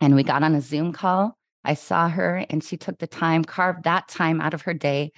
And 0.00 0.14
we 0.14 0.22
got 0.22 0.42
on 0.42 0.54
a 0.54 0.60
Zoom 0.60 0.92
call. 0.92 1.36
I 1.64 1.74
saw 1.74 2.08
her 2.08 2.44
and 2.50 2.62
she 2.64 2.76
took 2.76 2.98
the 2.98 3.06
time, 3.06 3.44
carved 3.44 3.84
that 3.84 4.08
time 4.08 4.40
out 4.40 4.54
of 4.54 4.62
her 4.62 4.74
day 4.74 5.12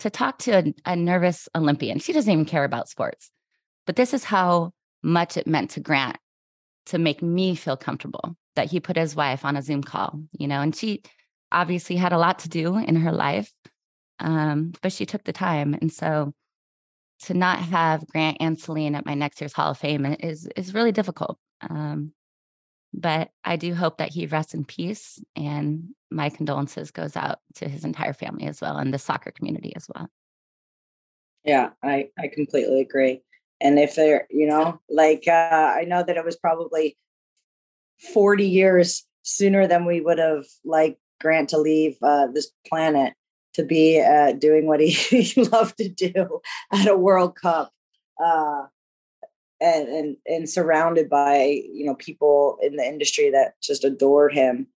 to 0.00 0.10
talk 0.10 0.38
to 0.40 0.52
a, 0.52 0.74
a 0.84 0.96
nervous 0.96 1.48
Olympian. 1.56 1.98
She 1.98 2.12
doesn't 2.12 2.32
even 2.32 2.44
care 2.44 2.64
about 2.64 2.88
sports. 2.88 3.30
But 3.86 3.96
this 3.96 4.14
is 4.14 4.24
how 4.24 4.72
much 5.02 5.36
it 5.36 5.46
meant 5.46 5.70
to 5.72 5.80
Grant 5.80 6.18
to 6.86 6.98
make 6.98 7.22
me 7.22 7.54
feel 7.54 7.76
comfortable 7.76 8.36
that 8.56 8.70
he 8.70 8.80
put 8.80 8.96
his 8.96 9.16
wife 9.16 9.44
on 9.44 9.56
a 9.56 9.62
Zoom 9.62 9.82
call, 9.82 10.20
you 10.32 10.46
know, 10.46 10.60
and 10.60 10.74
she 10.74 11.02
obviously 11.50 11.96
had 11.96 12.12
a 12.12 12.18
lot 12.18 12.40
to 12.40 12.48
do 12.48 12.76
in 12.76 12.96
her 12.96 13.12
life, 13.12 13.52
um, 14.20 14.72
but 14.82 14.92
she 14.92 15.06
took 15.06 15.24
the 15.24 15.32
time. 15.32 15.74
And 15.74 15.92
so 15.92 16.32
to 17.20 17.34
not 17.34 17.58
have 17.58 18.06
Grant 18.08 18.38
and 18.40 18.58
Celine 18.58 18.94
at 18.94 19.06
my 19.06 19.14
next 19.14 19.40
year's 19.40 19.52
Hall 19.52 19.70
of 19.70 19.78
Fame 19.78 20.04
is 20.20 20.48
is 20.56 20.74
really 20.74 20.92
difficult. 20.92 21.38
Um, 21.68 22.12
but 22.92 23.30
I 23.44 23.56
do 23.56 23.74
hope 23.74 23.98
that 23.98 24.12
he 24.12 24.26
rests 24.26 24.54
in 24.54 24.64
peace, 24.64 25.18
and 25.34 25.88
my 26.10 26.30
condolences 26.30 26.90
goes 26.90 27.16
out 27.16 27.38
to 27.56 27.68
his 27.68 27.84
entire 27.84 28.12
family 28.12 28.46
as 28.46 28.60
well, 28.60 28.76
and 28.76 28.94
the 28.94 28.98
soccer 28.98 29.32
community 29.32 29.72
as 29.74 29.88
well. 29.94 30.08
Yeah, 31.44 31.70
I 31.82 32.10
I 32.18 32.28
completely 32.28 32.80
agree. 32.80 33.22
And 33.60 33.78
if 33.78 33.94
they're, 33.94 34.26
you 34.30 34.46
know, 34.46 34.80
like 34.88 35.24
uh, 35.26 35.74
I 35.76 35.84
know 35.86 36.02
that 36.02 36.16
it 36.16 36.24
was 36.24 36.36
probably 36.36 36.96
40 37.98 38.46
years 38.46 39.04
sooner 39.22 39.66
than 39.66 39.84
we 39.84 40.00
would 40.00 40.18
have 40.18 40.44
like 40.64 40.98
Grant 41.20 41.48
to 41.50 41.58
leave 41.58 41.96
uh, 42.02 42.26
this 42.32 42.50
planet 42.66 43.14
to 43.54 43.64
be 43.64 44.00
uh, 44.00 44.32
doing 44.32 44.66
what 44.66 44.80
he, 44.80 44.90
he 45.22 45.42
loved 45.44 45.78
to 45.78 45.88
do 45.88 46.40
at 46.72 46.88
a 46.88 46.96
World 46.96 47.36
Cup, 47.36 47.72
uh, 48.22 48.64
and, 49.60 49.88
and 49.88 50.16
and 50.26 50.50
surrounded 50.50 51.08
by 51.08 51.62
you 51.72 51.86
know 51.86 51.94
people 51.94 52.58
in 52.62 52.76
the 52.76 52.84
industry 52.84 53.30
that 53.30 53.54
just 53.62 53.84
adored 53.84 54.34
him. 54.34 54.66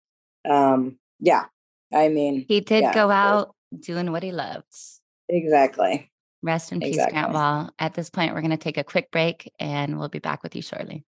Um, 0.48 0.98
yeah, 1.18 1.46
I 1.92 2.08
mean, 2.08 2.46
he 2.48 2.60
did 2.60 2.82
yeah. 2.82 2.94
go 2.94 3.10
out 3.10 3.54
doing 3.78 4.12
what 4.12 4.22
he 4.22 4.32
loved. 4.32 4.74
Exactly. 5.28 6.10
Rest 6.42 6.72
in 6.72 6.80
peace, 6.80 6.90
exactly. 6.90 7.12
Grant 7.12 7.32
Wahl. 7.32 7.70
At 7.78 7.94
this 7.94 8.10
point, 8.10 8.32
we're 8.32 8.40
going 8.40 8.52
to 8.52 8.56
take 8.56 8.78
a 8.78 8.84
quick 8.84 9.10
break 9.10 9.52
and 9.58 9.98
we'll 9.98 10.08
be 10.08 10.20
back 10.20 10.42
with 10.42 10.54
you 10.54 10.62
shortly. 10.62 11.04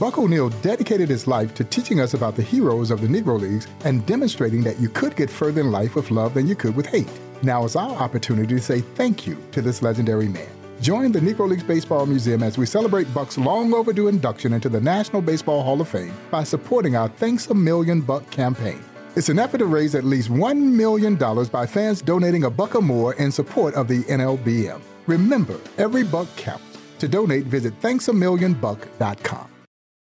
Buck 0.00 0.16
O'Neil 0.16 0.48
dedicated 0.62 1.10
his 1.10 1.26
life 1.26 1.52
to 1.52 1.62
teaching 1.62 2.00
us 2.00 2.14
about 2.14 2.34
the 2.34 2.42
heroes 2.42 2.90
of 2.90 3.02
the 3.02 3.06
Negro 3.06 3.38
Leagues 3.38 3.66
and 3.84 4.04
demonstrating 4.06 4.62
that 4.64 4.80
you 4.80 4.88
could 4.88 5.14
get 5.14 5.28
further 5.28 5.60
in 5.60 5.70
life 5.70 5.94
with 5.94 6.10
love 6.10 6.32
than 6.32 6.46
you 6.46 6.54
could 6.54 6.74
with 6.74 6.86
hate. 6.86 7.10
Now 7.42 7.66
is 7.66 7.76
our 7.76 7.94
opportunity 7.96 8.54
to 8.54 8.62
say 8.62 8.80
thank 8.80 9.26
you 9.26 9.36
to 9.52 9.60
this 9.60 9.82
legendary 9.82 10.26
man. 10.26 10.48
Join 10.80 11.12
the 11.12 11.20
Negro 11.20 11.46
Leagues 11.46 11.62
Baseball 11.62 12.06
Museum 12.06 12.42
as 12.42 12.56
we 12.56 12.64
celebrate 12.64 13.12
Buck's 13.12 13.36
long 13.36 13.74
overdue 13.74 14.08
induction 14.08 14.54
into 14.54 14.70
the 14.70 14.80
National 14.80 15.20
Baseball 15.20 15.62
Hall 15.62 15.82
of 15.82 15.88
Fame 15.88 16.14
by 16.30 16.44
supporting 16.44 16.96
our 16.96 17.10
Thanks 17.10 17.48
a 17.48 17.54
Million 17.54 18.00
Buck 18.00 18.28
campaign. 18.30 18.82
It's 19.16 19.28
an 19.28 19.38
effort 19.38 19.58
to 19.58 19.66
raise 19.66 19.94
at 19.94 20.04
least 20.04 20.30
$1 20.30 20.56
million 20.56 21.16
by 21.16 21.66
fans 21.66 22.00
donating 22.00 22.44
a 22.44 22.50
buck 22.50 22.74
or 22.74 22.80
more 22.80 23.12
in 23.16 23.30
support 23.30 23.74
of 23.74 23.86
the 23.86 24.02
NLBM. 24.04 24.80
Remember, 25.06 25.60
every 25.76 26.04
buck 26.04 26.34
counts. 26.36 26.78
To 27.00 27.06
donate, 27.08 27.44
visit 27.44 27.78
thanksamillionbuck.com. 27.82 29.49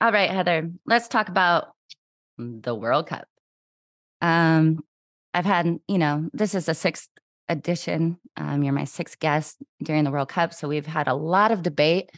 All 0.01 0.11
right, 0.11 0.29
Heather, 0.29 0.71
let's 0.85 1.07
talk 1.07 1.29
about 1.29 1.67
the 2.37 2.75
World 2.75 3.07
Cup. 3.07 3.27
Um, 4.21 4.83
I've 5.33 5.45
had, 5.45 5.79
you 5.87 5.97
know, 5.97 6.29
this 6.33 6.53
is 6.53 6.65
the 6.65 6.73
sixth 6.73 7.09
edition. 7.47 8.17
Um, 8.35 8.63
you're 8.63 8.73
my 8.73 8.83
sixth 8.83 9.19
guest 9.19 9.57
during 9.81 10.03
the 10.03 10.11
World 10.11 10.29
Cup. 10.29 10.53
So 10.53 10.67
we've 10.67 10.85
had 10.85 11.07
a 11.07 11.13
lot 11.13 11.51
of 11.51 11.63
debate 11.63 12.11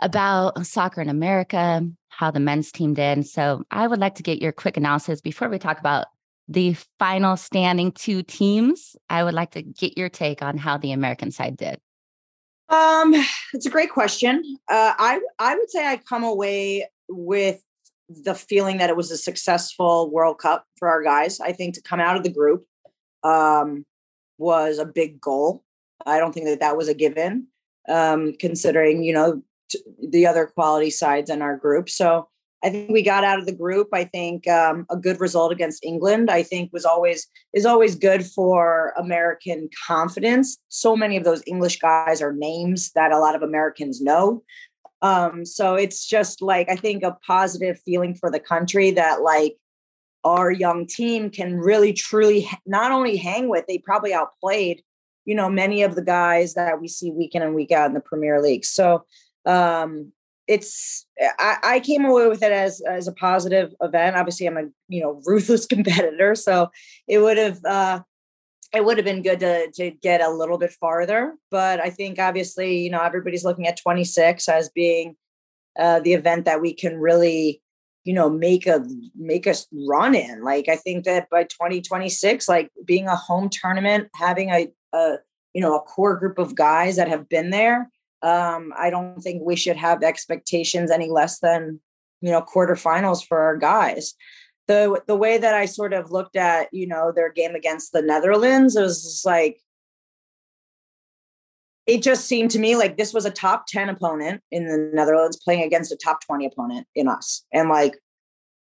about 0.00 0.66
soccer 0.66 1.00
in 1.00 1.08
America, 1.08 1.86
how 2.08 2.30
the 2.30 2.40
men's 2.40 2.72
team 2.72 2.94
did. 2.94 3.26
So 3.26 3.62
I 3.70 3.86
would 3.86 3.98
like 3.98 4.16
to 4.16 4.22
get 4.22 4.42
your 4.42 4.52
quick 4.52 4.76
analysis 4.76 5.20
before 5.20 5.48
we 5.48 5.58
talk 5.58 5.78
about 5.78 6.06
the 6.48 6.76
final 6.98 7.36
standing 7.36 7.92
two 7.92 8.22
teams. 8.22 8.96
I 9.08 9.24
would 9.24 9.34
like 9.34 9.52
to 9.52 9.62
get 9.62 9.96
your 9.96 10.08
take 10.08 10.42
on 10.42 10.58
how 10.58 10.76
the 10.76 10.92
American 10.92 11.30
side 11.30 11.56
did. 11.56 11.78
Um, 12.72 13.14
it's 13.52 13.66
a 13.66 13.70
great 13.70 13.90
question. 13.90 14.42
Uh, 14.68 14.94
I 14.98 15.20
I 15.38 15.54
would 15.54 15.70
say 15.70 15.86
I 15.86 15.98
come 15.98 16.24
away 16.24 16.88
with 17.08 17.62
the 18.08 18.34
feeling 18.34 18.78
that 18.78 18.90
it 18.90 18.96
was 18.96 19.10
a 19.10 19.16
successful 19.16 20.10
World 20.10 20.38
Cup 20.38 20.66
for 20.78 20.88
our 20.88 21.02
guys. 21.02 21.38
I 21.38 21.52
think 21.52 21.74
to 21.74 21.82
come 21.82 22.00
out 22.00 22.16
of 22.16 22.24
the 22.24 22.32
group 22.32 22.66
um, 23.22 23.84
was 24.38 24.78
a 24.78 24.86
big 24.86 25.20
goal. 25.20 25.62
I 26.06 26.18
don't 26.18 26.32
think 26.32 26.46
that 26.46 26.60
that 26.60 26.76
was 26.76 26.88
a 26.88 26.94
given, 26.94 27.46
um, 27.88 28.32
considering 28.40 29.04
you 29.04 29.12
know 29.12 29.42
the 30.02 30.26
other 30.26 30.46
quality 30.46 30.90
sides 30.90 31.30
in 31.30 31.42
our 31.42 31.56
group. 31.56 31.90
So 31.90 32.28
I 32.64 32.70
think 32.70 32.90
we 32.90 33.02
got 33.02 33.24
out 33.24 33.38
of 33.38 33.46
the 33.46 33.54
group. 33.54 33.88
I 33.92 34.04
think 34.04 34.46
um, 34.48 34.86
a 34.90 34.96
good 34.96 35.18
result 35.20 35.52
against 35.52 35.84
England, 35.84 36.30
I 36.30 36.42
think, 36.42 36.72
was 36.72 36.84
always 36.84 37.26
is 37.52 37.66
always 37.66 37.94
good 37.94 38.24
for 38.24 38.92
American 38.96 39.68
confidence. 39.86 40.58
So 40.68 40.96
many 40.96 41.16
of 41.16 41.24
those 41.24 41.42
English 41.46 41.80
guys 41.80 42.22
are 42.22 42.32
names 42.32 42.92
that 42.92 43.12
a 43.12 43.18
lot 43.18 43.34
of 43.34 43.42
Americans 43.42 44.00
know. 44.00 44.42
Um, 45.02 45.44
so 45.44 45.74
it's 45.74 46.06
just 46.06 46.40
like 46.40 46.68
I 46.70 46.76
think 46.76 47.02
a 47.02 47.18
positive 47.26 47.80
feeling 47.84 48.14
for 48.14 48.30
the 48.30 48.40
country 48.40 48.92
that 48.92 49.22
like 49.22 49.56
our 50.24 50.52
young 50.52 50.86
team 50.86 51.30
can 51.30 51.58
really 51.58 51.92
truly 51.92 52.48
not 52.64 52.92
only 52.92 53.16
hang 53.16 53.48
with, 53.48 53.66
they 53.66 53.78
probably 53.78 54.14
outplayed, 54.14 54.82
you 55.24 55.34
know, 55.34 55.50
many 55.50 55.82
of 55.82 55.96
the 55.96 56.02
guys 56.02 56.54
that 56.54 56.80
we 56.80 56.86
see 56.86 57.10
week 57.10 57.34
in 57.34 57.42
and 57.42 57.56
week 57.56 57.72
out 57.72 57.88
in 57.88 57.94
the 57.94 58.00
Premier 58.00 58.40
League. 58.40 58.64
So 58.64 59.04
um, 59.46 60.12
it's 60.48 61.06
I, 61.38 61.56
I, 61.62 61.80
came 61.80 62.04
away 62.04 62.26
with 62.28 62.42
it 62.42 62.52
as 62.52 62.80
as 62.80 63.06
a 63.06 63.12
positive 63.12 63.72
event. 63.80 64.16
Obviously, 64.16 64.46
I'm 64.46 64.56
a 64.56 64.64
you 64.88 65.02
know 65.02 65.20
ruthless 65.24 65.66
competitor, 65.74 66.34
so 66.34 66.70
it 67.06 67.18
would 67.18 67.38
have 67.38 67.64
uh, 67.64 68.00
it 68.74 68.84
would 68.84 68.98
have 68.98 69.04
been 69.04 69.22
good 69.22 69.40
to 69.40 69.70
to 69.72 69.90
get 69.90 70.20
a 70.20 70.30
little 70.30 70.58
bit 70.58 70.72
farther. 70.72 71.34
But 71.50 71.80
I 71.80 71.90
think 71.90 72.18
obviously 72.18 72.78
you 72.78 72.90
know 72.90 73.02
everybody's 73.02 73.44
looking 73.44 73.66
at 73.66 73.80
26 73.80 74.48
as 74.48 74.68
being 74.68 75.16
uh, 75.78 76.00
the 76.00 76.14
event 76.14 76.44
that 76.44 76.60
we 76.60 76.74
can 76.74 76.98
really 76.98 77.62
you 78.04 78.12
know 78.12 78.28
make 78.28 78.66
a 78.66 78.84
make 79.14 79.46
us 79.46 79.66
run 79.88 80.14
in. 80.14 80.42
Like 80.42 80.68
I 80.68 80.76
think 80.76 81.04
that 81.04 81.30
by 81.30 81.44
2026, 81.44 82.48
like 82.48 82.70
being 82.84 83.06
a 83.06 83.16
home 83.16 83.48
tournament, 83.48 84.08
having 84.16 84.50
a, 84.50 84.68
a 84.92 85.16
you 85.54 85.60
know 85.60 85.76
a 85.76 85.80
core 85.80 86.16
group 86.16 86.38
of 86.38 86.56
guys 86.56 86.96
that 86.96 87.08
have 87.08 87.28
been 87.28 87.50
there 87.50 87.90
um, 88.22 88.72
I 88.78 88.90
don't 88.90 89.20
think 89.20 89.42
we 89.44 89.56
should 89.56 89.76
have 89.76 90.02
expectations 90.02 90.90
any 90.90 91.10
less 91.10 91.40
than 91.40 91.80
you 92.20 92.30
know 92.30 92.42
quarterfinals 92.42 93.26
for 93.26 93.40
our 93.40 93.56
guys. 93.56 94.14
The 94.68 95.02
the 95.06 95.16
way 95.16 95.38
that 95.38 95.54
I 95.54 95.66
sort 95.66 95.92
of 95.92 96.10
looked 96.10 96.36
at 96.36 96.68
you 96.72 96.86
know 96.86 97.12
their 97.12 97.32
game 97.32 97.54
against 97.54 97.92
the 97.92 98.02
Netherlands 98.02 98.76
was 98.76 99.22
like 99.26 99.58
it 101.86 102.02
just 102.02 102.26
seemed 102.26 102.50
to 102.52 102.58
me 102.58 102.76
like 102.76 102.96
this 102.96 103.12
was 103.12 103.24
a 103.24 103.30
top 103.30 103.66
10 103.66 103.88
opponent 103.88 104.40
in 104.50 104.66
the 104.66 104.90
Netherlands 104.94 105.36
playing 105.42 105.62
against 105.62 105.92
a 105.92 105.96
top 105.96 106.20
20 106.24 106.46
opponent 106.46 106.86
in 106.94 107.08
us. 107.08 107.44
And 107.52 107.68
like 107.68 107.98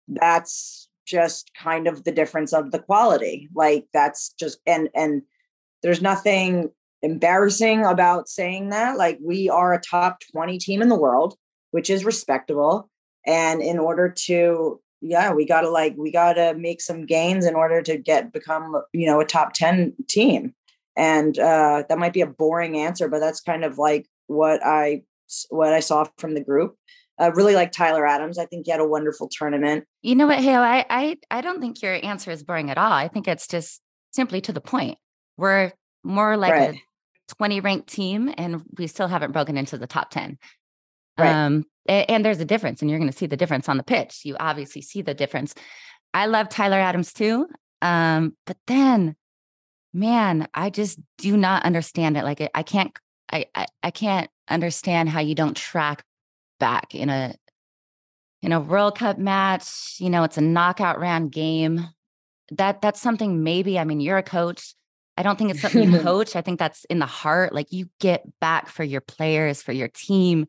that's 0.08 0.90
just 1.08 1.52
kind 1.58 1.88
of 1.88 2.04
the 2.04 2.12
difference 2.12 2.52
of 2.52 2.72
the 2.72 2.80
quality. 2.80 3.50
Like 3.56 3.86
that's 3.94 4.34
just 4.40 4.60
and 4.66 4.90
and 4.94 5.22
there's 5.82 6.02
nothing 6.02 6.72
embarrassing 7.06 7.86
about 7.86 8.28
saying 8.28 8.70
that. 8.70 8.98
Like 8.98 9.20
we 9.22 9.50
are 9.50 9.74
a 9.74 9.80
top 9.80 10.20
20 10.32 10.58
team 10.58 10.82
in 10.82 10.90
the 10.90 11.00
world, 11.00 11.36
which 11.72 11.90
is 11.90 12.04
respectable. 12.04 12.90
And 13.26 13.62
in 13.62 13.80
order 13.80 14.14
to 14.26 14.82
yeah, 15.02 15.32
we 15.34 15.46
got 15.46 15.62
to 15.62 15.70
like 15.70 15.96
we 15.98 16.12
got 16.12 16.34
to 16.34 16.56
make 16.56 16.82
some 16.82 17.06
gains 17.06 17.46
in 17.46 17.54
order 17.54 17.82
to 17.84 17.98
get 17.98 18.34
become 18.34 18.82
you 18.92 19.06
know 19.06 19.20
a 19.20 19.26
top 19.26 19.54
ten 19.54 19.94
team. 20.08 20.54
And 20.98 21.38
uh, 21.38 21.84
that 21.88 22.00
might 22.00 22.14
be 22.14 22.22
a 22.22 22.28
boring 22.28 22.78
answer, 22.78 23.08
but 23.08 23.20
that's 23.20 23.42
kind 23.42 23.64
of 23.64 23.78
like 23.78 24.08
what 24.28 24.66
I 24.66 25.04
what 25.50 25.74
I 25.74 25.80
saw 25.80 26.06
from 26.18 26.34
the 26.34 26.44
group. 26.44 26.76
I 27.20 27.28
really 27.28 27.56
like 27.56 27.72
Tyler 27.72 28.08
Adams. 28.08 28.38
I 28.38 28.46
think 28.46 28.66
he 28.66 28.72
had 28.72 28.80
a 28.80 28.88
wonderful 28.88 29.30
tournament. 29.30 29.86
You 30.02 30.16
know 30.16 30.28
what, 30.28 30.40
Hale? 30.40 30.62
I 30.62 30.86
I 30.90 31.18
I 31.30 31.42
don't 31.42 31.62
think 31.62 31.82
your 31.82 32.00
answer 32.04 32.32
is 32.32 32.44
boring 32.44 32.72
at 32.72 32.78
all. 32.78 32.92
I 32.92 33.08
think 33.08 33.28
it's 33.28 33.48
just 33.48 33.82
simply 34.12 34.42
to 34.42 34.54
the 34.54 34.62
point. 34.62 34.98
We're 35.38 35.72
more 36.04 36.38
like 36.38 36.54
right. 36.54 36.76
a 36.76 36.82
20 37.28 37.60
ranked 37.60 37.88
team 37.88 38.34
and 38.38 38.64
we 38.78 38.88
still 38.88 39.08
haven't 39.08 39.32
broken 39.32 39.58
into 39.58 39.78
the 39.78 39.88
top 39.88 40.12
10. 40.12 40.38
Right. 41.18 41.30
Um, 41.30 41.66
and, 41.88 42.10
and 42.10 42.26
there's 42.26 42.40
a 42.40 42.46
difference, 42.46 42.82
and 42.82 42.90
you're 42.90 43.00
going 43.00 43.12
to 43.12 43.18
see 43.18 43.26
the 43.26 43.38
difference 43.38 43.70
on 43.70 43.78
the 43.78 43.84
pitch. 43.84 44.22
You 44.24 44.36
obviously 44.40 44.82
see 44.82 45.02
the 45.02 45.14
difference. 45.14 45.54
I 46.14 46.26
love 46.28 46.50
Tyler 46.50 46.78
Adams 46.78 47.14
too. 47.14 47.48
Um, 47.82 48.36
but 48.46 48.58
then, 48.68 49.16
man, 49.94 50.48
I 50.54 50.70
just 50.70 51.00
do 51.18 51.38
not 51.38 51.64
understand 51.64 52.18
it. 52.18 52.24
Like 52.24 52.50
I 52.54 52.64
can't, 52.64 52.92
I, 53.32 53.46
I, 53.54 53.66
I 53.84 53.92
can't 53.92 54.30
understand 54.50 55.10
how 55.10 55.20
you 55.20 55.36
don't 55.36 55.58
track 55.58 56.04
back 56.60 56.96
in 56.96 57.10
a 57.10 57.36
in 58.42 58.52
a 58.52 58.60
World 58.60 58.98
Cup 58.98 59.18
match. 59.18 59.96
You 60.00 60.10
know, 60.10 60.24
it's 60.24 60.38
a 60.38 60.42
knockout 60.42 61.00
round 61.00 61.32
game. 61.32 61.88
That 62.52 62.82
that's 62.82 63.02
something 63.02 63.44
maybe. 63.44 63.80
I 63.80 63.84
mean, 63.84 64.00
you're 64.00 64.18
a 64.18 64.24
coach. 64.24 64.76
I 65.18 65.24
don't 65.24 65.38
think 65.38 65.52
it's 65.52 65.62
something 65.62 65.92
you 65.92 66.00
coach. 66.02 66.36
I 66.36 66.42
think 66.42 66.60
that's 66.60 66.86
in 66.86 67.00
the 67.00 67.06
heart. 67.06 67.54
Like 67.54 67.72
you 67.72 67.90
get 68.00 68.24
back 68.40 68.68
for 68.68 68.84
your 68.84 69.02
players, 69.02 69.62
for 69.62 69.72
your 69.72 69.88
team. 69.88 70.48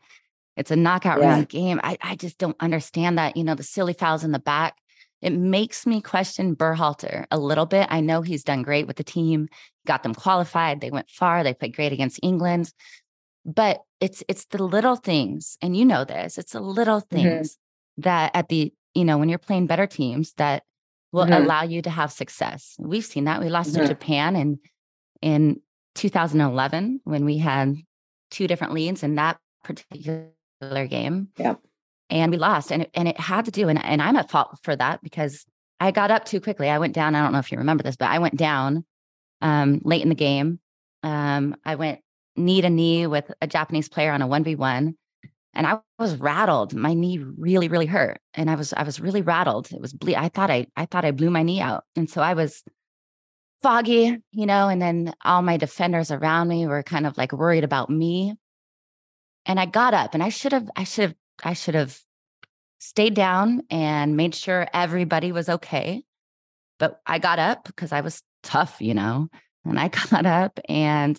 It's 0.57 0.71
a 0.71 0.77
knockout 0.77 1.21
yeah. 1.21 1.29
round 1.29 1.49
game. 1.49 1.81
I, 1.83 1.99
I 2.03 2.17
just 2.17 2.39
don't 2.39 2.57
understand 2.61 3.19
that. 3.19 3.37
You 3.37 3.45
know, 3.45 3.55
the 3.55 3.63
silly 3.63 3.93
fouls 3.93 4.25
in 4.25 4.33
the 4.33 4.39
back. 4.39 4.77
It 5.23 5.33
makes 5.33 5.87
me 5.87 6.01
question 6.01 6.55
Berhalter 6.55 7.25
a 7.31 7.39
little 7.39 7.67
bit. 7.67 7.87
I 7.91 8.01
know 8.01 8.23
he's 8.23 8.45
done 8.45 8.63
great 8.63 8.87
with 8.87 8.97
the 8.97 9.05
team, 9.05 9.49
got 9.87 10.03
them 10.03 10.15
qualified. 10.15 10.81
They 10.81 10.91
went 10.91 11.11
far. 11.11 11.43
They 11.43 11.55
played 11.55 11.75
great 11.75 11.93
against 11.93 12.21
England. 12.23 12.73
But 13.45 13.83
it's 14.01 14.23
it's 14.29 14.45
the 14.47 14.63
little 14.63 14.97
things, 14.97 15.57
and 15.63 15.77
you 15.77 15.85
know 15.85 16.05
this. 16.05 16.37
It's 16.37 16.53
the 16.53 16.61
little 16.61 17.01
mm-hmm. 17.01 17.17
things 17.17 17.53
mm-hmm. 17.53 18.03
that 18.03 18.33
at 18.35 18.49
the 18.49 18.73
you 18.95 19.05
know 19.05 19.19
when 19.19 19.29
you're 19.29 19.39
playing 19.39 19.67
better 19.67 19.87
teams 19.87 20.33
that 20.35 20.65
will 21.13 21.25
mm-hmm. 21.25 21.45
allow 21.45 21.63
you 21.63 21.83
to 21.83 21.91
have 21.91 22.13
success. 22.13 22.77
We've 22.79 23.05
seen 23.05 23.25
that. 23.25 23.41
We 23.41 23.49
lost 23.49 23.73
mm-hmm. 23.73 23.83
to 23.83 23.89
Japan 23.89 24.37
in 24.37 24.59
in 25.23 25.61
2011 25.95 27.01
when 27.05 27.25
we 27.25 27.39
had 27.39 27.77
two 28.31 28.47
different 28.47 28.75
leads 28.75 29.03
in 29.03 29.15
that 29.17 29.39
particular 29.65 30.87
game. 30.89 31.29
Yeah. 31.37 31.55
And 32.09 32.31
we 32.31 32.39
lost. 32.39 32.71
And, 32.71 32.87
and 32.95 33.09
it 33.09 33.19
had 33.19 33.47
to 33.47 33.51
do, 33.51 33.69
and, 33.69 33.85
and 33.85 34.01
I'm 34.01 34.17
at 34.17 34.31
fault 34.31 34.59
for 34.63 34.77
that 34.77 35.03
because 35.03 35.45
I 35.81 35.91
got 35.91 36.11
up 36.11 36.25
too 36.25 36.41
quickly. 36.41 36.69
I 36.69 36.79
went 36.79 36.95
down. 36.95 37.15
I 37.15 37.23
don't 37.23 37.33
know 37.33 37.39
if 37.39 37.51
you 37.51 37.59
remember 37.59 37.83
this, 37.83 37.97
but 37.97 38.11
I 38.11 38.19
went 38.19 38.37
down 38.37 38.85
um, 39.41 39.81
late 39.85 40.03
in 40.03 40.09
the 40.09 40.15
game. 40.15 40.61
Um, 41.03 41.57
I 41.65 41.75
went 41.75 42.01
knee 42.37 42.61
to 42.61 42.71
knee 42.71 43.07
with 43.07 43.31
a 43.41 43.47
Japanese 43.47 43.89
player 43.89 44.13
on 44.13 44.23
a 44.23 44.29
1v1 44.29 44.95
and 45.57 45.67
I 45.67 45.79
was 45.99 46.17
rattled. 46.17 46.75
My 46.75 46.93
knee 46.93 47.19
really, 47.19 47.69
really 47.69 47.87
hurt. 47.87 48.21
And 48.35 48.51
I 48.51 48.55
was, 48.55 48.75
I 48.75 48.83
was 48.83 49.01
really 49.01 49.23
rattled. 49.23 49.73
It 49.73 49.81
was 49.81 49.95
ble- 49.95 50.15
I 50.15 50.29
thought 50.29 50.51
I, 50.51 50.67
I 50.77 50.85
thought 50.85 51.07
I 51.07 51.13
blew 51.13 51.31
my 51.31 51.43
knee 51.43 51.63
out. 51.63 51.85
And 51.97 52.11
so 52.11 52.21
I 52.21 52.35
was 52.35 52.63
foggy, 53.63 54.19
you 54.33 54.47
know, 54.47 54.69
and 54.69 54.81
then 54.83 55.15
all 55.25 55.41
my 55.41 55.57
defenders 55.57 56.11
around 56.11 56.49
me 56.49 56.67
were 56.67 56.83
kind 56.83 57.07
of 57.07 57.17
like 57.17 57.33
worried 57.33 57.65
about 57.65 57.89
me. 57.89 58.35
And 59.47 59.59
I 59.59 59.65
got 59.65 59.95
up 59.95 60.13
and 60.13 60.23
I 60.23 60.29
should 60.29 60.53
have, 60.53 60.69
I 60.77 60.85
should 60.85 61.05
have, 61.05 61.15
I 61.43 61.55
should 61.55 61.75
have 61.75 61.99
stayed 62.79 63.15
down 63.15 63.63
and 63.71 64.15
made 64.15 64.35
sure 64.35 64.69
everybody 64.75 65.33
was 65.33 65.49
okay. 65.49 66.05
But 66.79 67.01
I 67.07 67.19
got 67.19 67.39
up 67.39 67.65
because 67.65 67.93
I 67.93 68.03
was 68.03 68.23
tough, 68.43 68.77
you 68.81 68.93
know, 68.93 69.29
and 69.65 69.81
I 69.81 69.89
got 70.11 70.27
up 70.27 70.61
and 70.69 71.19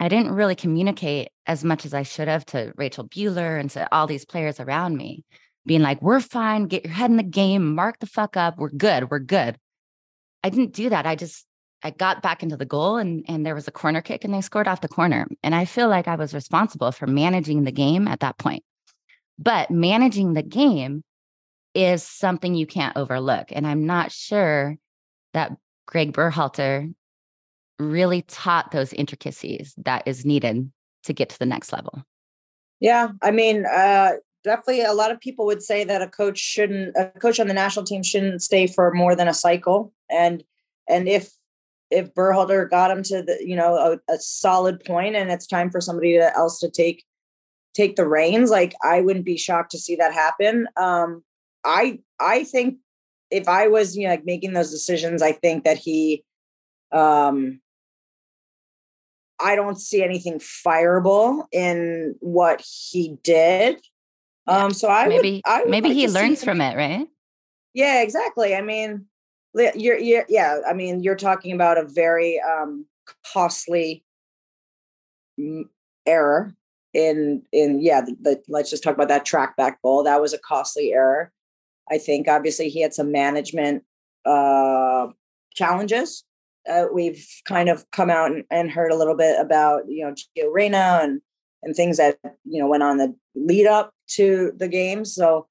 I 0.00 0.08
didn't 0.08 0.32
really 0.32 0.54
communicate 0.54 1.28
as 1.46 1.64
much 1.64 1.84
as 1.84 1.92
I 1.92 2.02
should 2.02 2.28
have 2.28 2.46
to 2.46 2.72
Rachel 2.76 3.08
Buehler 3.08 3.58
and 3.58 3.70
to 3.70 3.88
all 3.92 4.06
these 4.06 4.24
players 4.24 4.60
around 4.60 4.96
me, 4.96 5.24
being 5.66 5.82
like, 5.82 6.00
we're 6.00 6.20
fine, 6.20 6.66
get 6.66 6.84
your 6.84 6.94
head 6.94 7.10
in 7.10 7.16
the 7.16 7.22
game, 7.22 7.74
mark 7.74 7.98
the 7.98 8.06
fuck 8.06 8.36
up, 8.36 8.58
we're 8.58 8.70
good, 8.70 9.10
we're 9.10 9.18
good. 9.18 9.56
I 10.44 10.50
didn't 10.50 10.72
do 10.72 10.90
that. 10.90 11.06
I 11.06 11.16
just 11.16 11.46
I 11.82 11.90
got 11.90 12.22
back 12.22 12.42
into 12.42 12.56
the 12.56 12.64
goal 12.64 12.96
and 12.96 13.24
and 13.28 13.44
there 13.44 13.54
was 13.54 13.68
a 13.68 13.72
corner 13.72 14.00
kick 14.00 14.24
and 14.24 14.32
they 14.32 14.40
scored 14.40 14.68
off 14.68 14.80
the 14.80 14.88
corner. 14.88 15.26
And 15.42 15.54
I 15.54 15.64
feel 15.64 15.88
like 15.88 16.08
I 16.08 16.16
was 16.16 16.34
responsible 16.34 16.92
for 16.92 17.06
managing 17.06 17.64
the 17.64 17.72
game 17.72 18.08
at 18.08 18.20
that 18.20 18.38
point. 18.38 18.64
But 19.38 19.70
managing 19.70 20.34
the 20.34 20.42
game 20.42 21.02
is 21.74 22.02
something 22.02 22.54
you 22.54 22.66
can't 22.66 22.96
overlook. 22.96 23.48
And 23.52 23.66
I'm 23.66 23.86
not 23.86 24.10
sure 24.10 24.76
that 25.32 25.52
Greg 25.86 26.12
Berhalter 26.12 26.92
really 27.78 28.22
taught 28.22 28.70
those 28.70 28.92
intricacies 28.92 29.74
that 29.78 30.02
is 30.06 30.24
needed 30.24 30.70
to 31.04 31.12
get 31.12 31.28
to 31.30 31.38
the 31.38 31.46
next 31.46 31.72
level. 31.72 32.04
Yeah, 32.80 33.08
I 33.22 33.30
mean, 33.30 33.66
uh, 33.66 34.12
definitely 34.44 34.82
a 34.82 34.92
lot 34.92 35.10
of 35.10 35.20
people 35.20 35.46
would 35.46 35.62
say 35.62 35.84
that 35.84 36.02
a 36.02 36.08
coach 36.08 36.38
shouldn't 36.38 36.96
a 36.96 37.10
coach 37.20 37.40
on 37.40 37.48
the 37.48 37.54
national 37.54 37.84
team 37.84 38.02
shouldn't 38.02 38.42
stay 38.42 38.66
for 38.66 38.92
more 38.92 39.14
than 39.14 39.28
a 39.28 39.34
cycle 39.34 39.92
and 40.10 40.44
and 40.88 41.08
if 41.08 41.30
if 41.90 42.12
Berhalter 42.14 42.68
got 42.68 42.90
him 42.90 43.02
to 43.04 43.22
the 43.22 43.38
you 43.44 43.56
know 43.56 43.74
a, 43.74 44.12
a 44.12 44.18
solid 44.18 44.82
point 44.84 45.16
and 45.16 45.30
it's 45.30 45.46
time 45.46 45.70
for 45.70 45.80
somebody 45.80 46.18
else 46.18 46.60
to 46.60 46.70
take 46.70 47.04
take 47.74 47.96
the 47.96 48.08
reins 48.08 48.50
like 48.50 48.74
I 48.82 49.00
wouldn't 49.00 49.24
be 49.24 49.36
shocked 49.36 49.72
to 49.72 49.78
see 49.78 49.96
that 49.96 50.12
happen 50.12 50.66
um 50.76 51.22
I 51.64 52.00
I 52.20 52.44
think 52.44 52.76
if 53.30 53.48
I 53.48 53.68
was 53.68 53.96
you 53.96 54.04
know 54.04 54.10
like 54.10 54.24
making 54.24 54.52
those 54.52 54.70
decisions 54.70 55.20
I 55.20 55.32
think 55.32 55.64
that 55.64 55.78
he 55.78 56.24
um 56.92 57.60
I 59.40 59.56
don't 59.56 59.80
see 59.80 60.02
anything 60.02 60.38
fireable 60.38 61.46
in 61.52 62.16
what 62.20 62.60
he 62.60 63.16
did. 63.22 63.80
Yeah. 64.46 64.64
Um, 64.64 64.72
so 64.72 64.88
I 64.88 65.08
maybe 65.08 65.42
would, 65.44 65.52
I 65.52 65.60
would 65.62 65.70
maybe 65.70 65.88
like 65.88 65.96
he 65.96 66.08
learns 66.08 66.42
from 66.42 66.60
it, 66.60 66.76
right? 66.76 67.06
Yeah, 67.74 68.02
exactly. 68.02 68.54
I 68.54 68.62
mean, 68.62 69.06
you're, 69.54 69.98
you're 69.98 70.24
yeah. 70.28 70.58
I 70.68 70.72
mean, 70.72 71.02
you're 71.02 71.16
talking 71.16 71.52
about 71.52 71.78
a 71.78 71.86
very 71.86 72.40
um, 72.40 72.86
costly 73.32 74.04
error 76.06 76.54
in 76.94 77.42
in 77.52 77.80
yeah. 77.80 78.00
The, 78.00 78.16
the, 78.20 78.42
let's 78.48 78.70
just 78.70 78.82
talk 78.82 78.94
about 78.94 79.08
that 79.08 79.24
track 79.24 79.56
back 79.56 79.80
goal. 79.82 80.02
That 80.04 80.20
was 80.20 80.32
a 80.32 80.38
costly 80.38 80.92
error. 80.92 81.32
I 81.90 81.98
think 81.98 82.28
obviously 82.28 82.68
he 82.68 82.80
had 82.80 82.94
some 82.94 83.12
management 83.12 83.84
uh, 84.26 85.08
challenges 85.54 86.24
uh, 86.68 86.86
we've 86.92 87.26
kind 87.46 87.68
of 87.68 87.88
come 87.90 88.10
out 88.10 88.30
and, 88.30 88.44
and, 88.50 88.70
heard 88.70 88.92
a 88.92 88.96
little 88.96 89.16
bit 89.16 89.40
about 89.40 89.82
you 89.88 90.04
know 90.04 90.12
Gio 90.12 90.52
Reyna 90.52 91.00
and 91.02 91.20
and 91.62 91.74
things 91.74 91.96
that 91.96 92.18
you 92.44 92.60
know 92.60 92.68
went 92.68 92.82
on 92.82 92.98
the 92.98 93.14
lead 93.34 93.66
up 93.66 93.92
to 94.08 94.52
the 94.56 94.68
game. 94.68 95.04
So 95.04 95.46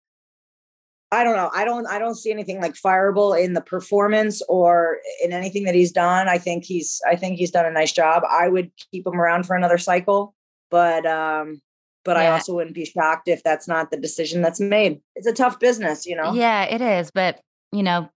I 1.12 1.24
don't 1.24 1.36
know. 1.36 1.50
I 1.54 1.64
don't 1.64 1.88
I 1.88 2.00
don't 2.00 2.16
see 2.16 2.32
anything 2.32 2.62
like 2.62 2.74
fireable 2.74 3.40
in 3.42 3.54
the 3.54 3.62
performance 3.62 4.42
or 4.50 4.98
in 5.24 5.32
anything 5.32 5.64
that 5.64 5.76
he's 5.76 5.92
done. 5.92 6.28
I 6.28 6.38
think 6.38 6.66
he's 6.66 7.02
I 7.08 7.16
think 7.16 7.38
he's 7.38 7.52
done 7.52 7.66
a 7.66 7.72
nice 7.72 7.94
job. 7.94 8.24
I 8.30 8.50
would 8.50 8.72
keep 8.92 9.08
him 9.08 9.20
around 9.20 9.46
for 9.46 9.56
another 9.56 9.78
cycle, 9.78 10.36
but 10.70 11.06
um 11.06 11.62
but 12.04 12.18
yeah. 12.18 12.24
I 12.24 12.32
also 12.32 12.56
wouldn't 12.56 12.76
be 12.76 12.86
shocked 12.86 13.28
if 13.28 13.44
that's 13.44 13.68
not 13.68 13.92
the 13.92 13.98
decision 13.98 14.42
that's 14.42 14.60
made. 14.60 15.02
It's 15.16 15.28
a 15.28 15.34
tough 15.34 15.60
business, 15.60 16.06
you 16.06 16.16
know. 16.16 16.34
Yeah, 16.34 16.64
it 16.64 16.82
is, 16.82 17.12
but 17.12 17.42
you 17.72 17.84
know, 17.84 18.10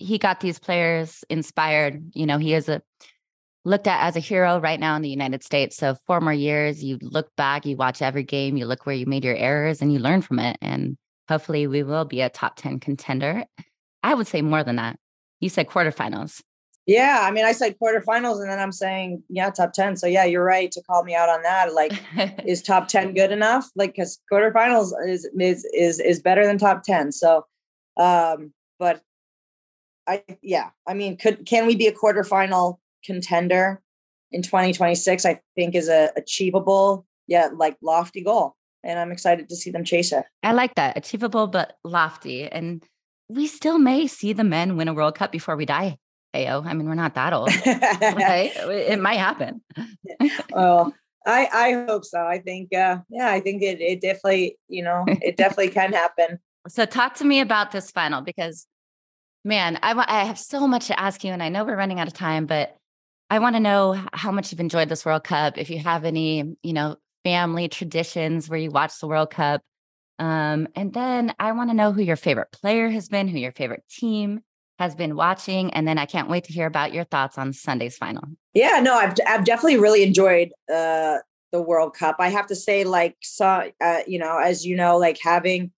he 0.00 0.18
got 0.18 0.40
these 0.40 0.58
players 0.58 1.22
inspired. 1.28 2.02
You 2.14 2.26
know, 2.26 2.38
he 2.38 2.54
is 2.54 2.68
a 2.68 2.82
looked 3.64 3.86
at 3.86 4.02
as 4.02 4.16
a 4.16 4.20
hero 4.20 4.58
right 4.58 4.80
now 4.80 4.96
in 4.96 5.02
the 5.02 5.10
United 5.10 5.44
States. 5.44 5.76
So 5.76 5.94
four 6.06 6.20
more 6.20 6.32
years, 6.32 6.82
you 6.82 6.98
look 7.02 7.28
back, 7.36 7.66
you 7.66 7.76
watch 7.76 8.00
every 8.00 8.22
game, 8.22 8.56
you 8.56 8.64
look 8.64 8.86
where 8.86 8.96
you 8.96 9.04
made 9.04 9.24
your 9.24 9.36
errors 9.36 9.82
and 9.82 9.92
you 9.92 9.98
learn 9.98 10.22
from 10.22 10.38
it. 10.38 10.56
And 10.62 10.96
hopefully 11.28 11.66
we 11.66 11.82
will 11.82 12.06
be 12.06 12.22
a 12.22 12.30
top 12.30 12.56
10 12.56 12.80
contender. 12.80 13.44
I 14.02 14.14
would 14.14 14.26
say 14.26 14.40
more 14.40 14.64
than 14.64 14.76
that. 14.76 14.98
You 15.40 15.50
said 15.50 15.68
quarterfinals. 15.68 16.40
Yeah, 16.86 17.20
I 17.22 17.30
mean, 17.30 17.44
I 17.44 17.52
said 17.52 17.76
quarterfinals, 17.78 18.40
and 18.40 18.50
then 18.50 18.58
I'm 18.58 18.72
saying, 18.72 19.22
yeah, 19.28 19.50
top 19.50 19.74
ten. 19.74 19.96
So 19.96 20.06
yeah, 20.06 20.24
you're 20.24 20.42
right 20.42 20.72
to 20.72 20.82
call 20.82 21.04
me 21.04 21.14
out 21.14 21.28
on 21.28 21.42
that. 21.42 21.72
Like, 21.72 21.92
is 22.44 22.62
top 22.62 22.88
ten 22.88 23.14
good 23.14 23.30
enough? 23.30 23.68
Like, 23.76 23.92
because 23.94 24.18
quarterfinals 24.32 24.92
is 25.06 25.28
is 25.38 25.64
is 25.72 26.00
is 26.00 26.20
better 26.20 26.44
than 26.44 26.58
top 26.58 26.82
ten. 26.82 27.12
So, 27.12 27.46
um, 27.96 28.52
but 28.78 29.02
I 30.10 30.24
yeah, 30.42 30.70
I 30.88 30.94
mean, 30.94 31.16
could 31.16 31.46
can 31.46 31.66
we 31.66 31.76
be 31.76 31.86
a 31.86 31.92
quarterfinal 31.92 32.78
contender 33.04 33.80
in 34.32 34.42
2026? 34.42 35.24
I 35.24 35.40
think 35.54 35.74
is 35.76 35.88
a 35.88 36.10
achievable, 36.16 37.06
yeah, 37.28 37.48
like 37.54 37.76
lofty 37.80 38.24
goal, 38.24 38.56
and 38.82 38.98
I'm 38.98 39.12
excited 39.12 39.48
to 39.48 39.56
see 39.56 39.70
them 39.70 39.84
chase 39.84 40.12
it. 40.12 40.24
I 40.42 40.52
like 40.52 40.74
that 40.74 40.96
achievable 40.96 41.46
but 41.46 41.76
lofty, 41.84 42.44
and 42.44 42.84
we 43.28 43.46
still 43.46 43.78
may 43.78 44.08
see 44.08 44.32
the 44.32 44.44
men 44.44 44.76
win 44.76 44.88
a 44.88 44.94
World 44.94 45.14
Cup 45.14 45.30
before 45.30 45.56
we 45.56 45.64
die. 45.64 45.96
Ayo, 46.34 46.64
I 46.66 46.74
mean, 46.74 46.88
we're 46.88 46.94
not 46.94 47.14
that 47.14 47.32
old, 47.32 47.50
right? 47.66 48.52
It 48.56 49.00
might 49.00 49.18
happen. 49.18 49.62
well, 50.52 50.92
I 51.24 51.48
I 51.52 51.84
hope 51.86 52.04
so. 52.04 52.20
I 52.20 52.38
think, 52.38 52.74
uh, 52.74 52.98
yeah, 53.08 53.30
I 53.30 53.38
think 53.38 53.62
it 53.62 53.80
it 53.80 54.00
definitely, 54.00 54.58
you 54.68 54.82
know, 54.82 55.04
it 55.06 55.36
definitely 55.36 55.70
can 55.70 55.92
happen. 55.92 56.40
So 56.68 56.84
talk 56.84 57.14
to 57.16 57.24
me 57.24 57.40
about 57.40 57.70
this 57.70 57.90
final 57.92 58.22
because, 58.22 58.66
man, 59.44 59.78
I 59.82 59.92
I 60.06 60.24
have 60.24 60.38
so 60.38 60.66
much 60.66 60.86
to 60.88 60.98
ask 60.98 61.24
you, 61.24 61.32
and 61.32 61.42
I 61.42 61.48
know 61.48 61.64
we're 61.64 61.76
running 61.76 62.00
out 62.00 62.08
of 62.08 62.14
time, 62.14 62.46
but 62.46 62.76
I 63.28 63.38
want 63.38 63.56
to 63.56 63.60
know 63.60 64.02
how 64.12 64.32
much 64.32 64.50
you've 64.50 64.60
enjoyed 64.60 64.88
this 64.88 65.04
World 65.04 65.24
Cup. 65.24 65.56
If 65.56 65.70
you 65.70 65.78
have 65.78 66.04
any, 66.04 66.56
you 66.62 66.72
know, 66.72 66.96
family 67.24 67.68
traditions 67.68 68.48
where 68.48 68.58
you 68.58 68.70
watch 68.70 68.98
the 69.00 69.06
World 69.06 69.30
Cup, 69.30 69.62
um, 70.18 70.68
and 70.74 70.92
then 70.92 71.34
I 71.38 71.52
want 71.52 71.70
to 71.70 71.74
know 71.74 71.92
who 71.92 72.02
your 72.02 72.16
favorite 72.16 72.52
player 72.52 72.90
has 72.90 73.08
been, 73.08 73.28
who 73.28 73.38
your 73.38 73.52
favorite 73.52 73.84
team 73.88 74.40
has 74.78 74.94
been 74.94 75.14
watching, 75.14 75.72
and 75.74 75.86
then 75.86 75.98
I 75.98 76.06
can't 76.06 76.28
wait 76.28 76.44
to 76.44 76.52
hear 76.52 76.66
about 76.66 76.92
your 76.92 77.04
thoughts 77.04 77.38
on 77.38 77.52
Sunday's 77.52 77.96
final. 77.96 78.24
Yeah, 78.54 78.80
no, 78.82 78.94
I've 78.94 79.14
I've 79.26 79.44
definitely 79.44 79.78
really 79.78 80.02
enjoyed 80.02 80.52
uh, 80.72 81.18
the 81.52 81.62
World 81.62 81.94
Cup. 81.94 82.16
I 82.18 82.28
have 82.28 82.46
to 82.48 82.56
say, 82.56 82.84
like, 82.84 83.16
so 83.22 83.70
uh, 83.80 84.00
you 84.06 84.18
know, 84.18 84.38
as 84.38 84.66
you 84.66 84.76
know, 84.76 84.96
like 84.96 85.18
having 85.22 85.70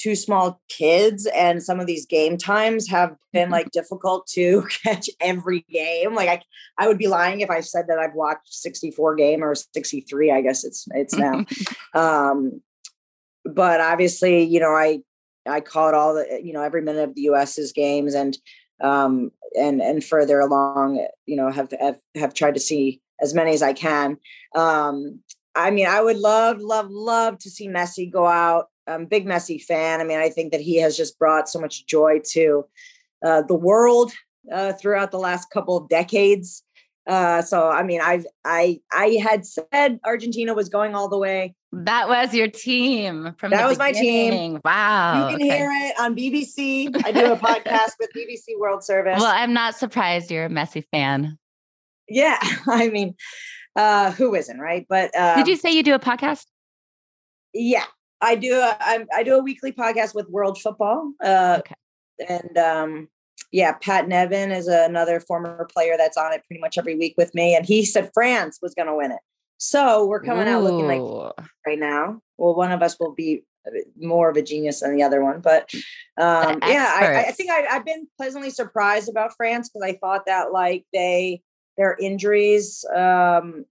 two 0.00 0.14
small 0.14 0.60
kids 0.68 1.26
and 1.26 1.62
some 1.62 1.78
of 1.78 1.86
these 1.86 2.06
game 2.06 2.38
times 2.38 2.88
have 2.88 3.14
been 3.32 3.44
mm-hmm. 3.44 3.52
like 3.52 3.70
difficult 3.70 4.26
to 4.26 4.66
catch 4.84 5.10
every 5.20 5.64
game 5.70 6.14
like 6.14 6.28
i 6.28 6.42
i 6.78 6.88
would 6.88 6.98
be 6.98 7.06
lying 7.06 7.40
if 7.40 7.50
i 7.50 7.60
said 7.60 7.84
that 7.88 7.98
i've 7.98 8.14
watched 8.14 8.52
64 8.52 9.14
game 9.16 9.44
or 9.44 9.54
63 9.54 10.30
i 10.30 10.40
guess 10.40 10.64
it's 10.64 10.86
it's 10.94 11.14
now 11.14 11.44
um 11.94 12.62
but 13.44 13.80
obviously 13.80 14.42
you 14.42 14.60
know 14.60 14.74
i 14.74 15.00
i 15.46 15.60
caught 15.60 15.94
all 15.94 16.14
the 16.14 16.40
you 16.42 16.52
know 16.52 16.62
every 16.62 16.82
minute 16.82 17.08
of 17.08 17.14
the 17.14 17.22
us's 17.22 17.72
games 17.72 18.14
and 18.14 18.38
um 18.82 19.30
and 19.58 19.82
and 19.82 20.02
further 20.02 20.40
along 20.40 21.06
you 21.26 21.36
know 21.36 21.50
have 21.50 21.72
have, 21.78 21.98
have 22.14 22.32
tried 22.32 22.54
to 22.54 22.60
see 22.60 23.02
as 23.20 23.34
many 23.34 23.52
as 23.52 23.62
i 23.62 23.72
can 23.72 24.16
um 24.54 25.20
I 25.52 25.72
mean, 25.72 25.88
I 25.88 26.00
would 26.00 26.16
love, 26.16 26.60
love, 26.60 26.90
love 26.90 27.38
to 27.38 27.50
see 27.50 27.68
Messi 27.68 28.10
go 28.10 28.24
out 28.24 28.66
I'm 28.90 29.02
a 29.02 29.06
big 29.06 29.26
Messi 29.26 29.62
fan. 29.62 30.00
I 30.00 30.04
mean, 30.04 30.18
I 30.18 30.28
think 30.28 30.52
that 30.52 30.60
he 30.60 30.76
has 30.76 30.96
just 30.96 31.18
brought 31.18 31.48
so 31.48 31.60
much 31.60 31.86
joy 31.86 32.20
to 32.32 32.64
uh, 33.24 33.42
the 33.42 33.54
world 33.54 34.12
uh, 34.52 34.72
throughout 34.74 35.10
the 35.10 35.18
last 35.18 35.50
couple 35.50 35.76
of 35.76 35.88
decades. 35.88 36.62
Uh, 37.06 37.42
so, 37.42 37.68
I 37.68 37.82
mean, 37.82 38.00
I've 38.00 38.26
I 38.44 38.80
I 38.92 39.18
had 39.22 39.44
said 39.46 39.98
Argentina 40.04 40.54
was 40.54 40.68
going 40.68 40.94
all 40.94 41.08
the 41.08 41.18
way. 41.18 41.54
That 41.72 42.08
was 42.08 42.34
your 42.34 42.48
team 42.48 43.34
from 43.38 43.50
that 43.50 43.66
was 43.66 43.78
beginning. 43.78 44.54
my 44.54 44.58
team. 44.58 44.60
Wow, 44.64 45.28
you 45.28 45.36
can 45.36 45.46
okay. 45.46 45.58
hear 45.58 45.70
it 45.72 45.94
on 46.00 46.14
BBC. 46.14 47.04
I 47.04 47.12
do 47.12 47.32
a 47.32 47.36
podcast 47.36 47.92
with 47.98 48.10
BBC 48.16 48.58
World 48.58 48.84
Service. 48.84 49.20
Well, 49.20 49.32
I'm 49.32 49.52
not 49.52 49.76
surprised 49.76 50.30
you're 50.30 50.46
a 50.46 50.50
Messi 50.50 50.84
fan. 50.90 51.38
Yeah, 52.08 52.38
I 52.68 52.90
mean, 52.90 53.14
uh, 53.76 54.12
who 54.12 54.34
isn't 54.34 54.58
right? 54.58 54.86
But 54.88 55.16
um, 55.16 55.36
did 55.36 55.48
you 55.48 55.56
say 55.56 55.70
you 55.70 55.82
do 55.82 55.94
a 55.94 56.00
podcast? 56.00 56.44
Yeah, 57.54 57.84
I 58.20 58.34
do 58.36 58.54
a, 58.54 58.76
I, 58.80 59.06
I 59.14 59.22
do 59.22 59.36
a 59.36 59.42
weekly 59.42 59.72
podcast 59.72 60.14
with 60.14 60.28
World 60.28 60.60
Football. 60.60 61.12
Uh, 61.22 61.60
okay. 61.60 61.74
And 62.28 62.58
um, 62.58 63.08
yeah, 63.52 63.72
Pat 63.72 64.08
Nevin 64.08 64.52
is 64.52 64.68
another 64.68 65.20
former 65.20 65.66
player 65.72 65.94
that's 65.96 66.16
on 66.16 66.32
it 66.32 66.42
pretty 66.46 66.60
much 66.60 66.78
every 66.78 66.96
week 66.96 67.14
with 67.16 67.34
me, 67.34 67.54
and 67.54 67.66
he 67.66 67.84
said 67.84 68.10
France 68.14 68.58
was 68.62 68.74
going 68.74 68.88
to 68.88 68.94
win 68.94 69.12
it. 69.12 69.20
So 69.58 70.06
we're 70.06 70.22
coming 70.22 70.48
Ooh. 70.48 70.52
out 70.52 70.62
looking 70.62 70.86
like 70.86 71.46
right 71.66 71.78
now. 71.78 72.20
Well, 72.38 72.54
one 72.54 72.72
of 72.72 72.82
us 72.82 72.96
will 72.98 73.12
be 73.12 73.44
more 74.00 74.30
of 74.30 74.36
a 74.36 74.42
genius 74.42 74.80
than 74.80 74.96
the 74.96 75.02
other 75.02 75.22
one, 75.22 75.40
but 75.40 75.70
um, 76.18 76.60
yeah, 76.66 76.92
I, 76.94 77.24
I, 77.28 77.30
think 77.32 77.50
I, 77.50 77.66
I've 77.66 77.84
been 77.84 78.06
pleasantly 78.16 78.50
surprised 78.50 79.08
about 79.08 79.34
France 79.36 79.68
because 79.68 79.86
I 79.86 79.98
thought 79.98 80.26
that 80.26 80.52
like 80.52 80.84
they 80.92 81.42
their 81.76 81.96
injuries. 82.00 82.84
Um, 82.94 83.64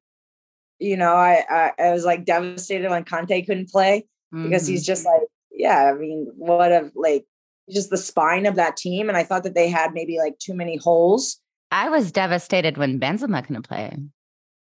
you 0.79 0.95
know, 0.95 1.13
I, 1.13 1.43
I 1.49 1.71
I 1.79 1.91
was 1.91 2.05
like 2.05 2.25
devastated 2.25 2.89
when 2.89 3.03
Kanté 3.03 3.45
couldn't 3.45 3.69
play 3.69 4.05
mm-hmm. 4.34 4.45
because 4.45 4.67
he's 4.67 4.86
just 4.86 5.05
like, 5.05 5.21
yeah, 5.51 5.91
I 5.91 5.97
mean, 5.97 6.32
what 6.36 6.71
a 6.71 6.91
like 6.95 7.25
just 7.69 7.89
the 7.89 7.97
spine 7.97 8.45
of 8.45 8.55
that 8.55 8.77
team. 8.77 9.09
And 9.09 9.17
I 9.17 9.23
thought 9.23 9.43
that 9.43 9.55
they 9.55 9.69
had 9.69 9.93
maybe 9.93 10.17
like 10.17 10.39
too 10.39 10.53
many 10.53 10.77
holes. 10.77 11.39
I 11.71 11.89
was 11.89 12.11
devastated 12.11 12.77
when 12.77 12.99
Benzema 12.99 13.45
couldn't 13.45 13.67
play. 13.67 13.95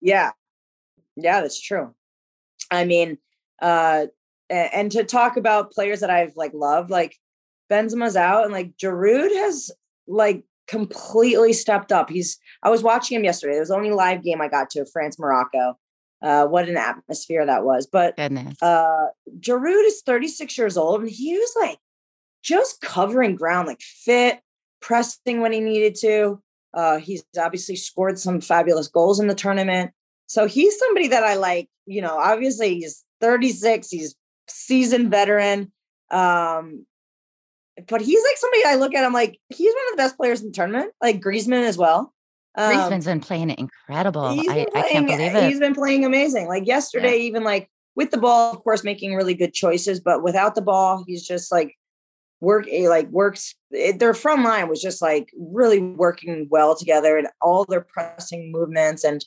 Yeah. 0.00 0.32
Yeah, 1.16 1.40
that's 1.40 1.61
true. 1.61 1.94
I 2.70 2.84
mean, 2.84 3.18
uh, 3.61 4.07
and 4.50 4.90
to 4.92 5.05
talk 5.05 5.36
about 5.36 5.72
players 5.72 6.00
that 6.00 6.11
I've 6.11 6.36
like 6.36 6.53
loved, 6.53 6.90
like 6.90 7.16
Benzema's 7.70 8.16
out 8.16 8.44
and 8.44 8.53
like 8.53 8.76
Giroud 8.76 9.34
has 9.34 9.70
like 10.07 10.44
completely 10.66 11.53
stepped 11.53 11.92
up. 11.92 12.11
He's 12.11 12.38
I 12.62 12.70
was 12.70 12.82
watching 12.82 13.16
him 13.16 13.24
yesterday. 13.24 13.57
It 13.57 13.61
was 13.61 13.68
the 13.68 13.76
only 13.76 13.92
live 13.92 14.22
game 14.22 14.40
I 14.40 14.48
got 14.48 14.68
to 14.70 14.84
France 14.84 15.18
Morocco. 15.18 15.78
Uh, 16.22 16.46
what 16.46 16.68
an 16.68 16.76
atmosphere 16.76 17.44
that 17.44 17.64
was. 17.64 17.86
But 17.86 18.16
Goodness. 18.16 18.60
uh 18.62 19.06
Giroud 19.40 19.84
is 19.86 20.02
36 20.02 20.56
years 20.56 20.76
old 20.76 21.02
and 21.02 21.10
he 21.10 21.34
was 21.34 21.54
like 21.60 21.78
just 22.42 22.80
covering 22.80 23.36
ground, 23.36 23.68
like 23.68 23.80
fit, 23.80 24.40
pressing 24.80 25.40
when 25.40 25.52
he 25.52 25.60
needed 25.60 25.94
to. 26.00 26.40
Uh, 26.74 26.98
he's 26.98 27.24
obviously 27.38 27.76
scored 27.76 28.18
some 28.18 28.40
fabulous 28.40 28.88
goals 28.88 29.20
in 29.20 29.26
the 29.26 29.34
tournament. 29.34 29.92
So 30.26 30.46
he's 30.46 30.78
somebody 30.78 31.08
that 31.08 31.24
I 31.24 31.34
like, 31.34 31.68
you 31.86 32.00
know, 32.00 32.18
obviously 32.18 32.76
he's 32.76 33.04
36, 33.20 33.88
he's 33.90 34.14
seasoned 34.48 35.10
veteran. 35.10 35.72
Um, 36.10 36.86
but 37.88 38.00
he's 38.00 38.22
like 38.24 38.36
somebody 38.36 38.62
I 38.66 38.74
look 38.76 38.94
at, 38.94 39.04
I'm 39.04 39.12
like, 39.12 39.38
he's 39.48 39.72
one 39.74 39.84
of 39.88 39.92
the 39.92 40.02
best 40.02 40.16
players 40.16 40.40
in 40.40 40.48
the 40.48 40.52
tournament, 40.52 40.92
like 41.02 41.20
Griezmann 41.20 41.66
as 41.66 41.78
well. 41.78 42.12
Um, 42.55 42.72
Griezmann's 42.72 43.07
been 43.07 43.20
playing 43.20 43.50
incredible. 43.50 44.24
I, 44.24 44.44
playing, 44.44 44.66
I, 44.74 44.88
can't 44.88 45.07
believe 45.07 45.34
it. 45.34 45.44
He's 45.44 45.59
been 45.59 45.74
playing 45.74 46.05
amazing. 46.05 46.48
Like 46.48 46.66
yesterday, 46.66 47.16
yeah. 47.16 47.24
even 47.24 47.44
like 47.44 47.70
with 47.94 48.11
the 48.11 48.18
ball, 48.18 48.53
of 48.53 48.62
course, 48.62 48.84
making 48.84 49.14
really 49.14 49.34
good 49.34 49.55
choices, 49.55 50.00
but 50.00 50.22
without 50.22 50.55
the 50.55 50.62
ball, 50.62 51.05
he's 51.07 51.26
just 51.26 51.50
like 51.50 51.76
work 52.42 52.66
eh, 52.70 52.88
like 52.88 53.09
works 53.09 53.55
it, 53.70 54.00
their 54.00 54.12
front 54.12 54.42
line 54.42 54.68
was 54.68 54.82
just 54.82 55.00
like 55.00 55.30
really 55.38 55.80
working 55.80 56.48
well 56.50 56.76
together 56.76 57.16
and 57.16 57.28
all 57.40 57.64
their 57.64 57.80
pressing 57.80 58.50
movements 58.50 59.05
and 59.05 59.24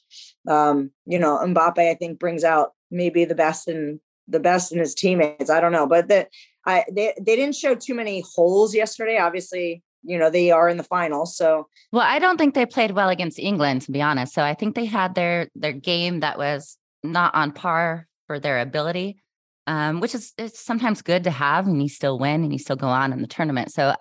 um 0.49 0.91
you 1.05 1.17
know 1.17 1.37
Mbappe 1.37 1.79
I 1.79 1.95
think 1.95 2.19
brings 2.19 2.43
out 2.43 2.73
maybe 2.91 3.23
the 3.23 3.33
best 3.33 3.69
in 3.69 4.01
the 4.27 4.41
best 4.41 4.73
in 4.73 4.79
his 4.79 4.93
teammates 4.93 5.49
I 5.49 5.61
don't 5.61 5.71
know 5.71 5.87
but 5.87 6.09
that 6.09 6.27
I 6.65 6.83
they 6.91 7.13
they 7.17 7.37
didn't 7.37 7.55
show 7.55 7.73
too 7.73 7.95
many 7.95 8.21
holes 8.35 8.75
yesterday 8.75 9.17
obviously 9.17 9.81
you 10.05 10.17
know 10.17 10.29
they 10.29 10.51
are 10.51 10.69
in 10.69 10.77
the 10.77 10.83
final 10.83 11.25
so 11.25 11.67
well 11.91 12.05
i 12.05 12.19
don't 12.19 12.37
think 12.37 12.53
they 12.53 12.65
played 12.65 12.91
well 12.91 13.09
against 13.09 13.39
england 13.39 13.81
to 13.81 13.91
be 13.91 14.01
honest 14.01 14.33
so 14.33 14.41
i 14.41 14.53
think 14.53 14.75
they 14.75 14.85
had 14.85 15.15
their 15.15 15.49
their 15.55 15.73
game 15.73 16.19
that 16.21 16.37
was 16.37 16.77
not 17.03 17.33
on 17.35 17.51
par 17.51 18.07
for 18.27 18.39
their 18.39 18.59
ability 18.59 19.21
um, 19.67 19.99
which 19.99 20.13
is 20.13 20.33
it's 20.37 20.63
sometimes 20.63 21.01
good 21.01 21.23
to 21.23 21.31
have 21.31 21.65
and 21.65 21.81
you 21.81 21.89
still 21.89 22.19
win 22.19 22.43
and 22.43 22.53
you 22.53 22.59
still 22.59 22.75
go 22.75 22.87
on 22.87 23.11
in 23.11 23.21
the 23.21 23.27
tournament 23.27 23.71
so 23.71 23.95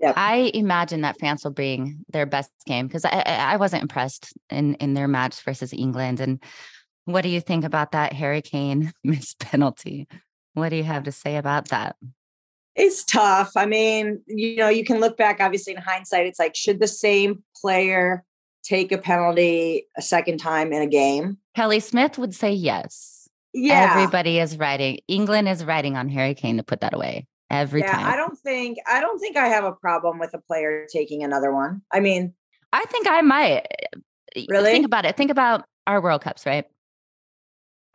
yep. 0.00 0.14
i 0.16 0.50
imagine 0.54 1.00
that 1.00 1.18
france 1.18 1.44
will 1.44 1.50
bring 1.50 2.04
their 2.10 2.26
best 2.26 2.50
game 2.66 2.86
because 2.86 3.04
I, 3.04 3.22
I 3.26 3.56
wasn't 3.56 3.82
impressed 3.82 4.32
in 4.50 4.74
in 4.74 4.94
their 4.94 5.08
match 5.08 5.42
versus 5.42 5.72
england 5.72 6.20
and 6.20 6.42
what 7.04 7.22
do 7.22 7.28
you 7.28 7.40
think 7.40 7.64
about 7.64 7.92
that 7.92 8.12
harry 8.12 8.42
kane 8.42 8.92
missed 9.04 9.38
penalty 9.40 10.06
what 10.54 10.68
do 10.70 10.76
you 10.76 10.84
have 10.84 11.04
to 11.04 11.12
say 11.12 11.36
about 11.36 11.68
that 11.68 11.96
it's 12.78 13.04
tough. 13.04 13.52
I 13.56 13.66
mean, 13.66 14.22
you 14.26 14.56
know, 14.56 14.68
you 14.68 14.84
can 14.84 15.00
look 15.00 15.16
back, 15.16 15.40
obviously, 15.40 15.74
in 15.74 15.80
hindsight, 15.80 16.26
it's 16.26 16.38
like, 16.38 16.54
should 16.54 16.80
the 16.80 16.86
same 16.86 17.42
player 17.60 18.24
take 18.62 18.92
a 18.92 18.98
penalty 18.98 19.86
a 19.96 20.02
second 20.02 20.38
time 20.38 20.72
in 20.72 20.80
a 20.80 20.86
game? 20.86 21.38
Kelly 21.56 21.80
Smith 21.80 22.18
would 22.18 22.34
say 22.34 22.52
yes. 22.52 23.28
Yeah. 23.52 23.94
Everybody 23.94 24.38
is 24.38 24.56
writing, 24.56 25.00
England 25.08 25.48
is 25.48 25.64
writing 25.64 25.96
on 25.96 26.08
Harry 26.08 26.34
Kane 26.34 26.58
to 26.58 26.62
put 26.62 26.80
that 26.82 26.94
away 26.94 27.26
every 27.50 27.80
yeah, 27.80 27.92
time. 27.92 28.06
I 28.06 28.16
don't 28.16 28.38
think, 28.38 28.78
I 28.86 29.00
don't 29.00 29.18
think 29.18 29.36
I 29.36 29.48
have 29.48 29.64
a 29.64 29.72
problem 29.72 30.18
with 30.18 30.32
a 30.34 30.38
player 30.38 30.86
taking 30.92 31.24
another 31.24 31.52
one. 31.52 31.82
I 31.92 32.00
mean, 32.00 32.34
I 32.72 32.84
think 32.84 33.08
I 33.08 33.22
might. 33.22 33.52
Eh, 33.52 33.62
eh, 33.82 33.98
eh, 34.36 34.44
really? 34.48 34.70
Think 34.70 34.86
about 34.86 35.04
it. 35.04 35.16
Think 35.16 35.30
about 35.30 35.64
our 35.86 36.00
World 36.00 36.20
Cups, 36.20 36.46
right? 36.46 36.66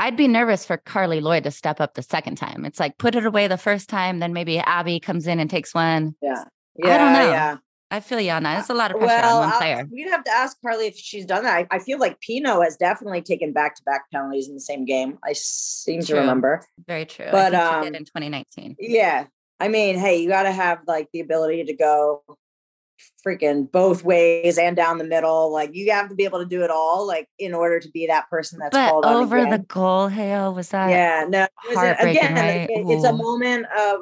I'd 0.04 0.18
be 0.18 0.28
nervous 0.28 0.66
for 0.66 0.76
Carli 0.76 1.22
Lloyd 1.22 1.46
to 1.46 1.52
step 1.52 1.80
up 1.80 1.94
the 1.94 2.04
second 2.04 2.36
time. 2.36 2.66
It's 2.66 2.78
like 2.78 2.98
put 2.98 3.16
it 3.16 3.26
away 3.26 3.48
the 3.48 3.58
first 3.58 3.88
time, 3.88 4.20
then 4.20 4.34
maybe 4.34 4.60
Abby 4.60 5.00
comes 5.00 5.28
in 5.28 5.40
and 5.40 5.50
takes 5.50 5.74
one. 5.74 6.14
Yeah. 6.22 6.44
Yeah. 6.76 6.96
I 6.96 6.98
don't 6.98 7.14
know. 7.14 7.32
Yeah. 7.32 7.58
I 7.90 8.02
feel 8.02 8.20
you 8.20 8.32
on 8.32 8.44
that. 8.44 8.60
It's 8.60 8.70
a 8.70 8.74
lot 8.74 8.92
of 8.92 8.98
pressure 8.98 9.22
well, 9.22 9.44
on 9.44 9.50
one 9.50 9.58
player. 9.60 9.88
We'd 9.90 10.10
have 10.10 10.26
to 10.26 10.32
ask 10.32 10.58
Carly 10.62 10.88
if 10.88 10.98
she's 10.98 11.26
done 11.26 11.46
that. 11.46 11.68
I, 11.72 11.76
I 11.78 11.80
feel 11.80 12.00
like 12.00 12.20
Pinoe 12.20 12.62
has 12.62 12.76
definitely 12.76 13.22
taken 13.22 13.54
back 13.54 13.76
to 13.76 13.84
back 13.84 14.12
penalties 14.12 14.50
in 14.50 14.56
the 14.56 14.60
same 14.60 14.84
game. 14.84 15.20
I 15.24 15.32
seem 15.32 16.02
true. 16.02 16.16
to 16.16 16.20
remember. 16.20 16.66
Very 16.86 17.06
true. 17.06 17.30
But 17.32 17.56
um, 17.56 17.86
in 17.86 17.94
2019. 17.94 18.76
Yeah. 18.80 19.28
I 19.62 19.70
mean, 19.70 19.98
hey, 19.98 20.18
you 20.22 20.28
got 20.28 20.44
to 20.44 20.52
have 20.52 20.80
like 20.86 21.08
the 21.14 21.22
ability 21.22 21.64
to 21.64 21.74
go 21.74 22.24
freaking 23.26 23.72
both 23.72 24.04
ways 24.04 24.58
and 24.58 24.76
down 24.76 24.98
the 24.98 25.04
middle. 25.04 25.52
Like 25.52 25.72
you 25.74 25.92
have 25.92 26.10
to 26.10 26.16
be 26.16 26.24
able 26.24 26.40
to 26.40 26.46
do 26.46 26.64
it 26.64 26.70
all, 26.70 27.08
like 27.08 27.28
in 27.40 27.54
order 27.54 27.80
to 27.80 27.90
be 27.90 28.08
that 28.08 28.30
person 28.30 28.60
that's 28.60 28.76
but 28.76 28.90
called 28.90 29.06
over 29.06 29.46
the 29.46 29.60
goal. 29.60 30.08
Hale 30.08 30.54
was 30.54 30.70
that? 30.70 30.90
Yeah, 30.90 31.26
no. 31.28 31.48
again, 31.72 32.36
right? 32.36 32.70
it, 32.70 32.86
it's 32.88 33.06
a 33.06 33.14
moment 33.14 33.66
of 33.78 34.02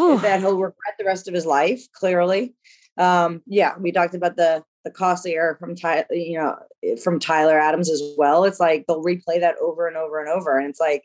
Ooh. 0.00 0.18
that 0.20 0.40
he'll 0.40 0.56
regret 0.56 0.94
the 0.98 1.04
rest 1.04 1.28
of 1.28 1.34
his 1.34 1.46
life. 1.46 1.82
Clearly, 1.92 2.54
um, 2.96 3.42
yeah. 3.46 3.74
We 3.78 3.92
talked 3.92 4.14
about 4.14 4.36
the 4.36 4.64
the 4.84 4.90
costly 4.90 5.34
error 5.34 5.56
from 5.58 5.74
Ty, 5.74 6.06
you 6.10 6.38
know, 6.38 6.56
from 7.02 7.18
Tyler 7.18 7.58
Adams 7.58 7.90
as 7.90 8.02
well. 8.16 8.44
It's 8.44 8.60
like 8.60 8.86
they'll 8.86 9.02
replay 9.02 9.40
that 9.40 9.56
over 9.60 9.86
and 9.86 9.96
over 9.96 10.20
and 10.20 10.28
over, 10.28 10.58
and 10.58 10.68
it's 10.68 10.80
like 10.80 11.04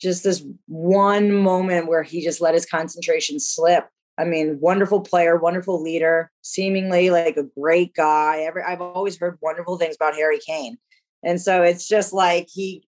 just 0.00 0.24
this 0.24 0.42
one 0.66 1.32
moment 1.32 1.86
where 1.86 2.02
he 2.02 2.22
just 2.22 2.40
let 2.40 2.54
his 2.54 2.66
concentration 2.66 3.38
slip. 3.38 3.88
I 4.20 4.24
mean, 4.24 4.58
wonderful 4.60 5.00
player, 5.00 5.38
wonderful 5.38 5.82
leader, 5.82 6.30
seemingly 6.42 7.08
like 7.08 7.38
a 7.38 7.44
great 7.58 7.94
guy. 7.94 8.40
Every, 8.40 8.62
I've 8.62 8.82
always 8.82 9.18
heard 9.18 9.38
wonderful 9.40 9.78
things 9.78 9.96
about 9.96 10.14
Harry 10.14 10.38
Kane. 10.46 10.76
And 11.22 11.40
so 11.40 11.62
it's 11.62 11.88
just 11.88 12.12
like 12.12 12.48
he 12.52 12.86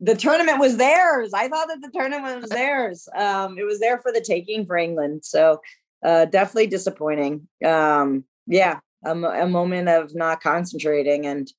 the 0.00 0.14
tournament 0.14 0.58
was 0.58 0.76
theirs. 0.76 1.32
I 1.34 1.48
thought 1.48 1.68
that 1.68 1.80
the 1.82 1.90
tournament 1.90 2.40
was 2.40 2.50
theirs. 2.60 3.08
Um, 3.14 3.58
it 3.58 3.64
was 3.64 3.80
there 3.80 3.98
for 3.98 4.12
the 4.12 4.20
taking 4.20 4.66
for 4.66 4.76
England. 4.76 5.24
So 5.24 5.60
uh, 6.04 6.26
definitely 6.26 6.68
disappointing. 6.68 7.48
Um, 7.64 8.24
yeah, 8.46 8.80
a, 9.04 9.12
a, 9.12 9.46
moment 9.46 9.88
of 9.88 10.14
not 10.14 10.42
concentrating, 10.42 11.26
and 11.26 11.50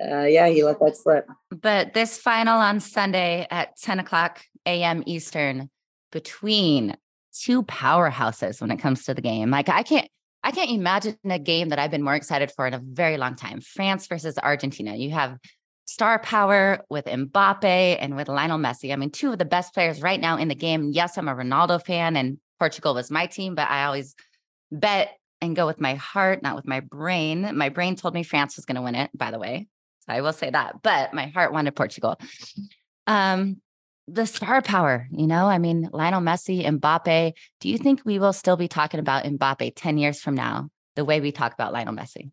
uh, 0.00 0.24
yeah, 0.24 0.48
he 0.48 0.62
let 0.62 0.78
that 0.80 0.96
slip. 0.96 1.28
But 1.50 1.92
this 1.92 2.16
final 2.16 2.58
on 2.58 2.80
Sunday 2.80 3.46
at 3.50 3.76
10 3.78 3.98
o'clock 3.98 4.42
a.m. 4.64 5.02
Eastern 5.06 5.68
between 6.12 6.96
two 7.40 7.62
powerhouses 7.64 8.60
when 8.60 8.70
it 8.70 8.78
comes 8.78 9.04
to 9.04 9.14
the 9.14 9.22
game. 9.22 9.50
Like 9.50 9.68
I 9.68 9.82
can't. 9.82 10.08
I 10.44 10.52
can't 10.52 10.70
imagine 10.70 11.16
a 11.28 11.40
game 11.40 11.70
that 11.70 11.80
I've 11.80 11.90
been 11.90 12.04
more 12.04 12.14
excited 12.14 12.52
for 12.52 12.68
in 12.68 12.74
a 12.74 12.78
very 12.78 13.16
long 13.16 13.34
time. 13.34 13.60
France 13.60 14.06
versus 14.06 14.38
Argentina. 14.38 14.94
You 14.94 15.10
have 15.10 15.38
star 15.86 16.20
power 16.20 16.84
with 16.88 17.06
Mbappe 17.06 17.96
and 18.00 18.14
with 18.14 18.28
Lionel 18.28 18.58
Messi. 18.58 18.92
I 18.92 18.96
mean, 18.96 19.10
two 19.10 19.32
of 19.32 19.38
the 19.38 19.44
best 19.44 19.74
players 19.74 20.02
right 20.02 20.20
now 20.20 20.36
in 20.36 20.46
the 20.46 20.54
game. 20.54 20.90
Yes, 20.92 21.18
I'm 21.18 21.26
a 21.26 21.34
Ronaldo 21.34 21.84
fan 21.84 22.16
and 22.16 22.38
Portugal 22.60 22.94
was 22.94 23.10
my 23.10 23.26
team, 23.26 23.56
but 23.56 23.68
I 23.68 23.86
always 23.86 24.14
bet 24.70 25.16
and 25.40 25.56
go 25.56 25.66
with 25.66 25.80
my 25.80 25.94
heart, 25.94 26.42
not 26.42 26.56
with 26.56 26.66
my 26.66 26.80
brain. 26.80 27.56
My 27.56 27.68
brain 27.68 27.96
told 27.96 28.14
me 28.14 28.22
France 28.22 28.56
was 28.56 28.64
going 28.64 28.76
to 28.76 28.82
win 28.82 28.94
it, 28.94 29.10
by 29.14 29.30
the 29.30 29.38
way. 29.38 29.66
So 30.00 30.12
I 30.12 30.20
will 30.20 30.32
say 30.32 30.50
that, 30.50 30.82
but 30.82 31.12
my 31.12 31.26
heart 31.26 31.52
wanted 31.52 31.74
Portugal. 31.74 32.18
Um, 33.06 33.60
the 34.08 34.26
star 34.26 34.62
power, 34.62 35.08
you 35.10 35.26
know, 35.26 35.46
I 35.46 35.58
mean, 35.58 35.88
Lionel 35.92 36.20
Messi, 36.20 36.64
Mbappe. 36.64 37.32
Do 37.60 37.68
you 37.68 37.78
think 37.78 38.02
we 38.04 38.18
will 38.18 38.32
still 38.32 38.56
be 38.56 38.68
talking 38.68 39.00
about 39.00 39.24
Mbappe 39.24 39.72
10 39.74 39.98
years 39.98 40.20
from 40.20 40.34
now, 40.34 40.68
the 40.94 41.04
way 41.04 41.20
we 41.20 41.32
talk 41.32 41.52
about 41.52 41.72
Lionel 41.72 41.94
Messi? 41.94 42.30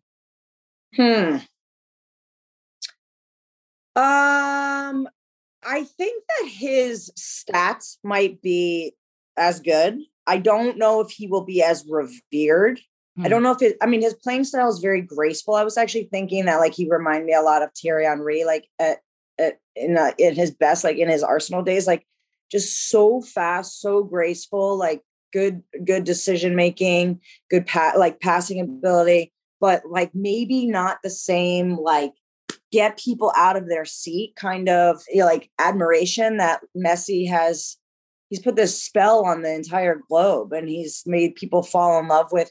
Hmm. 0.94 1.38
Um, 3.96 5.08
I 5.64 5.84
think 5.84 6.22
that 6.28 6.48
his 6.48 7.10
stats 7.18 7.98
might 8.04 8.40
be 8.40 8.94
as 9.36 9.60
good. 9.60 9.98
I 10.26 10.38
don't 10.38 10.78
know 10.78 11.00
if 11.00 11.10
he 11.10 11.26
will 11.26 11.44
be 11.44 11.62
as 11.62 11.84
revered. 11.88 12.80
Hmm. 13.16 13.24
I 13.24 13.28
don't 13.28 13.42
know 13.42 13.52
if 13.52 13.62
it, 13.62 13.76
I 13.82 13.86
mean, 13.86 14.02
his 14.02 14.14
playing 14.14 14.44
style 14.44 14.68
is 14.68 14.78
very 14.78 15.00
graceful. 15.00 15.54
I 15.54 15.64
was 15.64 15.76
actually 15.76 16.08
thinking 16.12 16.44
that 16.44 16.58
like 16.58 16.74
he 16.74 16.88
reminded 16.88 17.26
me 17.26 17.34
a 17.34 17.42
lot 17.42 17.62
of 17.62 17.70
Thierry 17.74 18.04
Henry, 18.04 18.44
like 18.44 18.68
at, 18.78 18.98
at, 19.38 19.58
in, 19.76 19.96
uh, 19.96 20.12
in 20.18 20.34
his 20.34 20.50
best, 20.50 20.84
like 20.84 20.96
in 20.96 21.08
his 21.08 21.22
Arsenal 21.22 21.62
days, 21.62 21.86
like 21.86 22.06
just 22.50 22.90
so 22.90 23.20
fast, 23.20 23.80
so 23.80 24.02
graceful, 24.02 24.78
like 24.78 25.02
good, 25.32 25.62
good 25.84 26.04
decision 26.04 26.54
making, 26.54 27.20
good 27.50 27.66
pat, 27.66 27.98
like 27.98 28.20
passing 28.20 28.60
ability, 28.60 29.32
but 29.60 29.82
like 29.88 30.10
maybe 30.14 30.66
not 30.66 30.98
the 31.02 31.10
same, 31.10 31.76
like 31.76 32.12
get 32.70 32.98
people 32.98 33.32
out 33.36 33.56
of 33.56 33.68
their 33.68 33.84
seat 33.84 34.34
kind 34.36 34.68
of 34.68 35.00
you 35.08 35.20
know, 35.20 35.26
like 35.26 35.48
admiration 35.60 36.38
that 36.38 36.60
Messi 36.76 37.28
has 37.28 37.76
he's 38.30 38.40
put 38.40 38.56
this 38.56 38.82
spell 38.82 39.24
on 39.24 39.42
the 39.42 39.54
entire 39.54 40.00
globe 40.08 40.52
and 40.52 40.68
he's 40.68 41.04
made 41.06 41.36
people 41.36 41.62
fall 41.62 42.00
in 42.00 42.08
love 42.08 42.32
with 42.32 42.50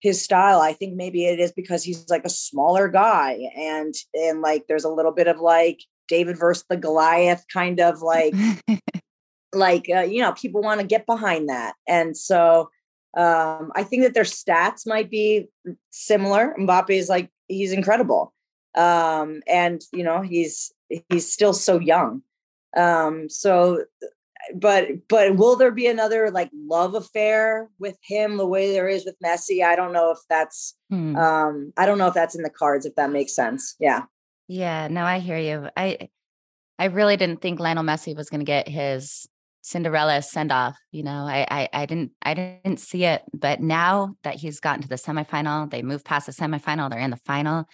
his 0.00 0.20
style. 0.20 0.60
I 0.60 0.72
think 0.72 0.96
maybe 0.96 1.24
it 1.24 1.38
is 1.38 1.52
because 1.52 1.84
he's 1.84 2.10
like 2.10 2.24
a 2.24 2.30
smaller 2.30 2.88
guy 2.88 3.38
and 3.56 3.94
and 4.12 4.40
like 4.40 4.64
there's 4.66 4.84
a 4.84 4.90
little 4.90 5.12
bit 5.12 5.28
of 5.28 5.38
like 5.38 5.80
david 6.08 6.38
versus 6.38 6.64
the 6.68 6.76
goliath 6.76 7.44
kind 7.52 7.80
of 7.80 8.02
like 8.02 8.34
like 9.52 9.88
uh, 9.94 10.00
you 10.00 10.20
know 10.20 10.32
people 10.32 10.60
want 10.60 10.80
to 10.80 10.86
get 10.86 11.06
behind 11.06 11.48
that 11.48 11.74
and 11.86 12.16
so 12.16 12.68
um 13.16 13.70
i 13.74 13.82
think 13.82 14.02
that 14.02 14.14
their 14.14 14.24
stats 14.24 14.86
might 14.86 15.10
be 15.10 15.48
similar 15.90 16.54
mbappe 16.58 16.90
is 16.90 17.08
like 17.08 17.30
he's 17.48 17.72
incredible 17.72 18.34
um, 18.74 19.42
and 19.46 19.82
you 19.92 20.02
know 20.02 20.22
he's 20.22 20.72
he's 21.08 21.32
still 21.32 21.52
so 21.52 21.78
young. 21.78 22.22
Um, 22.76 23.28
so, 23.28 23.84
but 24.54 24.88
but 25.08 25.36
will 25.36 25.56
there 25.56 25.70
be 25.70 25.86
another 25.86 26.30
like 26.30 26.50
love 26.54 26.94
affair 26.94 27.68
with 27.78 27.96
him 28.02 28.36
the 28.36 28.46
way 28.46 28.72
there 28.72 28.88
is 28.88 29.04
with 29.04 29.16
Messi? 29.24 29.64
I 29.64 29.76
don't 29.76 29.92
know 29.92 30.10
if 30.10 30.18
that's 30.28 30.76
hmm. 30.90 31.16
um, 31.16 31.72
I 31.76 31.86
don't 31.86 31.98
know 31.98 32.08
if 32.08 32.14
that's 32.14 32.34
in 32.34 32.42
the 32.42 32.50
cards. 32.50 32.86
If 32.86 32.96
that 32.96 33.10
makes 33.10 33.34
sense, 33.34 33.76
yeah. 33.78 34.02
Yeah, 34.48 34.88
no, 34.88 35.04
I 35.04 35.18
hear 35.18 35.38
you. 35.38 35.68
I 35.76 36.08
I 36.78 36.86
really 36.86 37.16
didn't 37.16 37.40
think 37.40 37.60
Lionel 37.60 37.84
Messi 37.84 38.16
was 38.16 38.28
going 38.28 38.40
to 38.40 38.44
get 38.44 38.68
his 38.68 39.28
Cinderella 39.62 40.20
send 40.22 40.52
off. 40.52 40.76
You 40.90 41.04
know, 41.04 41.24
I, 41.26 41.46
I, 41.50 41.68
I 41.72 41.86
didn't 41.86 42.12
I 42.22 42.34
didn't 42.34 42.80
see 42.80 43.04
it, 43.04 43.22
but 43.32 43.60
now 43.60 44.16
that 44.22 44.34
he's 44.36 44.60
gotten 44.60 44.82
to 44.82 44.88
the 44.88 44.96
semifinal, 44.96 45.70
they 45.70 45.82
moved 45.82 46.04
past 46.04 46.26
the 46.26 46.32
semifinal, 46.32 46.90
they're 46.90 46.98
in 46.98 47.10
the 47.10 47.16
final 47.16 47.66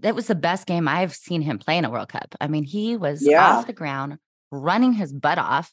that 0.00 0.14
was 0.14 0.26
the 0.26 0.34
best 0.34 0.66
game 0.66 0.88
I've 0.88 1.14
seen 1.14 1.42
him 1.42 1.58
play 1.58 1.76
in 1.78 1.84
a 1.84 1.90
World 1.90 2.08
Cup. 2.08 2.34
I 2.40 2.48
mean, 2.48 2.64
he 2.64 2.96
was 2.96 3.22
yeah. 3.22 3.56
off 3.56 3.66
the 3.66 3.72
ground, 3.72 4.18
running 4.50 4.92
his 4.92 5.12
butt 5.12 5.38
off. 5.38 5.72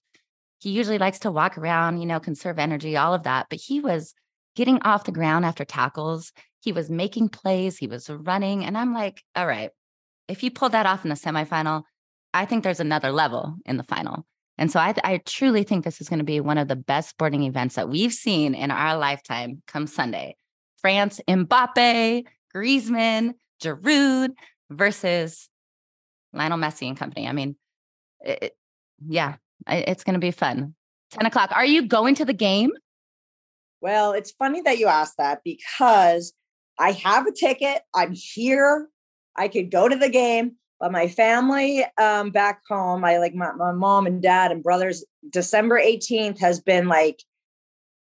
He 0.60 0.72
usually 0.72 0.98
likes 0.98 1.20
to 1.20 1.32
walk 1.32 1.58
around, 1.58 2.00
you 2.00 2.06
know, 2.06 2.20
conserve 2.20 2.60
energy, 2.60 2.98
all 2.98 3.14
of 3.14 3.24
that. 3.24 3.48
But 3.50 3.60
he 3.60 3.80
was 3.80 4.14
getting 4.56 4.82
off 4.82 5.06
the 5.06 5.12
ground 5.12 5.46
after 5.46 5.64
tackles. 5.64 6.34
He 6.62 6.72
was 6.72 6.90
making 6.90 7.30
plays. 7.30 7.78
He 7.78 7.88
was 7.88 8.10
running. 8.10 8.66
And 8.66 8.78
I'm 8.78 8.94
like, 8.94 9.24
all 9.36 9.48
right, 9.48 9.70
if 10.28 10.44
you 10.44 10.52
pull 10.52 10.70
that 10.70 10.86
off 10.86 11.04
in 11.04 11.10
the 11.10 11.16
semifinal, 11.16 11.84
I 12.34 12.46
think 12.46 12.64
there's 12.64 12.80
another 12.80 13.12
level 13.12 13.56
in 13.66 13.78
the 13.78 13.84
final. 13.84 14.26
And 14.58 14.72
so 14.72 14.80
I, 14.80 14.94
I 15.04 15.18
truly 15.26 15.64
think 15.64 15.86
this 15.86 16.02
is 16.02 16.10
going 16.10 16.20
to 16.20 16.26
be 16.26 16.40
one 16.40 16.58
of 16.58 16.68
the 16.68 16.76
best 16.76 17.10
sporting 17.10 17.44
events 17.44 17.76
that 17.76 17.90
we've 17.90 18.14
seen 18.14 18.56
in 18.56 18.72
our 18.72 18.98
lifetime 18.98 19.62
come 19.68 19.88
Sunday. 19.88 20.36
France, 20.82 21.22
Mbappe, 21.28 22.26
Griezmann, 22.56 23.34
Giroud 23.62 24.32
versus 24.70 25.50
Lionel 26.34 26.58
Messi 26.58 26.88
and 26.88 26.98
company. 26.98 27.28
I 27.28 27.34
mean, 27.34 27.56
it, 28.22 28.56
yeah, 29.08 29.36
it's 29.68 30.04
going 30.04 30.16
to 30.16 30.20
be 30.20 30.32
fun. 30.32 30.76
10 31.12 31.26
o'clock. 31.26 31.52
Are 31.54 31.66
you 31.66 31.88
going 31.88 32.16
to 32.16 32.26
the 32.26 32.34
game? 32.34 32.72
Well, 33.80 34.14
it's 34.14 34.32
funny 34.32 34.62
that 34.62 34.80
you 34.80 34.88
asked 34.88 35.18
that 35.18 35.42
because 35.44 36.34
I 36.80 36.92
have 36.92 37.28
a 37.28 37.32
ticket. 37.32 37.82
I'm 37.94 38.14
here. 38.14 38.88
I 39.38 39.48
could 39.48 39.72
go 39.72 39.88
to 39.88 39.96
the 39.96 40.10
game, 40.10 40.56
but 40.80 40.92
my 40.92 41.08
family 41.08 41.86
um, 41.98 42.32
back 42.32 42.62
home, 42.68 43.04
I 43.04 43.18
like 43.18 43.36
my, 43.36 43.52
my 43.54 43.72
mom 43.72 44.08
and 44.08 44.22
dad 44.22 44.52
and 44.52 44.64
brothers, 44.64 45.06
December 45.30 45.80
18th 45.80 46.40
has 46.40 46.60
been 46.60 46.88
like 46.88 47.22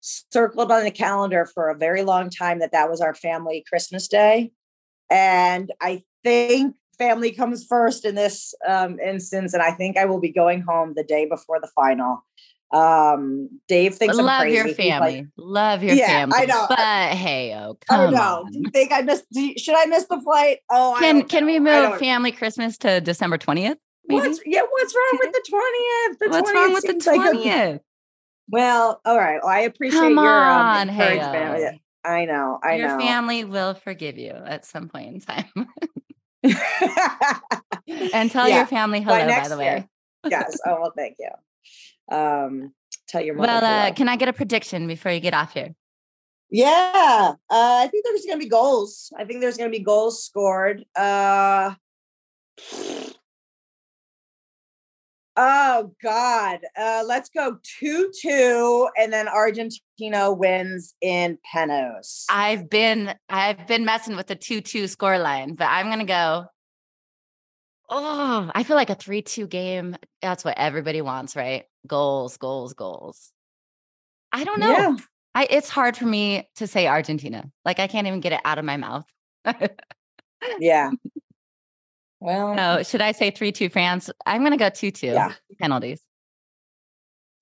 circled 0.00 0.72
on 0.72 0.84
the 0.84 0.90
calendar 0.90 1.46
for 1.46 1.68
a 1.68 1.78
very 1.78 2.02
long 2.02 2.28
time 2.28 2.58
that 2.58 2.72
that 2.72 2.90
was 2.90 3.00
our 3.00 3.14
family 3.14 3.64
Christmas 3.68 4.08
day. 4.08 4.50
And 5.10 5.72
I 5.80 6.02
think 6.24 6.74
family 6.98 7.32
comes 7.32 7.64
first 7.64 8.04
in 8.04 8.14
this 8.14 8.54
um, 8.66 8.98
instance. 9.00 9.54
And 9.54 9.62
I 9.62 9.72
think 9.72 9.96
I 9.96 10.04
will 10.04 10.20
be 10.20 10.32
going 10.32 10.62
home 10.62 10.94
the 10.94 11.04
day 11.04 11.26
before 11.26 11.60
the 11.60 11.70
final. 11.74 12.24
Um, 12.72 13.60
Dave 13.68 13.94
thinks 13.94 14.16
love 14.16 14.26
I'm 14.26 14.40
crazy. 14.42 14.56
your 14.56 14.74
family. 14.74 15.16
Like, 15.16 15.26
love 15.36 15.82
your 15.82 15.94
yeah, 15.94 16.06
family. 16.06 16.38
I 16.38 16.44
know. 16.46 16.66
But 16.68 17.16
hey, 17.16 17.54
oh, 17.54 17.78
come 17.88 18.00
oh 18.00 18.10
no. 18.10 18.20
On. 18.20 18.52
Do 18.52 18.58
you 18.60 18.70
think 18.70 18.92
I 18.92 19.02
missed? 19.02 19.26
You, 19.30 19.58
should 19.58 19.76
I 19.76 19.86
miss 19.86 20.06
the 20.06 20.20
flight? 20.20 20.58
Oh, 20.70 20.96
can 20.98 21.22
can 21.22 21.44
we 21.44 21.60
move 21.60 21.98
family 21.98 22.32
Christmas 22.32 22.78
to 22.78 23.00
December 23.00 23.38
twentieth? 23.38 23.78
What's 24.04 24.40
yeah? 24.46 24.62
What's 24.68 24.94
wrong 24.94 25.18
with 25.20 25.32
the 25.32 25.44
twentieth? 25.48 26.32
What's 26.32 26.50
20th 26.50 26.54
wrong 26.54 26.72
with 26.72 26.86
the 26.86 26.94
twentieth? 26.94 27.72
Like 27.72 27.80
well, 28.48 29.00
all 29.04 29.18
right. 29.18 29.40
Well, 29.42 29.52
I 29.52 29.60
appreciate 29.60 30.00
Come 30.00 30.14
your 30.14 30.44
um, 30.44 30.88
encouragement. 30.88 31.64
Hey, 31.64 31.80
I 32.04 32.24
know. 32.24 32.58
I 32.62 32.74
Your 32.74 32.88
know. 32.88 32.94
Your 32.94 33.00
family 33.00 33.44
will 33.44 33.74
forgive 33.74 34.18
you 34.18 34.32
at 34.32 34.64
some 34.66 34.88
point 34.88 35.14
in 35.14 35.20
time. 35.20 35.46
and 38.12 38.30
tell 38.30 38.48
yeah. 38.48 38.58
your 38.58 38.66
family 38.66 39.00
hello, 39.00 39.18
by, 39.18 39.40
by 39.40 39.48
the 39.48 39.56
way. 39.56 39.64
Year. 39.64 39.88
yes. 40.28 40.58
Oh 40.66 40.80
well, 40.80 40.92
thank 40.96 41.16
you. 41.18 41.28
Um, 42.10 42.74
tell 43.08 43.22
your 43.22 43.34
mother. 43.34 43.52
Well, 43.52 43.88
uh, 43.88 43.92
can 43.92 44.08
I 44.08 44.16
get 44.16 44.28
a 44.28 44.32
prediction 44.32 44.86
before 44.86 45.12
you 45.12 45.20
get 45.20 45.34
off 45.34 45.54
here? 45.54 45.74
Yeah, 46.50 47.32
uh, 47.32 47.34
I 47.50 47.88
think 47.90 48.04
there's 48.04 48.26
going 48.26 48.38
to 48.38 48.44
be 48.44 48.48
goals. 48.48 49.10
I 49.18 49.24
think 49.24 49.40
there's 49.40 49.56
going 49.56 49.72
to 49.72 49.76
be 49.76 49.82
goals 49.82 50.24
scored. 50.24 50.84
Uh, 50.94 51.74
Oh 55.36 55.94
God. 56.02 56.60
Uh, 56.78 57.04
let's 57.06 57.30
go 57.30 57.58
two 57.62 58.12
two, 58.20 58.88
and 58.98 59.12
then 59.12 59.28
Argentina 59.28 60.32
wins 60.32 60.94
in 61.00 61.38
penos. 61.50 62.26
I've 62.28 62.68
been 62.68 63.14
I've 63.30 63.66
been 63.66 63.84
messing 63.84 64.16
with 64.16 64.26
the 64.26 64.36
two 64.36 64.60
two 64.60 64.86
score 64.88 65.18
line, 65.18 65.54
but 65.54 65.66
I'm 65.66 65.88
gonna 65.88 66.04
go. 66.04 66.46
Oh, 67.94 68.50
I 68.54 68.62
feel 68.62 68.76
like 68.76 68.88
a 68.88 68.94
three 68.94 69.20
two 69.20 69.46
game. 69.46 69.96
That's 70.22 70.44
what 70.44 70.56
everybody 70.56 71.02
wants, 71.02 71.36
right? 71.36 71.64
Goals, 71.86 72.38
goals, 72.38 72.72
goals. 72.72 73.32
I 74.32 74.44
don't 74.44 74.60
know. 74.60 74.70
Yeah. 74.70 74.96
I 75.34 75.46
it's 75.50 75.68
hard 75.68 75.96
for 75.96 76.06
me 76.06 76.48
to 76.56 76.66
say 76.66 76.86
Argentina. 76.86 77.44
Like 77.66 77.78
I 77.78 77.88
can't 77.88 78.06
even 78.06 78.20
get 78.20 78.32
it 78.32 78.40
out 78.46 78.58
of 78.58 78.64
my 78.64 78.76
mouth. 78.76 79.04
yeah. 80.58 80.90
Well, 82.24 82.54
no, 82.54 82.84
should 82.84 83.00
I 83.00 83.10
say 83.10 83.32
3 83.32 83.50
2 83.50 83.68
France? 83.68 84.08
I'm 84.24 84.42
going 84.42 84.52
to 84.52 84.56
go 84.56 84.70
2 84.70 84.92
2 84.92 85.08
yeah. 85.08 85.32
penalties. 85.60 86.00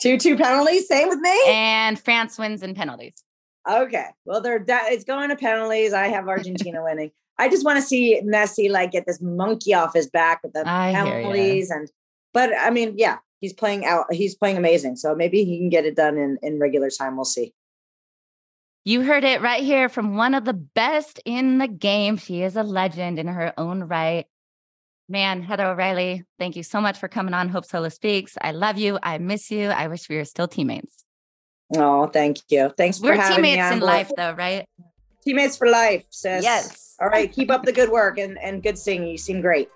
Two 0.01 0.17
two 0.17 0.37
penalties. 0.37 0.89
Same 0.89 1.09
with 1.09 1.19
me. 1.19 1.39
And 1.47 2.01
France 2.01 2.39
wins 2.39 2.63
in 2.63 2.75
penalties. 2.75 3.23
Okay. 3.69 4.07
Well, 4.25 4.41
they're 4.41 4.65
that 4.67 4.93
it's 4.93 5.05
going 5.05 5.29
to 5.29 5.37
penalties. 5.37 5.93
I 5.93 6.09
have 6.09 6.29
Argentina 6.29 6.83
winning. 6.85 7.11
I 7.39 7.49
just 7.49 7.65
want 7.65 7.77
to 7.79 7.83
see 7.83 8.21
Messi 8.23 8.71
like 8.71 8.93
get 8.93 9.07
this 9.07 9.21
monkey 9.21 9.75
off 9.75 9.95
his 9.95 10.09
back 10.09 10.41
with 10.43 10.53
the 10.53 10.63
I 10.67 10.93
penalties 10.93 11.71
and. 11.71 11.91
But 12.33 12.51
I 12.57 12.71
mean, 12.71 12.95
yeah, 12.97 13.19
he's 13.41 13.53
playing 13.53 13.85
out. 13.85 14.07
He's 14.13 14.37
playing 14.37 14.57
amazing. 14.57 14.97
So 14.97 15.15
maybe 15.15 15.45
he 15.45 15.59
can 15.59 15.69
get 15.69 15.85
it 15.85 15.97
done 15.97 16.17
in 16.17 16.39
in 16.43 16.61
regular 16.61 16.91
time. 16.91 17.17
We'll 17.17 17.25
see. 17.25 17.55
You 18.85 19.03
heard 19.03 19.25
it 19.25 19.43
right 19.43 19.63
here 19.63 19.89
from 19.89 20.17
one 20.17 20.35
of 20.35 20.45
the 20.45 20.55
best 20.55 21.21
in 21.25 21.59
the 21.59 21.69
game. 21.69 22.17
She 22.17 22.43
is 22.43 22.57
a 22.57 22.63
legend 22.63 23.19
in 23.19 23.27
her 23.27 23.53
own 23.59 23.85
right. 23.85 24.27
Man, 25.09 25.43
Heather 25.43 25.67
O'Reilly, 25.67 26.23
thank 26.39 26.57
you 26.57 26.63
so 26.63 26.81
much 26.81 26.97
for 26.97 27.09
coming 27.09 27.35
on 27.35 27.49
Hope 27.49 27.67
Solo 27.67 27.89
Speaks. 27.89 28.39
I 28.41 28.53
love 28.53 28.79
you. 28.79 28.99
I 29.03 29.19
miss 29.19 29.51
you. 29.51 29.69
I 29.69 29.89
wish 29.89 30.09
we 30.09 30.17
were 30.17 30.25
still 30.25 30.49
teammates. 30.49 31.05
Oh, 31.77 32.07
thank 32.07 32.39
you. 32.49 32.73
Thanks 32.77 32.99
for 32.99 33.07
We're 33.07 33.17
having 33.17 33.43
me 33.43 33.51
teammates 33.51 33.67
on 33.67 33.73
in 33.75 33.81
life, 33.81 34.11
though, 34.17 34.33
right? 34.33 34.67
Teammates 35.25 35.57
for 35.57 35.69
life, 35.69 36.05
sis. 36.11 36.43
Yes. 36.43 36.97
All 37.01 37.09
right. 37.09 37.31
Keep 37.31 37.51
up 37.51 37.65
the 37.65 37.73
good 37.73 37.91
work 37.91 38.19
and, 38.19 38.39
and 38.43 38.63
good 38.63 38.79
singing. 38.79 39.09
You 39.09 39.19
seem 39.19 39.41
great. 39.41 39.69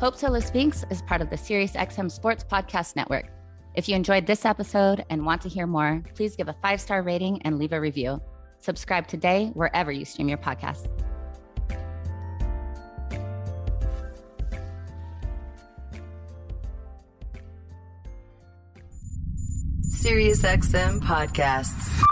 Hope 0.00 0.16
Solo 0.16 0.38
Speaks 0.38 0.84
is 0.90 1.02
part 1.02 1.20
of 1.20 1.28
the 1.28 1.36
SiriusXM 1.36 2.08
Sports 2.10 2.44
Podcast 2.44 2.94
Network. 2.94 3.26
If 3.74 3.88
you 3.88 3.96
enjoyed 3.96 4.26
this 4.26 4.44
episode 4.44 5.04
and 5.10 5.26
want 5.26 5.42
to 5.42 5.48
hear 5.48 5.66
more, 5.66 6.02
please 6.14 6.36
give 6.36 6.48
a 6.48 6.52
five 6.62 6.80
star 6.80 7.02
rating 7.02 7.42
and 7.42 7.58
leave 7.58 7.72
a 7.72 7.80
review. 7.80 8.22
Subscribe 8.60 9.08
today 9.08 9.50
wherever 9.54 9.90
you 9.90 10.04
stream 10.04 10.28
your 10.28 10.38
podcasts. 10.38 10.88
SiriusXM 20.08 21.00
podcasts. 21.04 22.07